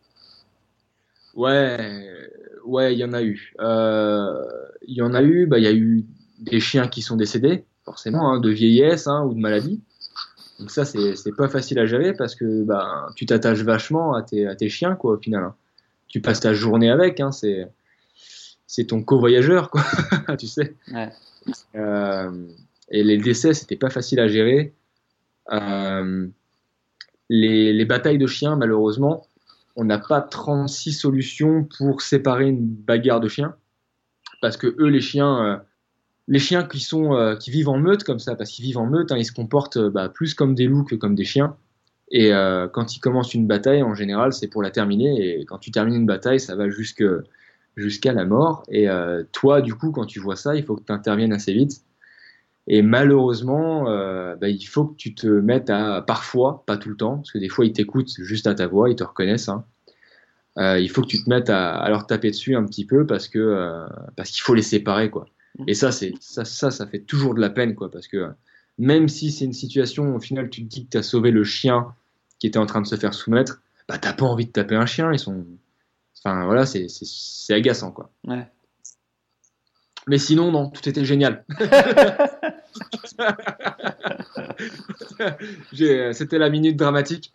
Ouais, 1.35 2.31
ouais, 2.65 2.93
il 2.93 2.99
y 2.99 3.03
en 3.03 3.13
a 3.13 3.21
eu. 3.21 3.53
Euh, 3.59 4.43
il 4.87 4.95
y 4.95 5.01
en 5.01 5.13
a 5.13 5.21
eu. 5.21 5.45
Bah, 5.45 5.57
il 5.59 5.63
y 5.63 5.67
a 5.67 5.73
eu 5.73 6.05
des 6.39 6.59
chiens 6.59 6.87
qui 6.87 7.01
sont 7.01 7.15
décédés, 7.15 7.65
forcément, 7.85 8.31
hein, 8.31 8.39
de 8.39 8.49
vieillesse 8.49 9.07
hein, 9.07 9.23
ou 9.25 9.33
de 9.33 9.39
maladie. 9.39 9.81
Donc 10.59 10.71
ça, 10.71 10.85
c'est 10.85 11.35
pas 11.35 11.49
facile 11.49 11.79
à 11.79 11.85
gérer 11.85 12.13
parce 12.13 12.35
que 12.35 12.63
bah, 12.63 13.09
tu 13.15 13.25
t'attaches 13.25 13.63
vachement 13.63 14.13
à 14.13 14.21
tes, 14.21 14.47
à 14.47 14.55
tes 14.55 14.69
chiens, 14.69 14.95
quoi, 14.95 15.13
au 15.13 15.17
final. 15.17 15.43
Hein. 15.43 15.55
Tu 16.07 16.21
passes 16.21 16.39
ta 16.39 16.53
journée 16.53 16.89
avec. 16.89 17.19
Hein, 17.19 17.31
c'est 17.31 18.85
ton 18.85 19.03
co-voyageur, 19.03 19.69
quoi, 19.69 19.83
tu 20.37 20.47
sais. 20.47 20.75
Euh, 21.75 22.47
et 22.89 23.03
les 23.03 23.17
décès, 23.17 23.53
c'était 23.53 23.75
pas 23.75 23.89
facile 23.89 24.19
à 24.19 24.27
gérer. 24.27 24.73
Euh, 25.51 26.27
les, 27.29 27.85
batailles 27.85 28.17
de 28.17 28.27
chiens, 28.27 28.55
malheureusement, 28.55 29.27
on 29.75 29.85
n'a 29.85 29.97
pas 29.97 30.21
36 30.21 30.93
solutions 30.93 31.67
pour 31.77 32.01
séparer 32.01 32.47
une 32.47 32.67
bagarre 32.67 33.19
de 33.19 33.27
chiens. 33.27 33.55
Parce 34.41 34.57
que 34.57 34.75
eux, 34.79 34.89
les 34.89 35.01
chiens, 35.01 35.45
euh, 35.45 35.57
les 36.27 36.39
chiens 36.39 36.63
qui, 36.63 36.79
sont, 36.79 37.37
qui 37.39 37.51
vivent 37.51 37.69
en 37.69 37.77
meute 37.77 38.03
comme 38.03 38.19
ça, 38.19 38.35
parce 38.35 38.51
qu'ils 38.51 38.65
vivent 38.65 38.77
en 38.77 38.85
meute, 38.85 39.11
hein, 39.11 39.17
ils 39.17 39.25
se 39.25 39.31
comportent 39.31 39.79
bah, 39.79 40.09
plus 40.09 40.33
comme 40.33 40.55
des 40.55 40.67
loups 40.67 40.83
que 40.83 40.95
comme 40.95 41.15
des 41.15 41.25
chiens. 41.25 41.55
Et 42.15 42.29
quand 42.73 42.95
ils 42.95 42.99
commencent 42.99 43.33
une 43.33 43.47
bataille, 43.47 43.81
en 43.81 43.95
général, 43.95 44.33
c'est 44.33 44.47
pour 44.47 44.61
la 44.61 44.69
terminer. 44.69 45.39
Et 45.39 45.45
quand 45.45 45.57
tu 45.57 45.71
termines 45.71 45.95
une 45.95 46.05
bataille, 46.05 46.39
ça 46.39 46.55
va 46.55 46.69
jusqu'à 46.69 48.13
la 48.13 48.25
mort. 48.25 48.63
Et 48.69 48.87
euh, 48.87 49.23
toi, 49.31 49.61
du 49.61 49.73
coup, 49.73 49.91
quand 49.91 50.05
tu 50.05 50.19
vois 50.19 50.35
ça, 50.35 50.55
il 50.55 50.63
faut 50.63 50.75
que 50.75 50.83
tu 50.83 50.91
interviennes 50.91 51.33
assez 51.33 51.53
vite. 51.53 51.81
Et 52.67 52.81
malheureusement, 52.81 53.89
euh, 53.89 54.35
bah, 54.35 54.49
il 54.49 54.63
faut 54.63 54.85
que 54.85 54.95
tu 54.95 55.13
te 55.13 55.27
mettes 55.27 55.69
à, 55.69 56.01
parfois, 56.01 56.63
pas 56.65 56.77
tout 56.77 56.89
le 56.89 56.95
temps, 56.95 57.17
parce 57.17 57.31
que 57.31 57.37
des 57.37 57.49
fois 57.49 57.65
ils 57.65 57.73
t'écoutent 57.73 58.13
juste 58.19 58.47
à 58.47 58.55
ta 58.55 58.67
voix, 58.67 58.89
ils 58.89 58.95
te 58.95 59.03
reconnaissent. 59.03 59.49
Hein. 59.49 59.65
Euh, 60.57 60.79
il 60.79 60.89
faut 60.89 61.01
que 61.01 61.07
tu 61.07 61.23
te 61.23 61.29
mettes 61.29 61.49
à, 61.49 61.85
leur 61.89 62.07
taper 62.07 62.29
dessus 62.31 62.55
un 62.55 62.63
petit 62.63 62.85
peu 62.85 63.05
parce 63.05 63.27
que 63.27 63.85
parce 64.15 64.29
qu'il 64.29 64.43
faut 64.43 64.53
les 64.53 64.61
séparer 64.61 65.09
quoi. 65.09 65.25
Mmh. 65.57 65.63
Et 65.67 65.73
ça 65.73 65.91
c'est 65.91 66.13
ça, 66.19 66.45
ça 66.45 66.69
ça 66.69 66.85
fait 66.85 66.99
toujours 66.99 67.33
de 67.33 67.41
la 67.41 67.49
peine 67.49 67.73
quoi 67.73 67.89
parce 67.89 68.07
que 68.07 68.29
même 68.77 69.07
si 69.09 69.31
c'est 69.31 69.45
une 69.45 69.53
situation 69.53 70.15
au 70.15 70.19
final 70.19 70.51
tu 70.51 70.63
te 70.63 70.67
dis 70.67 70.85
que 70.85 70.91
tu 70.91 70.97
as 70.97 71.03
sauvé 71.03 71.31
le 71.31 71.43
chien 71.43 71.87
qui 72.37 72.45
était 72.45 72.59
en 72.59 72.67
train 72.67 72.81
de 72.81 72.87
se 72.87 72.95
faire 72.95 73.15
soumettre, 73.15 73.63
bah 73.89 73.97
t'as 73.97 74.13
pas 74.13 74.25
envie 74.25 74.45
de 74.45 74.51
taper 74.51 74.75
un 74.75 74.85
chien, 74.85 75.11
ils 75.11 75.17
sont 75.17 75.43
Enfin, 76.23 76.45
voilà, 76.45 76.65
c'est 76.65 77.53
agaçant, 77.53 77.91
quoi. 77.91 78.09
Ouais. 78.25 78.47
Mais 80.07 80.17
sinon, 80.17 80.51
non, 80.51 80.69
tout 80.69 80.87
était 80.87 81.05
génial. 81.05 81.45
C'était 86.13 86.37
la 86.37 86.49
minute 86.49 86.77
dramatique. 86.77 87.31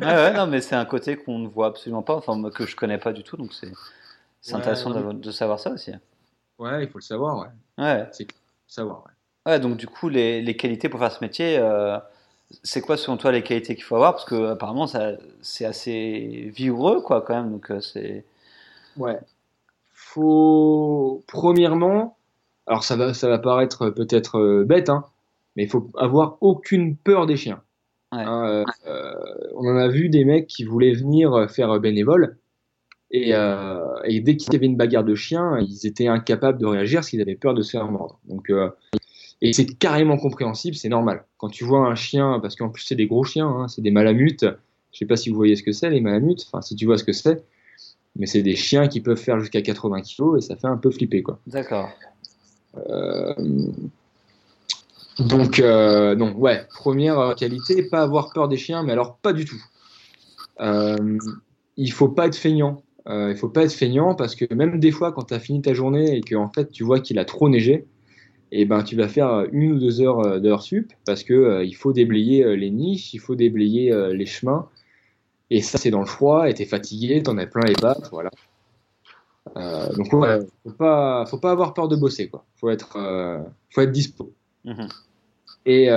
ouais, 0.00 0.32
non, 0.32 0.46
mais 0.46 0.60
c'est 0.60 0.76
un 0.76 0.84
côté 0.84 1.16
qu'on 1.16 1.38
ne 1.38 1.48
voit 1.48 1.68
absolument 1.68 2.02
pas, 2.02 2.14
enfin, 2.14 2.50
que 2.50 2.66
je 2.66 2.76
connais 2.76 2.98
pas 2.98 3.12
du 3.12 3.22
tout, 3.22 3.36
donc 3.36 3.52
c'est 3.52 4.54
intéressant 4.54 4.90
de, 4.90 5.30
savoir 5.30 5.58
ça 5.60 5.70
aussi. 5.70 5.92
Ouais, 6.58 6.84
il 6.84 6.90
faut 6.90 6.98
le 6.98 7.02
savoir, 7.02 7.38
ouais. 7.38 7.48
Ouais. 7.78 8.08
C'est 8.12 8.26
savoir, 8.66 9.04
ouais. 9.04 9.12
Ouais, 9.52 9.58
donc 9.58 9.76
du 9.78 9.86
coup, 9.86 10.08
les, 10.08 10.42
les 10.42 10.56
qualités 10.56 10.88
pour 10.90 11.00
faire 11.00 11.12
ce 11.12 11.24
métier, 11.24 11.56
euh, 11.58 11.98
c'est 12.62 12.80
quoi 12.80 12.96
selon 12.96 13.16
toi 13.16 13.32
les 13.32 13.42
qualités 13.42 13.74
qu'il 13.74 13.84
faut 13.84 13.96
avoir? 13.96 14.12
Parce 14.12 14.24
que 14.24 14.50
apparemment 14.50 14.86
c'est 15.40 15.64
assez 15.64 16.50
vigoureux 16.54 17.00
quoi 17.00 17.22
quand 17.22 17.34
même. 17.34 17.52
Donc 17.52 17.70
euh, 17.70 17.80
c'est. 17.80 18.24
Ouais. 18.96 19.18
Faut 19.92 21.22
premièrement, 21.26 22.16
alors 22.70 22.82
ça 22.82 22.96
va 22.96 23.12
ça 23.12 23.28
va 23.28 23.38
paraître 23.38 23.90
peut-être 23.90 24.38
euh, 24.38 24.64
bête 24.64 24.88
hein, 24.88 25.04
mais 25.56 25.64
il 25.64 25.68
faut 25.68 25.90
avoir 25.98 26.38
aucune 26.40 26.96
peur 26.96 27.26
des 27.26 27.36
chiens. 27.36 27.60
Hein, 28.12 28.64
euh, 28.86 29.12
on 29.54 29.68
en 29.68 29.76
a 29.76 29.88
vu 29.88 30.08
des 30.08 30.24
mecs 30.24 30.46
qui 30.46 30.64
voulaient 30.64 30.94
venir 30.94 31.48
faire 31.50 31.78
bénévole 31.78 32.38
et, 33.12 33.32
et 34.04 34.20
dès 34.20 34.36
qu'il 34.36 34.52
y 34.52 34.56
avait 34.56 34.66
une 34.66 34.76
bagarre 34.76 35.04
de 35.04 35.14
chiens, 35.14 35.58
ils 35.60 35.86
étaient 35.86 36.08
incapables 36.08 36.58
de 36.58 36.66
réagir 36.66 37.00
parce 37.00 37.10
qu'ils 37.10 37.20
avaient 37.20 37.36
peur 37.36 37.54
de 37.54 37.62
se 37.62 37.70
faire 37.72 37.86
mordre. 37.86 38.18
Donc 38.28 38.50
et 39.42 39.52
c'est 39.52 39.66
carrément 39.66 40.16
compréhensible, 40.16 40.76
c'est 40.76 40.88
normal. 40.88 41.24
Quand 41.38 41.48
tu 41.48 41.64
vois 41.64 41.86
un 41.86 41.94
chien, 41.94 42.40
parce 42.40 42.56
qu'en 42.56 42.68
plus 42.68 42.82
c'est 42.82 42.94
des 42.94 43.06
gros 43.06 43.24
chiens, 43.24 43.48
hein, 43.48 43.68
c'est 43.68 43.80
des 43.82 43.90
malamutes, 43.90 44.44
je 44.92 44.98
sais 44.98 45.06
pas 45.06 45.16
si 45.16 45.30
vous 45.30 45.36
voyez 45.36 45.56
ce 45.56 45.62
que 45.62 45.72
c'est 45.72 45.88
les 45.88 46.00
malamutes, 46.00 46.46
enfin 46.46 46.60
si 46.60 46.76
tu 46.76 46.84
vois 46.84 46.98
ce 46.98 47.04
que 47.04 47.12
c'est, 47.12 47.42
mais 48.16 48.26
c'est 48.26 48.42
des 48.42 48.56
chiens 48.56 48.86
qui 48.88 49.00
peuvent 49.00 49.16
faire 49.16 49.40
jusqu'à 49.40 49.62
80 49.62 50.02
kg 50.02 50.36
et 50.36 50.40
ça 50.40 50.56
fait 50.56 50.66
un 50.66 50.76
peu 50.76 50.90
flipper 50.90 51.22
quoi. 51.22 51.40
D'accord. 51.46 51.90
Euh, 52.76 53.34
donc, 55.18 55.58
euh, 55.58 56.14
donc 56.14 56.38
ouais, 56.38 56.66
première 56.74 57.34
qualité, 57.36 57.82
pas 57.82 58.02
avoir 58.02 58.32
peur 58.32 58.48
des 58.48 58.56
chiens, 58.56 58.82
mais 58.82 58.92
alors 58.92 59.16
pas 59.16 59.32
du 59.32 59.44
tout. 59.44 59.62
Euh, 60.60 61.18
il 61.76 61.92
faut 61.92 62.08
pas 62.08 62.26
être 62.26 62.36
feignant. 62.36 62.82
Euh, 63.08 63.30
il 63.30 63.36
faut 63.36 63.48
pas 63.48 63.64
être 63.64 63.72
feignant 63.72 64.14
parce 64.14 64.34
que 64.34 64.52
même 64.54 64.78
des 64.78 64.90
fois, 64.90 65.12
quand 65.12 65.24
tu 65.24 65.34
as 65.34 65.40
fini 65.40 65.62
ta 65.62 65.74
journée 65.74 66.16
et 66.16 66.20
que 66.20 66.34
en 66.34 66.50
fait 66.50 66.70
tu 66.70 66.84
vois 66.84 67.00
qu'il 67.00 67.18
a 67.18 67.24
trop 67.24 67.48
neigé, 67.48 67.86
et 68.52 68.62
eh 68.62 68.64
ben 68.64 68.82
tu 68.82 68.96
vas 68.96 69.08
faire 69.08 69.46
une 69.52 69.72
ou 69.72 69.78
deux 69.78 70.00
heures 70.00 70.20
euh, 70.20 70.40
d'heures 70.40 70.62
sup 70.62 70.92
parce 71.06 71.22
que 71.22 71.32
euh, 71.32 71.64
il 71.64 71.74
faut 71.74 71.92
déblayer 71.92 72.44
euh, 72.44 72.56
les 72.56 72.70
niches, 72.70 73.14
il 73.14 73.18
faut 73.20 73.36
déblayer 73.36 73.94
les 74.12 74.26
chemins. 74.26 74.68
Et 75.52 75.62
ça, 75.62 75.78
c'est 75.78 75.90
dans 75.90 76.00
le 76.00 76.06
froid, 76.06 76.48
et 76.48 76.54
t'es 76.54 76.64
fatigué, 76.64 77.22
t'en 77.24 77.36
as 77.36 77.46
plein 77.46 77.66
les 77.66 77.74
pattes, 77.74 78.08
voilà. 78.12 78.30
Donc 79.54 80.12
ouais, 80.12 80.38
faut 80.62 80.72
pas, 80.72 81.26
faut 81.26 81.38
pas 81.38 81.50
avoir 81.50 81.74
peur 81.74 81.88
de 81.88 81.96
bosser, 81.96 82.28
quoi. 82.28 82.44
Faut 82.56 82.70
être, 82.70 82.98
faut 83.70 83.80
être 83.80 83.92
dispo. 83.92 84.32
Mhm. 84.64 84.88
Et 85.66 85.88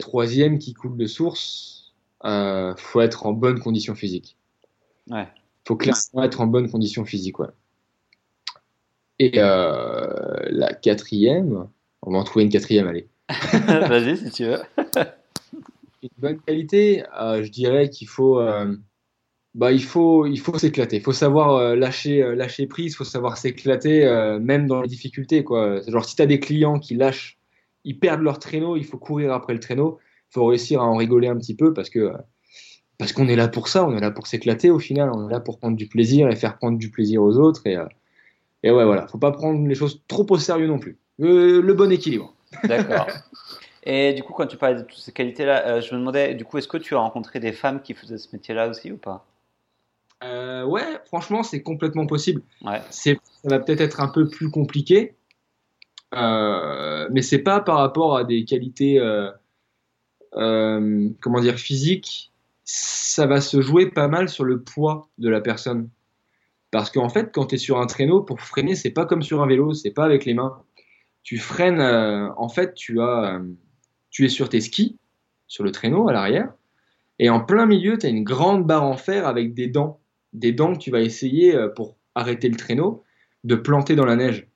troisième 0.00 0.58
qui 0.58 0.74
coule 0.74 0.96
de 0.96 1.06
source, 1.06 1.94
faut 2.22 3.00
être 3.00 3.26
en 3.26 3.32
bonne 3.32 3.60
condition 3.60 3.94
physique. 3.94 4.36
Ouais. 5.10 5.28
Faut 5.66 5.76
clairement 5.76 6.24
être 6.24 6.40
en 6.40 6.46
bonne 6.46 6.70
condition 6.70 7.04
physique, 7.04 7.38
ouais. 7.38 7.48
Et 9.18 9.36
la 9.36 10.74
quatrième, 10.80 11.68
on 12.02 12.12
va 12.12 12.18
en 12.18 12.24
trouver 12.24 12.44
une 12.44 12.50
quatrième, 12.50 12.88
allez. 12.88 13.08
Vas-y, 13.66 14.16
si 14.16 14.30
tu 14.30 14.44
veux. 14.44 14.58
une 16.02 16.10
bonne 16.18 16.40
qualité, 16.40 17.04
euh, 17.20 17.42
je 17.42 17.50
dirais 17.50 17.88
qu'il 17.88 18.08
faut, 18.08 18.40
euh, 18.40 18.74
bah, 19.54 19.72
il 19.72 19.82
faut, 19.82 20.26
il 20.26 20.38
faut 20.38 20.56
s'éclater. 20.58 20.96
Il 20.96 21.02
faut 21.02 21.12
savoir 21.12 21.56
euh, 21.56 21.76
lâcher, 21.76 22.34
lâcher 22.34 22.66
prise, 22.66 22.92
il 22.92 22.96
faut 22.96 23.04
savoir 23.04 23.36
s'éclater, 23.36 24.06
même 24.40 24.66
dans 24.66 24.82
les 24.82 24.88
difficultés. 24.88 25.44
Quoi. 25.44 25.80
Genre, 25.86 26.04
si 26.04 26.16
tu 26.16 26.22
as 26.22 26.26
des 26.26 26.40
clients 26.40 26.78
qui 26.78 26.94
lâchent, 26.94 27.38
ils 27.84 27.98
perdent 27.98 28.22
leur 28.22 28.38
traîneau, 28.38 28.76
il 28.76 28.84
faut 28.84 28.98
courir 28.98 29.32
après 29.32 29.52
le 29.52 29.60
traîneau. 29.60 29.98
Il 30.30 30.34
faut 30.34 30.46
réussir 30.46 30.80
à 30.80 30.86
en 30.86 30.96
rigoler 30.96 31.28
un 31.28 31.36
petit 31.36 31.54
peu 31.54 31.74
parce 31.74 31.90
que 31.90 32.12
parce 32.98 33.12
qu'on 33.12 33.26
est 33.28 33.36
là 33.36 33.48
pour 33.48 33.68
ça, 33.68 33.84
on 33.84 33.96
est 33.96 34.00
là 34.00 34.12
pour 34.12 34.26
s'éclater 34.26 34.70
au 34.70 34.78
final, 34.78 35.10
on 35.12 35.28
est 35.28 35.32
là 35.32 35.40
pour 35.40 35.58
prendre 35.58 35.76
du 35.76 35.88
plaisir 35.88 36.28
et 36.28 36.36
faire 36.36 36.56
prendre 36.56 36.78
du 36.78 36.90
plaisir 36.90 37.22
aux 37.22 37.36
autres. 37.36 37.66
Et, 37.66 37.76
et 38.62 38.70
ouais, 38.70 38.84
voilà, 38.84 39.08
faut 39.08 39.18
pas 39.18 39.32
prendre 39.32 39.66
les 39.66 39.74
choses 39.74 40.02
trop 40.06 40.26
au 40.30 40.38
sérieux 40.38 40.68
non 40.68 40.78
plus. 40.78 40.98
Le, 41.18 41.72
bon 41.72 41.90
équilibre. 41.90 42.34
D'accord. 42.64 43.08
Et 43.84 44.12
du 44.12 44.22
coup, 44.22 44.32
quand 44.32 44.46
tu 44.46 44.56
parlais 44.56 44.76
de 44.76 44.82
toutes 44.82 44.98
ces 44.98 45.10
qualités-là, 45.10 45.66
euh, 45.66 45.80
je 45.80 45.92
me 45.92 45.98
demandais, 45.98 46.34
du 46.34 46.44
coup, 46.44 46.56
est-ce 46.58 46.68
que 46.68 46.76
tu 46.76 46.94
as 46.94 46.98
rencontré 46.98 47.40
des 47.40 47.50
femmes 47.50 47.82
qui 47.82 47.94
faisaient 47.94 48.18
ce 48.18 48.28
métier-là 48.32 48.68
aussi 48.68 48.92
ou 48.92 48.96
pas? 48.96 49.26
Euh, 50.24 50.64
Ouais, 50.64 50.98
franchement, 51.06 51.42
c'est 51.42 51.62
complètement 51.62 52.06
possible. 52.06 52.42
Ouais. 52.62 52.80
Ça 52.90 53.12
va 53.44 53.58
peut-être 53.58 53.80
être 53.80 54.00
un 54.00 54.08
peu 54.08 54.28
plus 54.28 54.50
compliqué, 54.50 55.14
euh, 56.14 57.08
mais 57.10 57.22
c'est 57.22 57.38
pas 57.38 57.60
par 57.60 57.78
rapport 57.78 58.16
à 58.16 58.24
des 58.24 58.44
qualités, 58.44 59.00
comment 60.32 61.40
dire, 61.40 61.56
physiques. 61.56 62.32
Ça 62.64 63.26
va 63.26 63.40
se 63.40 63.60
jouer 63.60 63.90
pas 63.90 64.08
mal 64.08 64.28
sur 64.28 64.44
le 64.44 64.62
poids 64.62 65.08
de 65.18 65.28
la 65.28 65.40
personne. 65.40 65.88
Parce 66.70 66.90
qu'en 66.90 67.08
fait, 67.08 67.30
quand 67.32 67.46
tu 67.46 67.56
es 67.56 67.58
sur 67.58 67.80
un 67.80 67.86
traîneau, 67.86 68.22
pour 68.22 68.40
freiner, 68.40 68.76
c'est 68.76 68.92
pas 68.92 69.04
comme 69.04 69.22
sur 69.22 69.42
un 69.42 69.46
vélo, 69.46 69.74
c'est 69.74 69.90
pas 69.90 70.04
avec 70.04 70.24
les 70.24 70.32
mains 70.32 70.62
tu 71.22 71.38
freines, 71.38 71.80
euh, 71.80 72.28
en 72.36 72.48
fait, 72.48 72.74
tu, 72.74 73.00
as, 73.00 73.34
euh, 73.34 73.44
tu 74.10 74.24
es 74.24 74.28
sur 74.28 74.48
tes 74.48 74.60
skis, 74.60 74.98
sur 75.46 75.64
le 75.64 75.70
traîneau 75.70 76.08
à 76.08 76.12
l'arrière, 76.12 76.52
et 77.18 77.30
en 77.30 77.40
plein 77.40 77.66
milieu, 77.66 77.98
tu 77.98 78.06
as 78.06 78.08
une 78.08 78.24
grande 78.24 78.66
barre 78.66 78.84
en 78.84 78.96
fer 78.96 79.26
avec 79.26 79.54
des 79.54 79.68
dents. 79.68 80.00
Des 80.32 80.52
dents 80.52 80.72
que 80.74 80.78
tu 80.78 80.90
vas 80.90 81.00
essayer, 81.00 81.54
euh, 81.54 81.68
pour 81.68 81.96
arrêter 82.14 82.48
le 82.48 82.56
traîneau, 82.56 83.04
de 83.44 83.54
planter 83.54 83.96
dans 83.96 84.04
la 84.04 84.16
neige. 84.16 84.46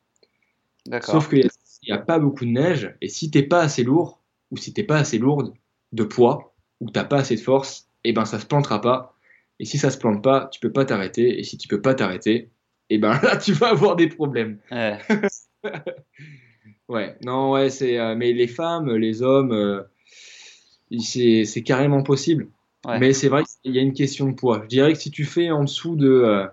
Sauf 1.03 1.29
qu'il 1.29 1.49
n'y 1.87 1.93
a, 1.93 1.99
pas 1.99 2.19
beaucoup 2.19 2.45
de 2.45 2.51
neige, 2.51 2.95
et 3.01 3.09
si 3.09 3.31
t'es 3.31 3.43
pas 3.43 3.61
assez 3.61 3.83
lourd, 3.83 4.23
ou 4.51 4.57
si 4.57 4.73
t'es 4.73 4.85
pas 4.85 4.97
assez 4.97 5.19
lourde 5.19 5.53
de 5.93 6.05
poids, 6.05 6.55
ou 6.81 6.87
que 6.87 6.93
t'as 6.93 7.05
pas 7.05 7.19
assez 7.19 7.37
de 7.37 7.41
force, 7.41 7.89
et 8.05 8.11
eh 8.11 8.13
ben 8.13 8.25
ça 8.25 8.39
se 8.39 8.47
plantera 8.47 8.81
pas. 8.81 9.17
Et 9.59 9.65
si 9.65 9.79
ça 9.79 9.91
se 9.91 9.99
plante 9.99 10.23
pas, 10.23 10.49
tu 10.53 10.61
peux 10.61 10.73
pas 10.73 10.85
t'arrêter, 10.85 11.39
et 11.39 11.43
si 11.43 11.59
tu 11.59 11.67
peux 11.67 11.81
pas 11.81 11.95
t'arrêter, 11.95 12.35
et 12.35 12.51
eh 12.95 12.99
ben 12.99 13.19
là 13.23 13.37
tu 13.37 13.53
vas 13.53 13.71
avoir 13.71 13.97
des 13.97 14.09
problèmes. 14.09 14.59
Ouais, 16.89 17.17
non, 17.25 17.53
ouais, 17.53 17.71
c'est. 17.71 17.99
Euh, 17.99 18.15
mais 18.15 18.33
les 18.33 18.47
femmes, 18.47 18.95
les 18.95 19.23
hommes, 19.23 19.53
euh, 19.53 19.83
c'est 21.01 21.63
carrément 21.65 22.03
possible. 22.03 22.49
Mais 22.87 23.13
c'est 23.13 23.29
vrai 23.29 23.43
qu'il 23.63 23.75
y 23.75 23.79
a 23.79 23.83
une 23.83 23.93
question 23.93 24.29
de 24.29 24.35
poids. 24.35 24.61
Je 24.65 24.69
dirais 24.69 24.93
que 24.93 24.99
si 24.99 25.11
tu 25.11 25.25
fais 25.25 25.51
en 25.51 25.65
dessous 25.65 25.97
de. 25.97 26.09
Euh, 26.09 26.47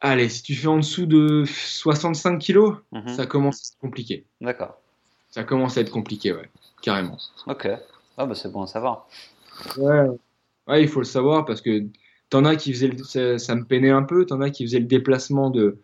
allez, 0.00 0.28
si 0.28 0.42
tu 0.42 0.54
fais 0.54 0.66
en 0.66 0.76
dessous 0.76 1.06
de 1.06 1.44
65 1.46 2.38
kilos, 2.38 2.76
mhm. 2.92 3.08
ça 3.08 3.26
commence 3.26 3.56
à 3.56 3.68
être 3.72 3.80
compliqué. 3.80 4.26
D'accord. 4.40 4.78
Ça 5.30 5.44
commence 5.44 5.76
à 5.76 5.82
être 5.82 5.90
compliqué, 5.90 6.32
ouais, 6.32 6.48
carrément. 6.82 7.18
Ok. 7.46 7.68
Ah, 8.16 8.26
bah 8.26 8.34
c'est 8.34 8.50
bon 8.50 8.62
à 8.62 8.66
savoir. 8.66 9.08
Ouais. 9.76 10.06
ouais, 10.66 10.82
il 10.82 10.88
faut 10.88 11.00
le 11.00 11.06
savoir 11.06 11.44
parce 11.44 11.60
que 11.60 11.84
t'en 12.30 12.44
as 12.44 12.56
qui 12.56 12.72
faisaient. 12.72 12.96
Ça, 13.04 13.38
ça, 13.38 13.54
me 13.54 13.64
peinait 13.64 13.90
un 13.90 14.02
peu, 14.02 14.26
t'en 14.26 14.40
as 14.40 14.50
qui 14.50 14.64
faisaient 14.64 14.80
le 14.80 14.86
déplacement 14.86 15.50
de 15.50 15.78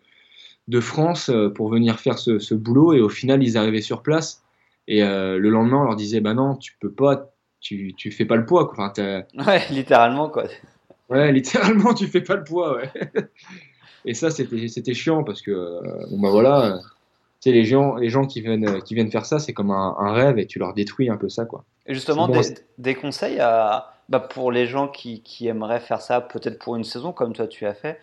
de 0.67 0.79
France 0.79 1.29
euh, 1.29 1.49
pour 1.49 1.69
venir 1.69 1.99
faire 1.99 2.17
ce, 2.17 2.53
boulot 2.53 2.93
et 2.93 3.01
au 3.01 3.09
final 3.09 3.43
ils 3.43 3.57
arrivaient 3.57 3.81
sur 3.81 4.01
place 4.01 4.43
et 4.87 5.03
euh, 5.03 5.37
le 5.37 5.49
lendemain 5.49 5.81
on 5.81 5.83
leur 5.83 5.95
disait 5.95 6.21
bah 6.21 6.33
non 6.33 6.55
tu 6.55 6.75
peux 6.79 6.91
pas 6.91 7.34
tu, 7.65 7.95
tu 7.95 8.11
fais 8.11 8.25
pas 8.25 8.35
le 8.35 8.45
poids 8.45 8.67
quoi. 8.67 8.91
Enfin, 8.91 9.23
ouais 9.47 9.61
littéralement 9.71 10.29
quoi. 10.29 10.43
Ouais 11.09 11.31
littéralement 11.31 11.95
tu 11.95 12.05
fais 12.07 12.21
pas 12.21 12.35
le 12.35 12.43
poids 12.43 12.77
ouais. 12.77 12.91
Et 14.05 14.13
ça 14.13 14.29
c'était 14.29 14.93
chiant 14.93 15.23
parce 15.23 15.41
que 15.41 15.51
euh, 15.51 15.81
bon 16.11 16.19
bah 16.19 16.29
voilà. 16.29 16.79
Tu 17.41 17.49
sais 17.49 17.51
les 17.51 17.65
gens 17.65 17.95
les 17.95 18.09
gens 18.09 18.27
qui 18.27 18.41
viennent 18.41 18.81
qui 18.83 18.93
viennent 18.93 19.09
faire 19.09 19.25
ça 19.25 19.39
c'est 19.39 19.53
comme 19.53 19.71
un, 19.71 20.13
rêve 20.13 20.37
et 20.37 20.45
tu 20.45 20.59
leur 20.59 20.75
détruis 20.75 21.09
un 21.09 21.17
peu 21.17 21.27
ça 21.27 21.45
quoi. 21.45 21.65
Et 21.87 21.95
justement 21.95 22.27
des, 22.27 22.41
des, 22.77 22.93
conseils 22.93 23.39
à 23.39 23.93
bah, 24.09 24.19
pour 24.19 24.51
les 24.51 24.67
gens 24.67 24.87
qui, 24.87 25.21
qui 25.23 25.47
aimeraient 25.47 25.79
faire 25.79 26.01
ça 26.01 26.21
peut-être 26.21 26.59
pour 26.59 26.75
une 26.75 26.83
saison 26.83 27.13
comme 27.13 27.33
toi 27.33 27.47
tu 27.47 27.65
as 27.65 27.73
fait 27.73 27.99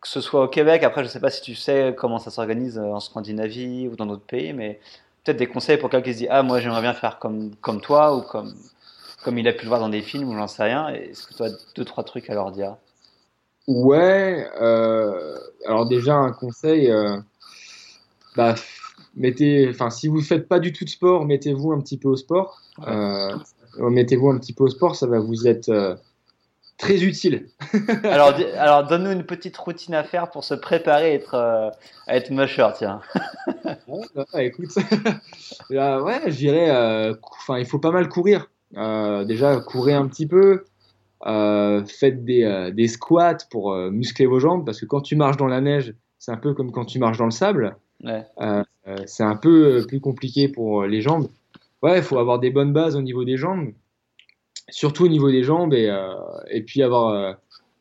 que 0.00 0.08
ce 0.08 0.20
soit 0.20 0.44
au 0.44 0.48
Québec, 0.48 0.84
après 0.84 1.02
je 1.02 1.08
sais 1.08 1.18
pas 1.18 1.30
si 1.30 1.42
tu 1.42 1.56
sais 1.56 1.92
comment 1.96 2.18
ça 2.18 2.30
s'organise 2.30 2.78
euh, 2.78 2.92
en 2.92 3.00
Scandinavie 3.00 3.88
ou 3.88 3.96
dans 3.96 4.06
d'autres 4.06 4.26
pays, 4.26 4.52
mais 4.52 4.78
peut-être 5.24 5.38
des 5.38 5.48
conseils 5.48 5.76
pour 5.76 5.90
quelqu'un 5.90 6.04
qui 6.04 6.14
se 6.14 6.18
dit 6.18 6.28
ah 6.30 6.44
moi 6.44 6.60
j'aimerais 6.60 6.82
bien 6.82 6.94
faire 6.94 7.18
comme 7.18 7.54
comme 7.60 7.80
toi 7.80 8.16
ou 8.16 8.22
comme 8.22 8.54
comme 9.22 9.38
il 9.38 9.48
a 9.48 9.52
pu 9.52 9.64
le 9.64 9.68
voir 9.68 9.80
dans 9.80 9.88
des 9.88 10.02
films 10.02 10.28
ou 10.28 10.34
j'en 10.34 10.46
sais 10.46 10.62
rien. 10.62 10.88
Est-ce 10.88 11.26
que 11.26 11.34
tu 11.34 11.42
as 11.42 11.50
deux 11.76 11.84
trois 11.84 12.04
trucs 12.04 12.28
à 12.30 12.34
leur 12.34 12.52
dire? 12.52 12.76
Ouais, 13.66 14.48
euh, 14.60 15.36
alors 15.66 15.86
déjà 15.86 16.14
un 16.14 16.32
conseil, 16.32 16.90
euh, 16.90 17.18
bah, 18.36 18.54
mettez, 19.14 19.68
enfin 19.68 19.90
si 19.90 20.08
vous 20.08 20.22
faites 20.22 20.48
pas 20.48 20.58
du 20.58 20.72
tout 20.72 20.84
de 20.84 20.90
sport, 20.90 21.26
mettez-vous 21.26 21.72
un 21.72 21.80
petit 21.80 21.98
peu 21.98 22.08
au 22.08 22.16
sport. 22.16 22.62
mettez-vous 23.78 24.30
un 24.30 24.38
petit 24.38 24.54
peu 24.54 24.64
au 24.64 24.68
sport, 24.68 24.96
ça 24.96 25.06
va 25.06 25.18
vous 25.18 25.46
être 25.46 25.98
très 26.78 27.02
utile. 27.02 27.48
alors, 28.04 28.34
alors 28.56 28.86
donne-nous 28.86 29.10
une 29.10 29.24
petite 29.24 29.56
routine 29.56 29.94
à 29.94 30.04
faire 30.04 30.30
pour 30.30 30.44
se 30.44 30.54
préparer 30.54 31.10
à 31.10 31.14
être, 31.14 31.34
euh, 31.34 31.70
à 32.06 32.16
être 32.16 32.30
musher, 32.30 32.68
tiens. 32.76 33.00
ouais, 33.88 34.06
bah, 34.14 34.42
écoute, 34.42 34.74
ouais, 35.70 36.20
je 36.26 36.36
dirais, 36.36 36.70
euh, 36.70 37.14
il 37.58 37.66
faut 37.66 37.80
pas 37.80 37.90
mal 37.90 38.08
courir. 38.08 38.48
Euh, 38.76 39.24
déjà, 39.24 39.60
courir 39.60 40.00
un 40.00 40.08
petit 40.08 40.26
peu. 40.26 40.64
faites 41.24 42.24
des, 42.24 42.70
des 42.74 42.88
squats 42.88 43.38
pour 43.50 43.74
muscler 43.90 44.26
vos 44.26 44.40
jambes 44.40 44.64
parce 44.64 44.80
que 44.80 44.86
quand 44.86 45.00
tu 45.00 45.16
marches 45.16 45.36
dans 45.36 45.48
la 45.48 45.60
neige, 45.60 45.94
c'est 46.18 46.32
un 46.32 46.36
peu 46.36 46.54
comme 46.54 46.72
quand 46.72 46.84
tu 46.84 46.98
marches 46.98 47.18
dans 47.18 47.24
le 47.24 47.30
sable. 47.30 47.76
Ouais. 48.04 48.24
c'est 49.06 49.24
un 49.24 49.36
peu 49.36 49.84
plus 49.88 50.00
compliqué 50.00 50.48
pour 50.48 50.84
les 50.84 51.00
jambes. 51.00 51.28
Ouais, 51.82 51.98
il 51.98 52.02
faut 52.02 52.18
avoir 52.18 52.38
des 52.38 52.50
bonnes 52.50 52.72
bases 52.72 52.96
au 52.96 53.02
niveau 53.02 53.24
des 53.24 53.36
jambes 53.36 53.72
surtout 54.68 55.04
au 55.04 55.08
niveau 55.08 55.30
des 55.30 55.42
jambes 55.42 55.74
et, 55.74 55.88
euh, 55.88 56.14
et 56.50 56.62
puis 56.62 56.82
avoir 56.82 57.14
euh, 57.14 57.32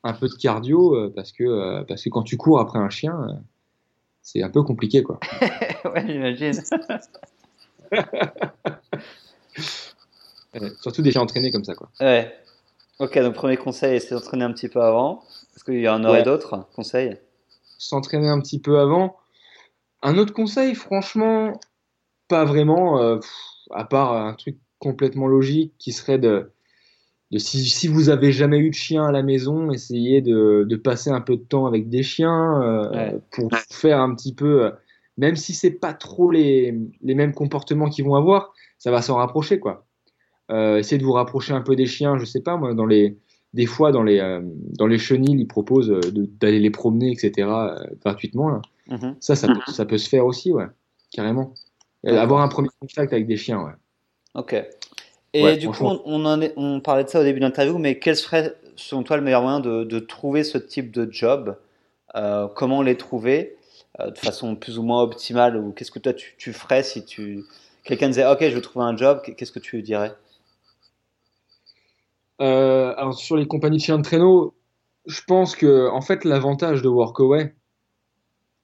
un 0.04 0.14
peu 0.14 0.28
de 0.28 0.34
cardio 0.34 0.96
euh, 0.96 1.14
parce 1.14 1.32
que 1.32 1.84
parce 1.84 2.04
que 2.04 2.10
quand 2.10 2.24
tu 2.24 2.38
cours 2.38 2.60
après 2.60 2.80
un 2.80 2.90
chien 2.90 3.42
c'est 4.22 4.44
un 4.44 4.50
peu 4.50 4.64
compliqué 4.64 5.04
quoi. 5.04 5.20
ouais 5.94 6.06
j'imagine. 6.08 6.62
surtout 10.82 11.02
des 11.02 11.12
chiens 11.12 11.22
entraînés 11.22 11.52
comme 11.52 11.64
ça 11.64 11.76
quoi. 11.76 11.90
Ouais. 12.00 12.34
Ok 13.00 13.18
donc 13.20 13.34
premier 13.34 13.58
conseil 13.58 14.00
c'est 14.02 14.16
d'entraîner 14.16 14.46
un 14.46 14.52
petit 14.52 14.70
peu 14.70 14.82
avant. 14.82 15.24
Est-ce 15.56 15.64
qu'il 15.64 15.80
y 15.80 15.90
en 15.90 16.04
aurait 16.04 16.24
d'autres 16.24 16.68
conseils? 16.76 17.18
S'entraîner 17.78 18.30
un 18.30 18.40
petit 18.40 18.60
peu 18.60 18.80
avant. 18.80 19.18
Un 20.02 20.18
autre 20.18 20.34
conseil 20.34 20.76
franchement 20.76 21.60
pas 22.28 22.46
vraiment 22.46 23.20
à 23.72 23.84
part 23.86 24.14
un 24.14 24.34
truc 24.34 24.58
complètement 24.80 25.28
logique 25.28 25.74
qui 25.78 25.92
serait 25.92 26.20
de 26.20 26.52
si, 27.36 27.88
vous 27.88 28.10
avez 28.10 28.32
jamais 28.32 28.60
eu 28.60 28.70
de 28.70 28.76
chien 28.76 29.06
à 29.06 29.12
la 29.12 29.22
maison, 29.22 29.72
essayez 29.72 30.22
de, 30.22 30.66
de 30.68 30.76
passer 30.76 31.10
un 31.10 31.22
peu 31.22 31.36
de 31.36 31.42
temps 31.42 31.66
avec 31.66 31.90
des 31.90 32.04
chiens 32.04 32.62
euh, 32.62 33.20
pour 33.32 33.50
faire 33.70 34.00
un 34.00 34.16
petit 34.16 34.34
peu, 34.34 34.66
euh, 34.66 34.72
même 35.18 35.36
si 35.36 35.54
c'est 35.54 35.72
pas 35.72 35.94
trop 35.94 36.32
les, 36.32 36.74
les 37.02 37.16
mêmes 37.16 37.34
comportements 37.34 37.90
qu'ils 37.90 38.06
vont 38.06 38.16
avoir, 38.16 38.54
ça 38.78 38.92
va 38.92 39.02
s'en 39.02 39.16
rapprocher 39.16 39.60
quoi. 39.60 39.87
Euh, 40.52 40.78
essayez 40.78 40.98
de 40.98 41.04
vous 41.04 41.14
rapprocher 41.14 41.54
un 41.54 41.62
peu 41.62 41.76
des 41.76 41.86
chiens, 41.86 42.18
je 42.18 42.26
sais 42.26 42.42
pas 42.42 42.58
moi, 42.58 42.74
dans 42.74 42.86
les, 42.86 43.18
des 43.54 43.66
fois 43.66 43.92
dans 43.92 44.04
les, 44.04 44.20
euh, 44.20 44.42
dans 44.78 44.88
les 44.88 44.98
chenilles, 44.98 45.40
ils 45.40 45.48
proposent 45.48 45.94
d'aller 46.40 46.60
les 46.60 46.70
promener, 46.70 47.12
etc. 47.12 47.50
gratuitement. 48.02 48.62
Mm-hmm. 48.90 49.16
Ça, 49.20 49.36
ça 49.36 49.48
peut, 49.48 49.72
ça 49.72 49.86
peut 49.86 49.98
se 49.98 50.08
faire 50.08 50.26
aussi, 50.26 50.52
ouais, 50.52 50.68
carrément. 51.12 51.54
Avoir 52.06 52.42
un 52.42 52.48
premier 52.48 52.70
contact 52.80 53.12
avec 53.12 53.28
des 53.28 53.36
chiens, 53.36 53.62
ouais. 53.62 53.74
Ok. 54.36 54.56
Et 55.34 55.58
du 55.58 55.70
coup, 55.70 55.84
on, 55.84 56.40
on, 56.56 56.80
parlait 56.80 57.04
de 57.04 57.10
ça 57.10 57.20
au 57.20 57.24
début 57.24 57.40
de 57.40 57.46
l'interview, 57.46 57.78
mais 57.78 58.00
quels 58.00 58.16
seraient 58.16 58.56
selon 58.78 59.04
toi, 59.04 59.18
le 59.18 59.24
meilleur 59.24 59.42
moyen 59.42 59.60
de, 59.60 59.84
de 59.84 60.00
trouver 60.00 60.44
ce 60.44 60.58
type 60.58 60.92
de 60.92 61.12
job? 61.12 61.58
Euh, 62.16 62.48
Comment 62.48 62.82
les 62.82 62.96
trouver? 62.96 63.58
Euh, 64.00 64.12
de 64.12 64.18
façon 64.18 64.56
plus 64.56 64.78
ou 64.78 64.84
moins 64.84 65.02
optimale 65.02 65.58
Ou 65.58 65.72
qu'est-ce 65.72 65.92
que 65.92 66.00
toi 66.00 66.14
tu, 66.14 66.36
tu 66.38 66.54
ferais 66.54 66.84
si 66.84 67.04
tu 67.04 67.44
quelqu'un 67.84 68.08
disait 68.10 68.28
Ok, 68.28 68.42
je 68.42 68.54
veux 68.54 68.62
trouver 68.62 68.86
un 68.86 68.96
job, 68.96 69.22
qu'est-ce 69.22 69.52
que 69.52 69.60
tu 69.60 69.82
dirais? 69.82 70.14
Euh, 72.42 72.94
alors 72.98 73.18
sur 73.18 73.36
les 73.36 73.48
compagnies 73.48 73.78
de 73.78 73.84
chiens 73.84 73.98
de 73.98 74.04
traîneau, 74.04 74.56
je 75.08 75.22
pense 75.26 75.56
que 75.56 75.90
en 75.90 76.02
fait 76.02 76.26
l'avantage 76.26 76.82
de 76.82 76.90
Workaway, 76.90 77.56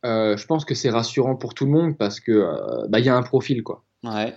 euh, 0.05 0.35
je 0.35 0.45
pense 0.45 0.65
que 0.65 0.75
c'est 0.75 0.89
rassurant 0.89 1.35
pour 1.35 1.53
tout 1.53 1.65
le 1.65 1.71
monde 1.71 1.97
parce 1.97 2.19
que 2.19 2.31
euh, 2.31 2.87
bah, 2.89 2.99
il 2.99 3.05
y 3.05 3.09
a 3.09 3.15
un 3.15 3.23
profil 3.23 3.63
quoi. 3.63 3.83
Ouais. 4.03 4.33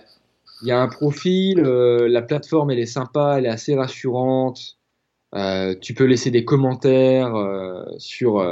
Il 0.61 0.67
y 0.67 0.71
a 0.71 0.81
un 0.81 0.87
profil, 0.87 1.59
euh, 1.59 2.07
la 2.07 2.21
plateforme 2.21 2.71
elle 2.71 2.79
est 2.79 2.85
sympa, 2.85 3.35
elle 3.37 3.45
est 3.45 3.49
assez 3.49 3.75
rassurante. 3.75 4.77
Tu 5.81 5.93
peux 5.93 6.05
laisser 6.05 6.31
des 6.31 6.45
commentaires 6.45 7.35
sur 7.99 8.43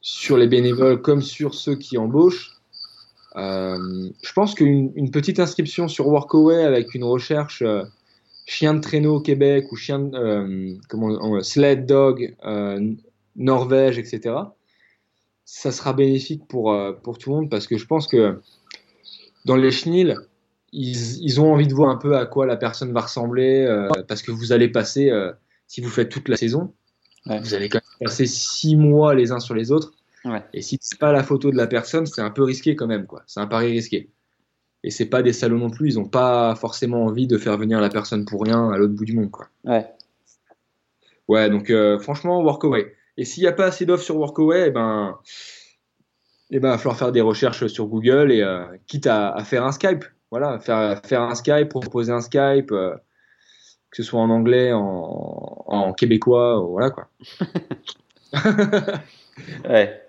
sur 0.00 0.36
les 0.36 0.46
bénévoles 0.46 1.02
comme 1.02 1.22
sur 1.22 1.54
ceux 1.54 1.74
qui 1.74 1.98
embauchent. 1.98 2.60
Je 3.34 4.32
pense 4.32 4.54
qu'une 4.54 4.92
une 4.94 5.10
petite 5.10 5.40
inscription 5.40 5.88
sur 5.88 6.06
Workaway 6.06 6.62
avec 6.62 6.94
une 6.94 7.02
recherche 7.02 7.64
chien 8.46 8.74
de 8.74 8.80
traîneau 8.80 9.16
au 9.16 9.20
Québec 9.20 9.70
ou 9.72 9.76
chien 9.76 9.98
de- 10.00 10.16
euh, 10.16 10.74
comment 10.88 11.06
on- 11.20 11.42
sled 11.42 11.86
dog 11.86 12.34
euh, 12.44 12.92
Norvège 13.36 13.98
etc. 13.98 14.34
Ça 15.44 15.72
sera 15.72 15.92
bénéfique 15.92 16.46
pour 16.48 16.72
euh, 16.72 16.92
pour 16.92 17.18
tout 17.18 17.30
le 17.30 17.36
monde 17.36 17.50
parce 17.50 17.66
que 17.66 17.76
je 17.78 17.86
pense 17.86 18.06
que 18.06 18.40
dans 19.44 19.56
les 19.56 19.70
chenils 19.70 20.16
ils, 20.72 21.22
ils 21.22 21.40
ont 21.40 21.52
envie 21.52 21.68
de 21.68 21.74
voir 21.74 21.90
un 21.90 21.96
peu 21.96 22.16
à 22.16 22.26
quoi 22.26 22.46
la 22.46 22.56
personne 22.56 22.92
va 22.92 23.02
ressembler 23.02 23.64
euh, 23.64 23.88
parce 24.08 24.22
que 24.22 24.30
vous 24.32 24.52
allez 24.52 24.68
passer 24.68 25.10
si 25.66 25.80
vous 25.80 25.90
faites 25.90 26.08
toute 26.10 26.28
la 26.28 26.36
saison 26.36 26.72
Ouais. 27.26 27.40
vous 27.40 27.54
allez 27.54 27.70
quand 27.70 27.80
même 28.00 28.06
passer 28.08 28.26
six 28.26 28.76
mois 28.76 29.14
les 29.14 29.32
uns 29.32 29.40
sur 29.40 29.54
les 29.54 29.72
autres 29.72 29.92
Ouais. 30.26 30.42
et 30.52 30.60
si 30.60 30.78
c'est 30.80 30.98
pas 30.98 31.10
la 31.12 31.22
photo 31.22 31.50
de 31.50 31.56
la 31.56 31.66
personne 31.66 32.04
c'est 32.06 32.20
un 32.20 32.30
peu 32.30 32.42
risqué 32.42 32.76
quand 32.76 32.86
même 32.86 33.06
quoi 33.06 33.22
c'est 33.26 33.40
un 33.40 33.46
pari 33.46 33.70
risqué 33.72 34.10
et 34.84 34.90
c'est 34.90 35.06
pas 35.06 35.22
des 35.22 35.32
salauds 35.32 35.58
non 35.58 35.70
plus 35.70 35.88
ils 35.88 35.98
ont 35.98 36.04
pas 36.08 36.54
forcément 36.54 37.04
envie 37.06 37.26
de 37.26 37.38
faire 37.38 37.56
venir 37.58 37.80
la 37.80 37.88
personne 37.88 38.24
pour 38.24 38.42
rien 38.44 38.70
à 38.70 38.78
l'autre 38.78 38.94
bout 38.94 39.04
du 39.04 39.14
monde 39.14 39.30
quoi 39.32 39.48
Ouais. 39.64 39.84
ouais 41.28 41.50
donc 41.50 41.70
euh, 41.70 41.98
franchement 41.98 42.40
Workaway 42.42 42.94
et 43.16 43.24
s'il 43.24 43.42
n'y 43.42 43.48
a 43.48 43.52
pas 43.52 43.64
assez 43.66 43.86
d'offres 43.86 44.04
sur 44.04 44.16
Workaway 44.16 44.64
eh 44.68 44.70
ben 44.70 45.18
eh 46.50 46.60
ben, 46.60 46.68
il 46.68 46.72
va 46.72 46.78
falloir 46.78 46.96
faire 46.98 47.10
des 47.12 47.22
recherches 47.22 47.66
sur 47.66 47.86
Google 47.86 48.30
et 48.30 48.42
euh, 48.42 48.64
quitte 48.86 49.06
à, 49.06 49.30
à 49.32 49.42
faire 49.44 49.64
un 49.64 49.72
Skype. 49.72 50.04
Voilà, 50.30 50.58
faire, 50.60 51.00
faire 51.04 51.22
un 51.22 51.34
Skype, 51.34 51.68
proposer 51.70 52.12
un 52.12 52.20
Skype, 52.20 52.70
euh, 52.70 52.94
que 53.90 53.96
ce 53.96 54.02
soit 54.02 54.20
en 54.20 54.28
anglais, 54.30 54.72
en, 54.72 55.64
en 55.66 55.92
québécois, 55.94 56.60
voilà 56.60 56.90
quoi. 56.90 57.08
Ouais. 59.68 60.00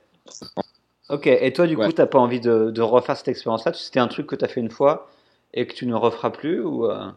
Ok, 1.10 1.28
et 1.28 1.54
toi, 1.54 1.68
du 1.68 1.76
coup, 1.76 1.84
Ouais. 1.84 1.92
t'as 1.92 2.08
pas 2.08 2.20
envie 2.20 2.40
de, 2.40 2.72
de 2.72 2.82
refaire 2.82 3.16
cette 3.18 3.28
expérience-là? 3.28 3.74
C'était 3.74 4.00
un 4.00 4.08
truc 4.08 4.28
que 4.28 4.36
t'as 4.36 4.48
fait 4.48 4.60
une 4.62 4.72
fois 4.72 5.10
et 5.54 5.68
que 5.68 5.74
tu 5.74 5.86
ne 5.86 5.94
referas 5.96 6.32
plus 6.32 6.62
ou 6.62 6.86
euh, 6.86 7.10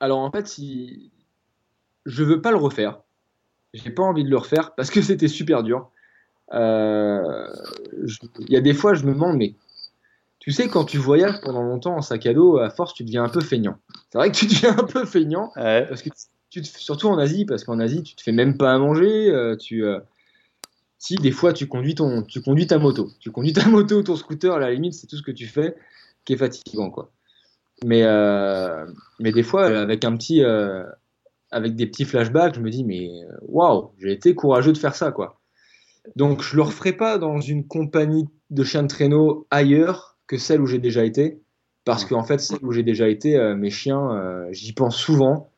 Alors 0.00 0.18
en 0.18 0.30
fait, 0.30 0.46
si 0.46 1.10
je 2.04 2.24
veux 2.24 2.40
pas 2.40 2.50
le 2.50 2.56
refaire, 2.56 3.00
j'ai 3.74 3.90
pas 3.90 4.02
envie 4.02 4.24
de 4.24 4.30
le 4.30 4.36
refaire 4.38 4.74
parce 4.74 4.90
que 4.90 5.02
c'était 5.02 5.28
super 5.28 5.62
dur. 5.62 5.90
Euh, 6.54 7.48
je- 8.04 8.18
Il 8.40 8.50
y 8.52 8.56
a 8.56 8.60
des 8.60 8.74
fois, 8.74 8.94
je 8.94 9.04
me 9.04 9.12
demande, 9.12 9.36
mais 9.36 9.54
tu 10.38 10.52
sais, 10.52 10.68
quand 10.68 10.84
tu 10.84 10.98
voyages 10.98 11.40
pendant 11.42 11.62
longtemps 11.62 11.96
en 11.96 12.02
sac 12.02 12.26
à 12.26 12.34
dos, 12.34 12.58
à 12.58 12.70
force, 12.70 12.94
tu 12.94 13.04
deviens 13.04 13.24
un 13.24 13.28
peu 13.28 13.40
feignant. 13.40 13.78
C'est 14.12 14.18
vrai 14.18 14.30
que 14.32 14.36
tu 14.36 14.46
deviens 14.46 14.76
un 14.78 14.84
peu 14.84 15.04
feignant. 15.04 15.52
Ouais. 15.56 15.86
Parce 15.88 16.02
que 16.02 16.10
tu 16.50 16.62
te- 16.62 16.68
surtout 16.68 17.08
en 17.08 17.18
Asie, 17.18 17.44
parce 17.46 17.64
qu'en 17.64 17.80
Asie, 17.80 18.02
tu 18.02 18.16
te 18.16 18.22
fais 18.22 18.32
même 18.32 18.56
pas 18.58 18.72
à 18.74 18.78
manger. 18.78 19.30
euh, 19.30 19.56
tu, 19.56 19.84
si 20.98 21.16
des 21.16 21.30
fois 21.30 21.52
tu 21.52 21.66
conduis 21.66 21.94
ton, 21.94 22.22
tu 22.22 22.40
conduis 22.40 22.66
ta 22.66 22.78
moto, 22.78 23.10
tu 23.20 23.30
conduis 23.30 23.52
ta 23.52 23.66
moto 23.68 23.98
ou 23.98 24.02
ton 24.02 24.16
scooter, 24.16 24.54
à 24.54 24.58
la 24.58 24.72
limite, 24.72 24.94
c'est 24.94 25.06
tout 25.06 25.16
ce 25.16 25.22
que 25.22 25.30
tu 25.30 25.46
fais 25.46 25.76
qui 26.24 26.32
est 26.32 26.36
fatigant, 26.36 26.90
quoi. 26.90 27.12
Mais, 27.84 28.02
euh, 28.04 28.86
mais 29.20 29.32
des 29.32 29.42
fois, 29.42 29.66
avec 29.66 30.04
un 30.04 30.16
petit, 30.16 30.42
euh, 30.42 30.84
avec 31.50 31.76
des 31.76 31.86
petits 31.86 32.04
flashbacks, 32.04 32.54
je 32.54 32.60
me 32.60 32.70
dis, 32.70 32.84
mais 32.84 33.08
euh, 33.24 33.36
waouh, 33.42 33.92
j'ai 33.98 34.12
été 34.12 34.34
courageux 34.34 34.72
de 34.72 34.78
faire 34.78 34.94
ça, 34.94 35.12
quoi. 35.12 35.40
Donc, 36.14 36.42
je 36.42 36.56
le 36.56 36.62
referai 36.62 36.92
pas 36.92 37.18
dans 37.18 37.40
une 37.40 37.66
compagnie 37.66 38.28
de 38.50 38.64
chiens 38.64 38.82
de 38.82 38.88
traîneau 38.88 39.46
ailleurs 39.50 40.16
que 40.26 40.38
celle 40.38 40.60
où 40.60 40.66
j'ai 40.66 40.78
déjà 40.78 41.04
été, 41.04 41.40
parce 41.84 42.04
qu'en 42.04 42.24
fait, 42.24 42.38
celle 42.38 42.58
où 42.62 42.72
j'ai 42.72 42.82
déjà 42.82 43.08
été, 43.08 43.36
euh, 43.36 43.54
mes 43.54 43.70
chiens, 43.70 44.10
euh, 44.12 44.48
j'y 44.50 44.72
pense 44.72 44.96
souvent. 44.96 45.50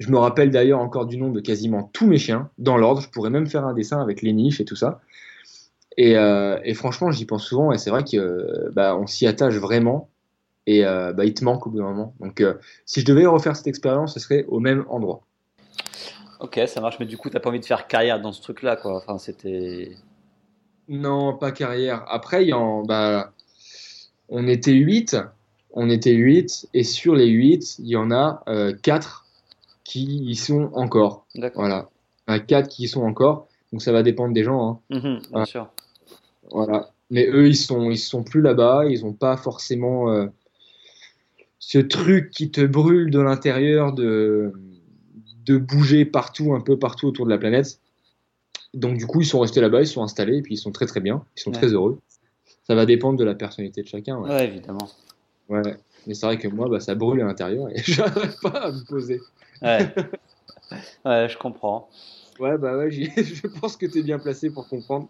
Je 0.00 0.10
me 0.10 0.18
rappelle 0.18 0.50
d'ailleurs 0.50 0.80
encore 0.80 1.06
du 1.06 1.16
nom 1.18 1.30
de 1.30 1.40
quasiment 1.40 1.84
tous 1.92 2.06
mes 2.06 2.18
chiens, 2.18 2.50
dans 2.58 2.76
l'ordre. 2.76 3.00
Je 3.00 3.10
pourrais 3.10 3.30
même 3.30 3.46
faire 3.46 3.64
un 3.64 3.74
dessin 3.74 4.00
avec 4.00 4.22
les 4.22 4.32
niches 4.32 4.60
et 4.60 4.64
tout 4.64 4.74
ça. 4.74 5.00
Et, 5.96 6.16
euh, 6.16 6.58
et 6.64 6.74
franchement, 6.74 7.10
j'y 7.10 7.26
pense 7.26 7.44
souvent 7.44 7.70
et 7.72 7.78
c'est 7.78 7.90
vrai 7.90 8.02
que 8.02 8.16
euh, 8.16 8.70
bah, 8.72 8.96
on 8.96 9.06
s'y 9.06 9.26
attache 9.26 9.54
vraiment 9.54 10.08
et 10.66 10.84
euh, 10.84 11.12
bah, 11.12 11.24
il 11.24 11.34
te 11.34 11.44
manque 11.44 11.66
au 11.66 11.70
bout 11.70 11.78
d'un 11.78 11.90
moment. 11.90 12.14
Donc, 12.20 12.40
euh, 12.40 12.54
si 12.86 13.00
je 13.00 13.06
devais 13.06 13.26
refaire 13.26 13.56
cette 13.56 13.66
expérience, 13.66 14.14
ce 14.14 14.20
serait 14.20 14.44
au 14.48 14.60
même 14.60 14.84
endroit. 14.88 15.22
Ok, 16.40 16.58
ça 16.66 16.80
marche, 16.80 16.98
mais 16.98 17.06
du 17.06 17.18
coup, 17.18 17.28
t'as 17.28 17.40
pas 17.40 17.50
envie 17.50 17.60
de 17.60 17.66
faire 17.66 17.86
carrière 17.86 18.20
dans 18.20 18.32
ce 18.32 18.40
truc-là, 18.40 18.76
quoi. 18.76 18.96
Enfin, 18.96 19.18
c'était. 19.18 19.92
Non, 20.88 21.36
pas 21.36 21.52
carrière. 21.52 22.04
Après, 22.08 22.46
y 22.46 22.52
en, 22.52 22.82
bah, 22.82 23.32
on 24.30 24.48
était 24.48 24.72
8, 24.72 25.16
on 25.72 25.90
était 25.90 26.14
8 26.14 26.68
et 26.72 26.84
sur 26.84 27.14
les 27.14 27.26
8, 27.26 27.78
il 27.80 27.88
y 27.88 27.96
en 27.96 28.10
a 28.10 28.42
euh, 28.48 28.72
4 28.82 29.26
qui 29.90 30.04
y 30.04 30.36
sont 30.36 30.70
encore. 30.74 31.26
Voilà. 31.54 31.88
Il 32.28 32.30
y 32.30 32.34
en 32.34 32.36
a 32.36 32.38
4 32.38 32.68
qui 32.68 32.84
y 32.84 32.88
sont 32.88 33.02
encore. 33.02 33.48
Donc 33.72 33.82
ça 33.82 33.90
va 33.92 34.02
dépendre 34.04 34.32
des 34.32 34.44
gens. 34.44 34.80
hein. 34.90 34.96
Mhm, 34.96 35.20
bien 35.30 35.40
Ouais. 35.40 35.46
sûr. 35.46 35.68
Voilà. 36.52 36.90
Mais 37.10 37.26
eux, 37.28 37.48
ils 37.48 37.56
sont, 37.56 37.90
ils 37.90 37.98
sont 37.98 38.22
plus 38.22 38.40
là-bas. 38.40 38.84
Ils 38.88 39.02
n'ont 39.04 39.12
pas 39.12 39.36
forcément 39.36 40.10
euh, 40.10 40.26
ce 41.58 41.78
truc 41.78 42.30
qui 42.30 42.50
te 42.50 42.60
brûle 42.60 43.10
de 43.10 43.18
l'intérieur 43.20 43.92
de, 43.92 44.52
de 45.46 45.56
bouger 45.56 46.04
partout, 46.04 46.54
un 46.54 46.60
peu 46.60 46.78
partout 46.78 47.08
autour 47.08 47.24
de 47.26 47.30
la 47.30 47.38
planète. 47.38 47.80
Donc 48.74 48.96
du 48.96 49.06
coup, 49.06 49.20
ils 49.22 49.26
sont 49.26 49.40
restés 49.40 49.60
là-bas, 49.60 49.80
ils 49.80 49.86
sont 49.88 50.02
installés 50.04 50.38
et 50.38 50.42
puis 50.42 50.54
ils 50.54 50.58
sont 50.58 50.70
très 50.70 50.86
très 50.86 51.00
bien. 51.00 51.24
Ils 51.36 51.40
sont 51.40 51.50
Ouais. 51.50 51.56
très 51.56 51.68
heureux. 51.72 51.98
Ça 52.64 52.76
va 52.76 52.86
dépendre 52.86 53.18
de 53.18 53.24
la 53.24 53.34
personnalité 53.34 53.82
de 53.82 53.88
chacun. 53.88 54.18
Ouais. 54.18 54.28
Ouais, 54.30 54.46
évidemment. 54.46 54.88
Ouais. 55.48 55.62
Mais 56.06 56.14
c'est 56.14 56.26
vrai 56.26 56.38
que 56.38 56.46
moi, 56.46 56.68
bah, 56.68 56.78
ça 56.78 56.94
brûle 56.94 57.20
à 57.20 57.24
l'intérieur 57.24 57.68
et 57.70 57.82
j'arrive 57.84 58.36
pas 58.40 58.50
à 58.50 58.70
me 58.70 58.84
poser. 58.86 59.20
Ouais. 59.62 59.86
ouais, 61.04 61.28
je 61.28 61.38
comprends. 61.38 61.88
Ouais, 62.38 62.56
bah 62.56 62.76
ouais, 62.76 62.90
je 62.90 63.46
pense 63.46 63.76
que 63.76 63.86
tu 63.86 63.98
es 63.98 64.02
bien 64.02 64.18
placé 64.18 64.50
pour 64.50 64.68
comprendre. 64.68 65.08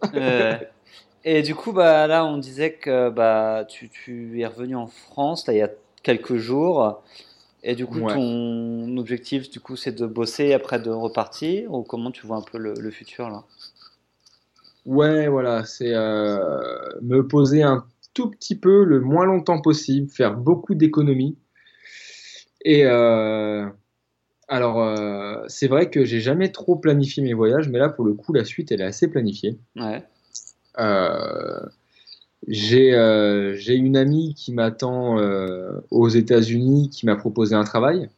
Et 1.24 1.42
du 1.42 1.54
coup, 1.54 1.72
bah, 1.72 2.06
là, 2.06 2.24
on 2.24 2.38
disait 2.38 2.74
que 2.74 3.10
bah, 3.10 3.64
tu, 3.68 3.88
tu 3.90 4.40
es 4.40 4.46
revenu 4.46 4.74
en 4.74 4.86
France 4.86 5.46
là, 5.46 5.52
il 5.52 5.58
y 5.58 5.62
a 5.62 5.70
quelques 6.02 6.36
jours. 6.36 7.02
Et 7.62 7.74
du 7.74 7.86
coup, 7.86 8.00
Ouais. 8.00 8.14
ton 8.14 8.96
objectif, 8.96 9.50
du 9.50 9.60
coup, 9.60 9.76
c'est 9.76 9.92
de 9.92 10.06
bosser 10.06 10.46
et 10.46 10.54
après 10.54 10.80
de 10.80 10.90
repartir 10.90 11.72
Ou 11.74 11.82
comment 11.82 12.10
tu 12.10 12.26
vois 12.26 12.36
un 12.38 12.42
peu 12.42 12.58
le, 12.58 12.74
le 12.74 12.90
futur 12.90 13.28
là? 13.30 13.44
Ouais, 14.84 15.28
voilà, 15.28 15.64
c'est 15.64 15.94
euh, 15.94 16.78
me 17.02 17.26
poser 17.26 17.62
un 17.62 17.86
tout 18.14 18.30
petit 18.30 18.58
peu, 18.58 18.84
le 18.84 19.00
moins 19.00 19.24
longtemps 19.26 19.60
possible, 19.60 20.10
faire 20.10 20.34
beaucoup 20.36 20.74
d'économies. 20.74 21.38
Et 22.64 22.84
euh, 22.84 23.66
alors, 24.50 24.82
euh, 24.82 25.44
c'est 25.46 25.68
vrai 25.68 25.90
que 25.90 26.04
j'ai 26.04 26.20
jamais 26.20 26.50
trop 26.50 26.74
planifié 26.74 27.22
mes 27.22 27.34
voyages, 27.34 27.68
mais 27.68 27.78
là, 27.78 27.88
pour 27.88 28.04
le 28.04 28.14
coup, 28.14 28.32
la 28.32 28.44
suite, 28.44 28.72
elle 28.72 28.80
est 28.80 28.84
assez 28.84 29.06
planifiée. 29.06 29.56
Ouais. 29.76 30.02
Euh, 30.80 31.60
j'ai 32.48 32.92
euh, 32.92 33.54
j'ai 33.54 33.74
une 33.74 33.96
amie 33.96 34.34
qui 34.34 34.52
m'attend 34.52 35.18
aux 35.90 36.08
États-Unis, 36.08 36.90
qui 36.90 37.06
m'a 37.06 37.14
proposé 37.14 37.54
un 37.54 37.62
travail. 37.62 38.08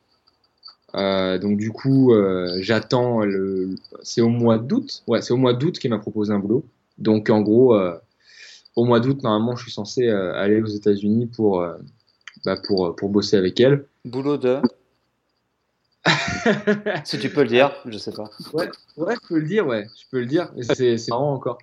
Donc 0.95 1.59
du 1.59 1.70
coup, 1.70 2.14
j'attends 2.61 3.20
le. 3.20 3.74
C'est 4.03 4.22
au 4.22 4.28
mois 4.30 4.57
d'août. 4.57 5.03
Ouais, 5.07 5.20
c'est 5.20 5.35
au 5.35 5.39
mois 5.39 5.53
d'août 5.53 5.78
qu'elle 5.78 5.91
m'a 5.91 5.99
proposé 5.99 6.33
un 6.33 6.39
boulot. 6.39 6.64
Donc 6.97 7.28
en 7.28 7.43
gros, 7.43 7.78
au 8.76 8.85
mois 8.85 9.01
d'août, 9.01 9.22
normalement, 9.22 9.55
je 9.57 9.64
suis 9.64 9.72
censé 9.72 10.09
aller 10.09 10.62
aux 10.62 10.66
États-Unis 10.66 11.26
pour 11.26 11.66
bah, 12.47 12.57
pour 12.66 12.97
pour 12.97 13.11
bosser 13.11 13.37
avec 13.37 13.61
elle. 13.61 13.85
Boulot 14.05 14.39
de? 14.39 14.61
si 17.05 17.18
tu 17.18 17.28
peux 17.30 17.43
le 17.43 17.49
dire, 17.49 17.72
je 17.86 17.99
sais 17.99 18.12
pas. 18.12 18.30
Ouais, 18.53 18.68
ouais, 18.97 19.14
je 19.22 19.28
peux 19.28 19.38
le 19.38 19.47
dire, 19.47 19.66
ouais, 19.66 19.86
je 19.99 20.05
peux 20.11 20.20
le 20.20 20.26
dire. 20.26 20.51
C'est 20.61 20.97
marrant 21.09 21.34
encore. 21.34 21.59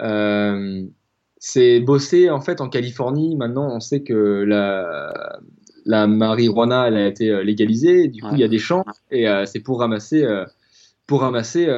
Euh, 0.00 0.82
c'est 1.38 1.80
bosser 1.80 2.30
en 2.30 2.40
fait 2.40 2.60
en 2.60 2.68
Californie. 2.68 3.36
Maintenant, 3.36 3.68
on 3.74 3.80
sait 3.80 4.02
que 4.02 4.44
la 4.46 5.38
la 5.86 6.06
marijuana 6.06 6.88
elle 6.88 6.96
a 6.96 7.06
été 7.06 7.28
euh, 7.30 7.42
légalisée. 7.42 8.08
Du 8.08 8.22
coup, 8.22 8.28
Ouais. 8.28 8.34
il 8.36 8.40
y 8.40 8.44
a 8.44 8.48
des 8.48 8.58
champs 8.58 8.84
et 9.10 9.28
euh, 9.28 9.44
c'est 9.44 9.60
pour 9.60 9.80
ramasser 9.80 10.24
euh, 10.24 10.46
pour 11.06 11.20
ramasser 11.20 11.68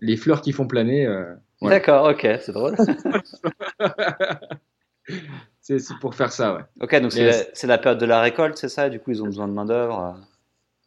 les 0.00 0.16
fleurs 0.16 0.42
qui 0.42 0.52
font 0.52 0.66
planer. 0.66 1.06
voilà. 1.60 1.76
D'accord, 1.78 2.06
ok, 2.10 2.26
c'est 2.40 2.52
drôle. 2.52 2.76
C'est 5.64 5.78
pour 6.00 6.14
faire 6.16 6.32
ça, 6.32 6.54
ouais. 6.56 6.62
Ok, 6.80 7.00
donc 7.00 7.12
c'est 7.12 7.24
la, 7.66 7.74
la 7.74 7.78
période 7.78 8.00
de 8.00 8.06
la 8.06 8.20
récolte, 8.20 8.56
c'est 8.56 8.68
ça? 8.68 8.88
Du 8.90 8.98
coup, 8.98 9.12
ils 9.12 9.22
ont 9.22 9.26
besoin 9.26 9.46
de 9.46 9.52
main-d'œuvre. 9.52 10.16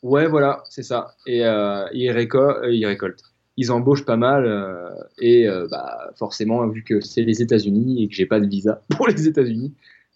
Euh. 0.06 0.10
Ouais, 0.10 0.28
voilà, 0.28 0.64
c'est 0.70 0.84
ça. 0.84 1.16
Et 1.26 1.40
ils, 1.40 1.90
ils 1.94 2.12
récoltent 2.12 3.24
ils 3.58 3.72
embauchent 3.72 4.06
pas 4.06 4.18
mal 4.18 4.46
euh, 4.46 4.90
et 5.20 5.48
euh, 5.48 5.68
bah, 5.70 6.12
forcément 6.16 6.68
vu 6.68 6.84
que 6.84 7.00
c'est 7.02 7.22
les 7.22 7.42
États-Unis 7.42 8.04
et 8.04 8.08
que 8.08 8.14
j'ai 8.14 8.26
pas 8.26 8.40
de 8.40 8.48
visa 8.48 8.82
pour 8.98 9.08
les 9.08 9.28
États-Unis, 9.28 9.74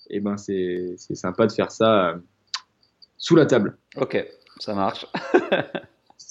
et 0.10 0.18
eh 0.18 0.20
ben 0.20 0.38
c'est 0.38 0.98
sympa 1.14 1.46
de 1.48 1.52
faire 1.52 1.72
ça 1.72 2.10
euh, 2.10 2.16
sous 3.18 3.36
la 3.36 3.46
table. 3.46 3.78
Ok, 3.98 4.26
ça 4.60 4.74
marche. 4.74 5.06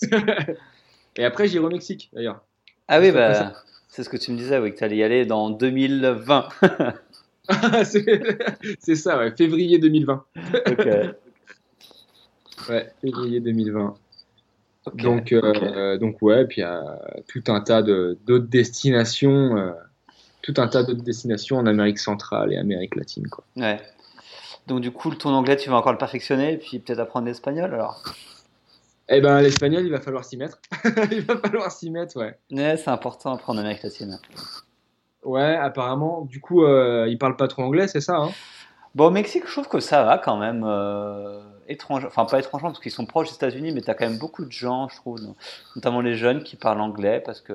et 1.17 1.25
après 1.25 1.49
j'irai 1.49 1.65
au 1.65 1.71
Mexique 1.71 2.11
d'ailleurs. 2.13 2.45
Ah 2.89 3.01
oui 3.01 3.11
bah 3.11 3.53
c'est 3.89 4.03
ce 4.03 4.09
que 4.09 4.17
tu 4.17 4.33
me 4.33 4.37
disais 4.37 4.59
oui 4.59 4.73
que 4.73 4.79
tu 4.79 4.85
allais 4.85 4.97
y 4.97 5.03
aller 5.03 5.25
dans 5.27 5.51
2020. 5.51 6.49
c'est 7.85 8.95
ça 8.95 9.19
ouais, 9.19 9.35
février 9.35 9.79
2020. 9.79 10.25
ok. 10.67 10.89
Ouais, 12.69 12.91
février 13.01 13.41
2020. 13.41 13.95
Donc, 14.95 15.33
euh, 15.33 15.99
donc 15.99 16.23
ouais, 16.23 16.47
puis 16.47 16.59
il 16.59 16.65
y 16.65 16.65
a 16.65 16.83
tout 17.29 17.43
un 17.49 17.61
tas 17.61 17.83
d'autres 17.83 18.47
destinations, 18.47 19.57
euh, 19.57 19.73
tout 20.43 20.55
un 20.57 20.69
tas 20.69 20.83
d'autres 20.83 21.03
destinations 21.03 21.59
en 21.59 21.67
Amérique 21.67 21.99
centrale 21.99 22.53
et 22.53 22.57
Amérique 22.57 22.97
latine, 22.97 23.29
quoi. 23.29 23.45
Ouais. 23.57 23.81
Donc 24.67 24.81
du 24.81 24.91
coup, 24.91 25.15
ton 25.15 25.31
anglais, 25.31 25.57
tu 25.57 25.71
vas 25.71 25.77
encore 25.77 25.93
le 25.93 25.99
perfectionner, 25.99 26.53
et 26.53 26.59
puis 26.59 26.79
peut-être 26.79 27.01
apprendre 27.01 27.27
l'espagnol, 27.27 27.73
alors? 27.73 28.03
Eh 29.11 29.21
ben, 29.23 29.41
l'espagnol, 29.41 29.85
il 29.85 29.91
va 29.91 30.01
falloir 30.01 30.25
s'y 30.25 30.37
mettre. 30.37 30.59
il 31.11 31.23
va 31.23 31.39
falloir 31.39 31.73
s'y 31.73 31.91
mettre, 31.91 32.19
ouais. 32.19 32.39
Ouais, 32.51 32.77
c'est 32.77 32.91
important 32.91 33.33
d'apprendre 33.33 33.61
l'Amérique 33.61 33.83
latine. 33.83 34.19
Ouais, 35.25 35.57
apparemment. 35.57 36.27
Du 36.27 36.41
coup, 36.41 36.65
euh, 36.65 37.07
il 37.09 37.17
parle 37.19 37.37
pas 37.37 37.49
trop 37.49 37.63
anglais, 37.63 37.89
c'est 37.89 38.03
ça 38.03 38.17
hein? 38.17 38.31
Bon, 38.95 39.07
au 39.07 39.11
Mexique, 39.11 39.45
je 39.47 39.53
trouve 39.53 39.69
que 39.69 39.81
ça 39.81 40.03
va 40.05 40.19
quand 40.19 40.37
même. 40.37 40.65
Enfin 41.91 42.25
pas 42.25 42.39
étrangement 42.39 42.71
parce 42.71 42.81
qu'ils 42.81 42.93
sont 42.93 43.07
proches 43.07 43.29
des 43.29 43.35
États-Unis, 43.35 43.73
mais 43.73 43.83
tu 43.83 43.91
as 43.91 43.95
quand 43.95 44.07
même 44.07 44.19
beaucoup 44.19 44.45
de 44.45 44.53
gens, 44.53 44.89
je 44.89 44.97
trouve, 44.97 45.21
notamment 45.77 46.01
les 46.01 46.15
jeunes 46.15 46.43
qui 46.43 46.57
parlent 46.57 46.81
anglais 46.81 47.23
parce 47.25 47.41
que 47.41 47.55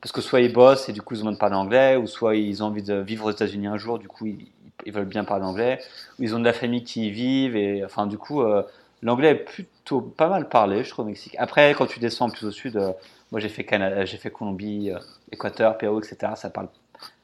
parce 0.00 0.12
que 0.12 0.20
soit 0.20 0.40
ils 0.40 0.52
bossent 0.52 0.88
et 0.88 0.92
du 0.92 1.02
coup 1.02 1.14
ils 1.14 1.18
ont 1.18 1.20
besoin 1.20 1.32
de 1.32 1.38
parler 1.38 1.56
anglais, 1.56 1.96
ou 1.96 2.06
soit 2.06 2.36
ils 2.36 2.62
ont 2.62 2.66
envie 2.66 2.82
de 2.82 2.94
vivre 2.94 3.26
aux 3.26 3.30
États-Unis 3.30 3.66
un 3.66 3.76
jour, 3.78 3.98
du 3.98 4.08
coup 4.08 4.26
ils, 4.26 4.92
veulent 4.92 5.06
bien 5.06 5.24
parler 5.24 5.44
anglais, 5.44 5.80
ou 6.18 6.22
ils 6.22 6.34
ont 6.34 6.38
de 6.38 6.44
la 6.44 6.52
famille 6.52 6.84
qui 6.84 7.08
y 7.08 7.10
vivent 7.10 7.56
et 7.56 7.84
enfin 7.84 8.06
du 8.06 8.18
coup 8.18 8.42
euh, 8.42 8.62
l'anglais 9.02 9.30
est 9.30 9.34
plutôt 9.34 10.00
pas 10.00 10.28
mal 10.28 10.48
parlé, 10.48 10.84
je 10.84 10.90
trouve 10.90 11.06
au 11.06 11.08
Mexique. 11.08 11.34
Après 11.38 11.74
quand 11.74 11.86
tu 11.86 11.98
descends 11.98 12.30
plus 12.30 12.46
au 12.46 12.52
sud, 12.52 12.76
euh, 12.76 12.92
moi 13.32 13.40
j'ai 13.40 13.48
fait 13.48 13.64
Canada, 13.64 14.04
j'ai 14.04 14.18
fait 14.18 14.30
Colombie, 14.30 14.90
euh, 14.92 14.98
Équateur, 15.32 15.76
Pérou, 15.78 15.98
etc. 15.98 16.32
Ça 16.36 16.50
parle 16.50 16.68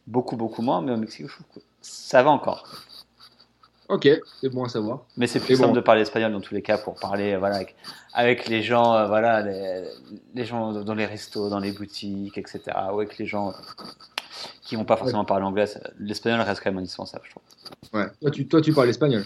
beaucoup 0.07 0.37
beaucoup 0.37 0.63
moins, 0.63 0.81
mais 0.81 0.93
au 0.93 0.97
Mexique 0.97 1.27
ça 1.83 2.23
va 2.23 2.31
encore. 2.31 2.65
Ok, 3.93 4.09
c'est 4.41 4.49
bon 4.49 4.65
à 4.65 4.69
savoir. 4.71 5.05
Mais 5.19 5.27
c'est 5.27 5.39
plus 5.39 5.57
simple 5.57 5.75
de 5.75 5.81
parler 5.81 6.01
espagnol 6.01 6.33
dans 6.33 6.41
tous 6.41 6.55
les 6.55 6.63
cas 6.63 6.79
pour 6.79 6.95
parler 6.95 7.37
voilà, 7.37 7.57
avec, 7.57 7.77
avec 8.15 8.49
les 8.49 8.63
gens, 8.63 8.95
euh, 8.95 9.07
voilà, 9.07 9.43
les, 9.43 10.45
gens 10.47 10.73
dans 10.73 10.95
les 10.95 11.05
restos, 11.05 11.51
dans 11.51 11.59
les 11.59 11.73
boutiques, 11.73 12.39
etc. 12.39 12.61
Ou 12.91 13.01
avec 13.01 13.19
les 13.19 13.27
gens 13.27 13.53
qui 14.63 14.77
vont 14.77 14.87
pas 14.87 14.97
forcément 14.97 15.27
parler 15.27 15.45
anglais. 15.45 15.67
L'espagnol 15.99 16.41
reste 16.41 16.63
quand 16.65 16.71
même 16.71 16.79
indispensable, 16.79 17.25
je 17.27 17.31
trouve. 17.33 17.43
Ouais, 17.93 18.07
toi 18.21 18.31
tu, 18.31 18.49
toi, 18.49 18.63
tu 18.63 18.73
parles 18.73 18.89
espagnol 18.89 19.25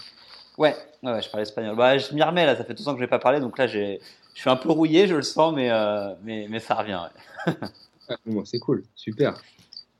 ouais, 0.57 0.75
ouais, 1.03 1.21
je 1.21 1.29
parle 1.29 1.43
espagnol. 1.43 1.75
Bah, 1.75 1.97
je 1.97 2.13
m'y 2.13 2.21
remets 2.21 2.45
là, 2.45 2.57
ça 2.57 2.65
fait 2.65 2.73
deux 2.73 2.87
ans 2.89 2.93
que 2.93 2.99
je 2.99 3.03
n'ai 3.03 3.09
pas 3.09 3.19
parlé, 3.19 3.39
donc 3.39 3.57
là 3.57 3.67
je 3.67 3.97
suis 4.33 4.49
un 4.49 4.57
peu 4.57 4.69
rouillé, 4.69 5.07
je 5.07 5.15
le 5.15 5.21
sens, 5.21 5.55
mais, 5.55 5.71
euh, 5.71 6.13
mais, 6.23 6.47
mais 6.49 6.59
ça 6.59 6.75
revient. 6.75 6.99
Ouais. 7.47 8.43
c'est 8.45 8.59
cool, 8.59 8.83
super. 8.95 9.39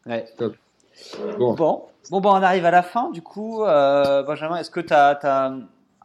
Ouais. 0.06 0.26
Top. 0.38 0.56
Bon. 1.38 1.54
bon. 1.54 1.84
Bon, 2.10 2.22
on 2.24 2.42
arrive 2.42 2.66
à 2.66 2.72
la 2.72 2.84
fin, 2.84 3.12
du 3.12 3.22
coup. 3.22 3.64
Euh, 3.64 4.24
Benjamin, 4.24 4.58
est-ce 4.58 4.72
que 4.72 4.80
tu 4.80 4.94
as, 4.94 5.52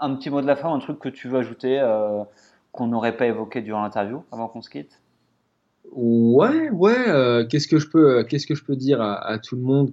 un 0.00 0.14
petit 0.16 0.30
mot 0.30 0.40
de 0.40 0.46
la 0.46 0.56
fin, 0.56 0.72
un 0.72 0.80
truc 0.80 0.98
que 0.98 1.08
tu 1.08 1.28
veux 1.28 1.38
ajouter 1.38 1.78
euh, 1.80 2.24
qu'on 2.72 2.88
n'aurait 2.88 3.16
pas 3.16 3.26
évoqué 3.26 3.62
durant 3.62 3.82
l'interview 3.82 4.24
avant 4.32 4.48
qu'on 4.48 4.62
se 4.62 4.70
quitte? 4.70 5.00
Ouais, 5.92 6.70
ouais. 6.70 7.08
Euh, 7.08 7.46
qu'est-ce 7.46 7.68
que 7.68 7.78
je 7.78 7.88
peux, 7.88 8.24
qu'est-ce 8.24 8.46
que 8.46 8.54
je 8.54 8.64
peux 8.64 8.74
dire 8.76 9.00
à, 9.00 9.38
tout 9.38 9.56
le 9.56 9.62
monde? 9.62 9.92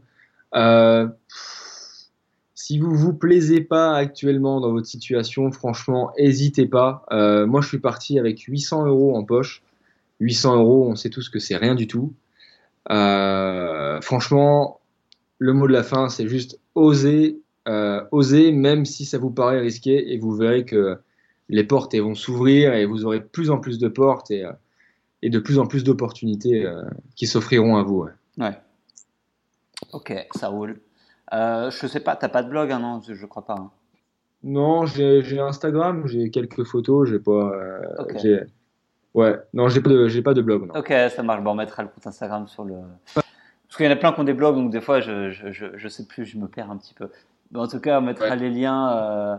Si 2.56 2.78
vous 2.78 2.94
vous 2.94 3.14
plaisez 3.14 3.62
pas 3.62 3.96
actuellement 3.96 4.60
dans 4.62 4.72
votre 4.72 4.88
situation, 4.88 5.52
franchement, 5.52 6.12
n'hésitez 6.18 6.66
pas. 6.66 7.06
moi, 7.12 7.62
je 7.62 7.68
suis 7.68 7.80
parti 7.80 8.18
avec 8.18 8.40
800 8.42 8.88
euros 8.88 9.16
en 9.16 9.24
poche. 9.24 9.62
800 10.22 10.58
euros, 10.58 10.88
on 10.90 10.96
sait 10.96 11.10
tous 11.10 11.30
que 11.30 11.40
c'est 11.40 11.56
rien 11.56 11.76
du 11.76 11.86
tout. 11.88 12.14
franchement, 12.88 14.79
le 15.40 15.54
mot 15.54 15.68
de 15.68 15.74
la 15.74 15.84
fin, 15.84 16.10
c'est 16.10 16.28
juste 16.28 16.60
oser, 16.76 17.42
euh, 17.68 18.04
oser, 18.12 18.52
même 18.52 18.86
si 18.86 19.06
ça 19.06 19.18
vous 19.18 19.32
paraît 19.32 19.60
risqué, 19.60 20.14
et 20.14 20.20
vous 20.20 20.36
verrez 20.36 20.66
que 20.66 21.00
les 21.48 21.64
portes 21.64 21.96
vont 21.96 22.14
s'ouvrir 22.14 22.74
et 22.74 22.86
vous 22.86 23.06
aurez 23.06 23.20
de 23.20 23.26
plus 23.26 23.50
en 23.50 23.58
plus 23.58 23.80
de 23.80 23.88
portes 23.88 24.30
et, 24.30 24.46
euh, 24.46 24.52
et 25.24 25.30
de 25.30 25.40
plus 25.40 25.58
en 25.58 25.66
plus 25.66 25.84
d'opportunités 25.84 26.66
euh, 26.66 26.84
qui 27.16 27.26
s'offriront 27.26 27.78
à 27.78 27.84
vous. 27.84 28.06
Ouais. 28.38 28.58
Ok, 29.94 30.14
ça 30.36 30.50
roule. 30.50 30.80
je 31.32 31.88
sais 31.88 32.02
pas, 32.02 32.16
t'as 32.16 32.30
pas 32.30 32.44
de 32.44 32.50
blog, 32.50 32.72
hein, 32.72 32.80
non 32.80 33.02
Je 33.02 33.26
crois 33.26 33.46
pas. 33.46 33.56
Hein. 33.56 33.72
Non, 34.44 34.86
j'ai 34.86 35.40
Instagram, 35.40 36.06
j'ai 36.06 36.30
quelques 36.30 36.64
photos, 36.64 37.10
j'ai 37.10 37.20
pas. 37.20 37.52
Ouais, 39.14 39.36
non, 39.54 39.70
j'ai 39.70 39.82
pas 39.82 39.90
de, 39.90 40.22
pas 40.22 40.34
de 40.34 40.42
blog. 40.42 40.70
Ok, 40.76 40.94
ça 41.10 41.24
marche. 41.24 41.42
Bon, 41.44 41.52
on 41.52 41.56
mettra 41.56 41.82
le 41.82 41.90
compte 41.90 42.06
Instagram 42.06 42.48
sur 42.48 42.64
le. 42.64 42.76
Qu'il 43.80 43.86
y 43.86 43.90
en 43.90 43.94
a 43.94 43.96
plein 43.96 44.12
qui 44.12 44.20
ont 44.20 44.26
des 44.26 44.34
blogs, 44.34 44.56
donc 44.56 44.72
des 44.72 44.82
fois, 44.82 45.00
je, 45.00 45.32
je, 45.32 45.68
je, 45.74 45.88
sais 45.88 46.06
plus, 46.06 46.26
je 46.26 46.38
me 46.38 46.50
perds 46.50 46.70
un 46.70 46.76
petit 46.76 46.94
peu. 46.94 47.10
Mais 47.50 47.60
en 47.60 47.68
tout 47.70 47.80
cas, 47.80 48.00
on 48.00 48.02
mettra 48.02 48.36
les 48.36 48.50
liens. 48.50 48.92
Euh, 48.92 49.38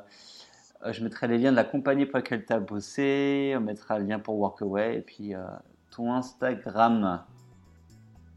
je 0.93 1.05
mettrai 1.05 1.28
les 1.28 1.36
liens 1.36 1.51
de 1.51 1.57
la 1.57 1.64
compagnie 1.64 2.07
pour 2.07 2.16
laquelle 2.16 2.47
tu 2.47 2.53
as 2.55 2.59
bossé. 2.59 3.53
On 3.55 3.61
mettra 3.61 3.99
le 3.99 4.07
lien 4.07 4.18
pour 4.18 4.38
Workaway 4.38 4.97
et 4.97 5.01
puis 5.03 5.34
euh, 5.34 5.43
ton 5.95 6.14
Instagram. 6.14 7.22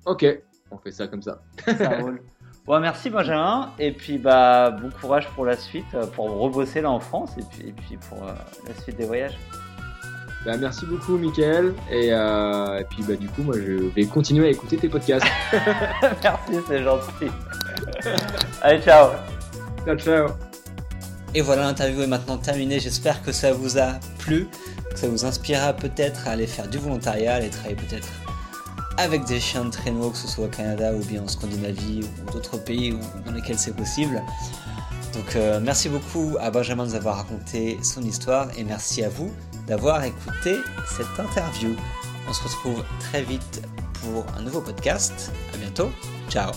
Ok, 0.05 0.25
on 0.71 0.77
fait 0.77 0.91
ça 0.91 1.07
comme 1.07 1.21
ça. 1.21 1.41
ça 1.65 1.97
roule. 2.01 2.21
Bon, 2.65 2.81
merci 2.81 3.09
Benjamin. 3.09 3.71
Et 3.79 3.93
puis, 3.93 4.17
bah, 4.17 4.71
bon 4.71 4.89
courage 4.89 5.29
pour 5.29 5.45
la 5.45 5.55
suite, 5.55 5.85
euh, 5.93 6.05
pour 6.05 6.29
rebosser 6.37 6.81
là 6.81 6.91
en 6.91 6.99
France 6.99 7.33
et 7.37 7.43
puis, 7.49 7.69
et 7.69 7.71
puis 7.71 7.97
pour 8.09 8.25
la 8.25 8.73
suite 8.81 8.97
des 8.97 9.05
voyages. 9.05 9.39
Bah, 10.45 10.57
merci 10.57 10.85
beaucoup, 10.85 11.17
Mickaël. 11.17 11.73
Euh, 11.91 12.79
et, 12.79 12.83
puis, 12.83 13.03
bah, 13.03 13.15
du 13.15 13.29
coup, 13.29 13.43
moi, 13.43 13.55
je 13.55 13.89
vais 13.95 14.05
continuer 14.05 14.47
à 14.47 14.49
écouter 14.49 14.77
tes 14.77 14.89
podcasts. 14.89 15.25
merci, 16.23 16.53
c'est 16.67 16.83
gentil. 16.83 17.31
Allez, 18.61 18.81
ciao. 18.81 19.11
Ciao, 19.85 19.97
ciao. 19.97 20.27
Et 21.33 21.41
voilà, 21.41 21.63
l'interview 21.63 22.01
est 22.01 22.07
maintenant 22.07 22.37
terminée. 22.37 22.79
J'espère 22.79 23.23
que 23.23 23.31
ça 23.31 23.53
vous 23.53 23.77
a 23.79 23.93
plu, 24.19 24.47
que 24.91 24.99
ça 24.99 25.07
vous 25.07 25.25
inspirera 25.25 25.73
peut-être 25.73 26.27
à 26.27 26.31
aller 26.31 26.47
faire 26.47 26.67
du 26.67 26.77
volontariat, 26.77 27.33
à 27.33 27.35
aller 27.37 27.49
travailler 27.49 27.75
peut-être 27.75 28.07
avec 28.97 29.25
des 29.25 29.39
chiens 29.39 29.65
de 29.65 29.71
traîneau, 29.71 30.11
que 30.11 30.17
ce 30.17 30.27
soit 30.27 30.45
au 30.45 30.49
Canada 30.49 30.93
ou 30.93 31.03
bien 31.05 31.23
en 31.23 31.27
Scandinavie 31.27 32.01
ou 32.03 32.31
d'autres 32.31 32.57
pays 32.57 32.95
dans 33.25 33.31
lesquels 33.31 33.57
c'est 33.57 33.75
possible. 33.75 34.21
Donc 35.13 35.35
euh, 35.35 35.59
merci 35.61 35.89
beaucoup 35.89 36.37
à 36.39 36.51
Benjamin 36.51 36.85
de 36.85 36.89
nous 36.89 36.95
avoir 36.95 37.17
raconté 37.17 37.79
son 37.83 38.03
histoire 38.03 38.49
et 38.57 38.63
merci 38.63 39.03
à 39.03 39.09
vous 39.09 39.31
d'avoir 39.67 40.03
écouté 40.03 40.57
cette 40.87 41.19
interview. 41.19 41.75
On 42.27 42.33
se 42.33 42.43
retrouve 42.43 42.83
très 42.99 43.23
vite 43.23 43.61
pour 44.01 44.25
un 44.37 44.41
nouveau 44.41 44.61
podcast. 44.61 45.31
À 45.53 45.57
bientôt. 45.57 45.91
Ciao. 46.29 46.51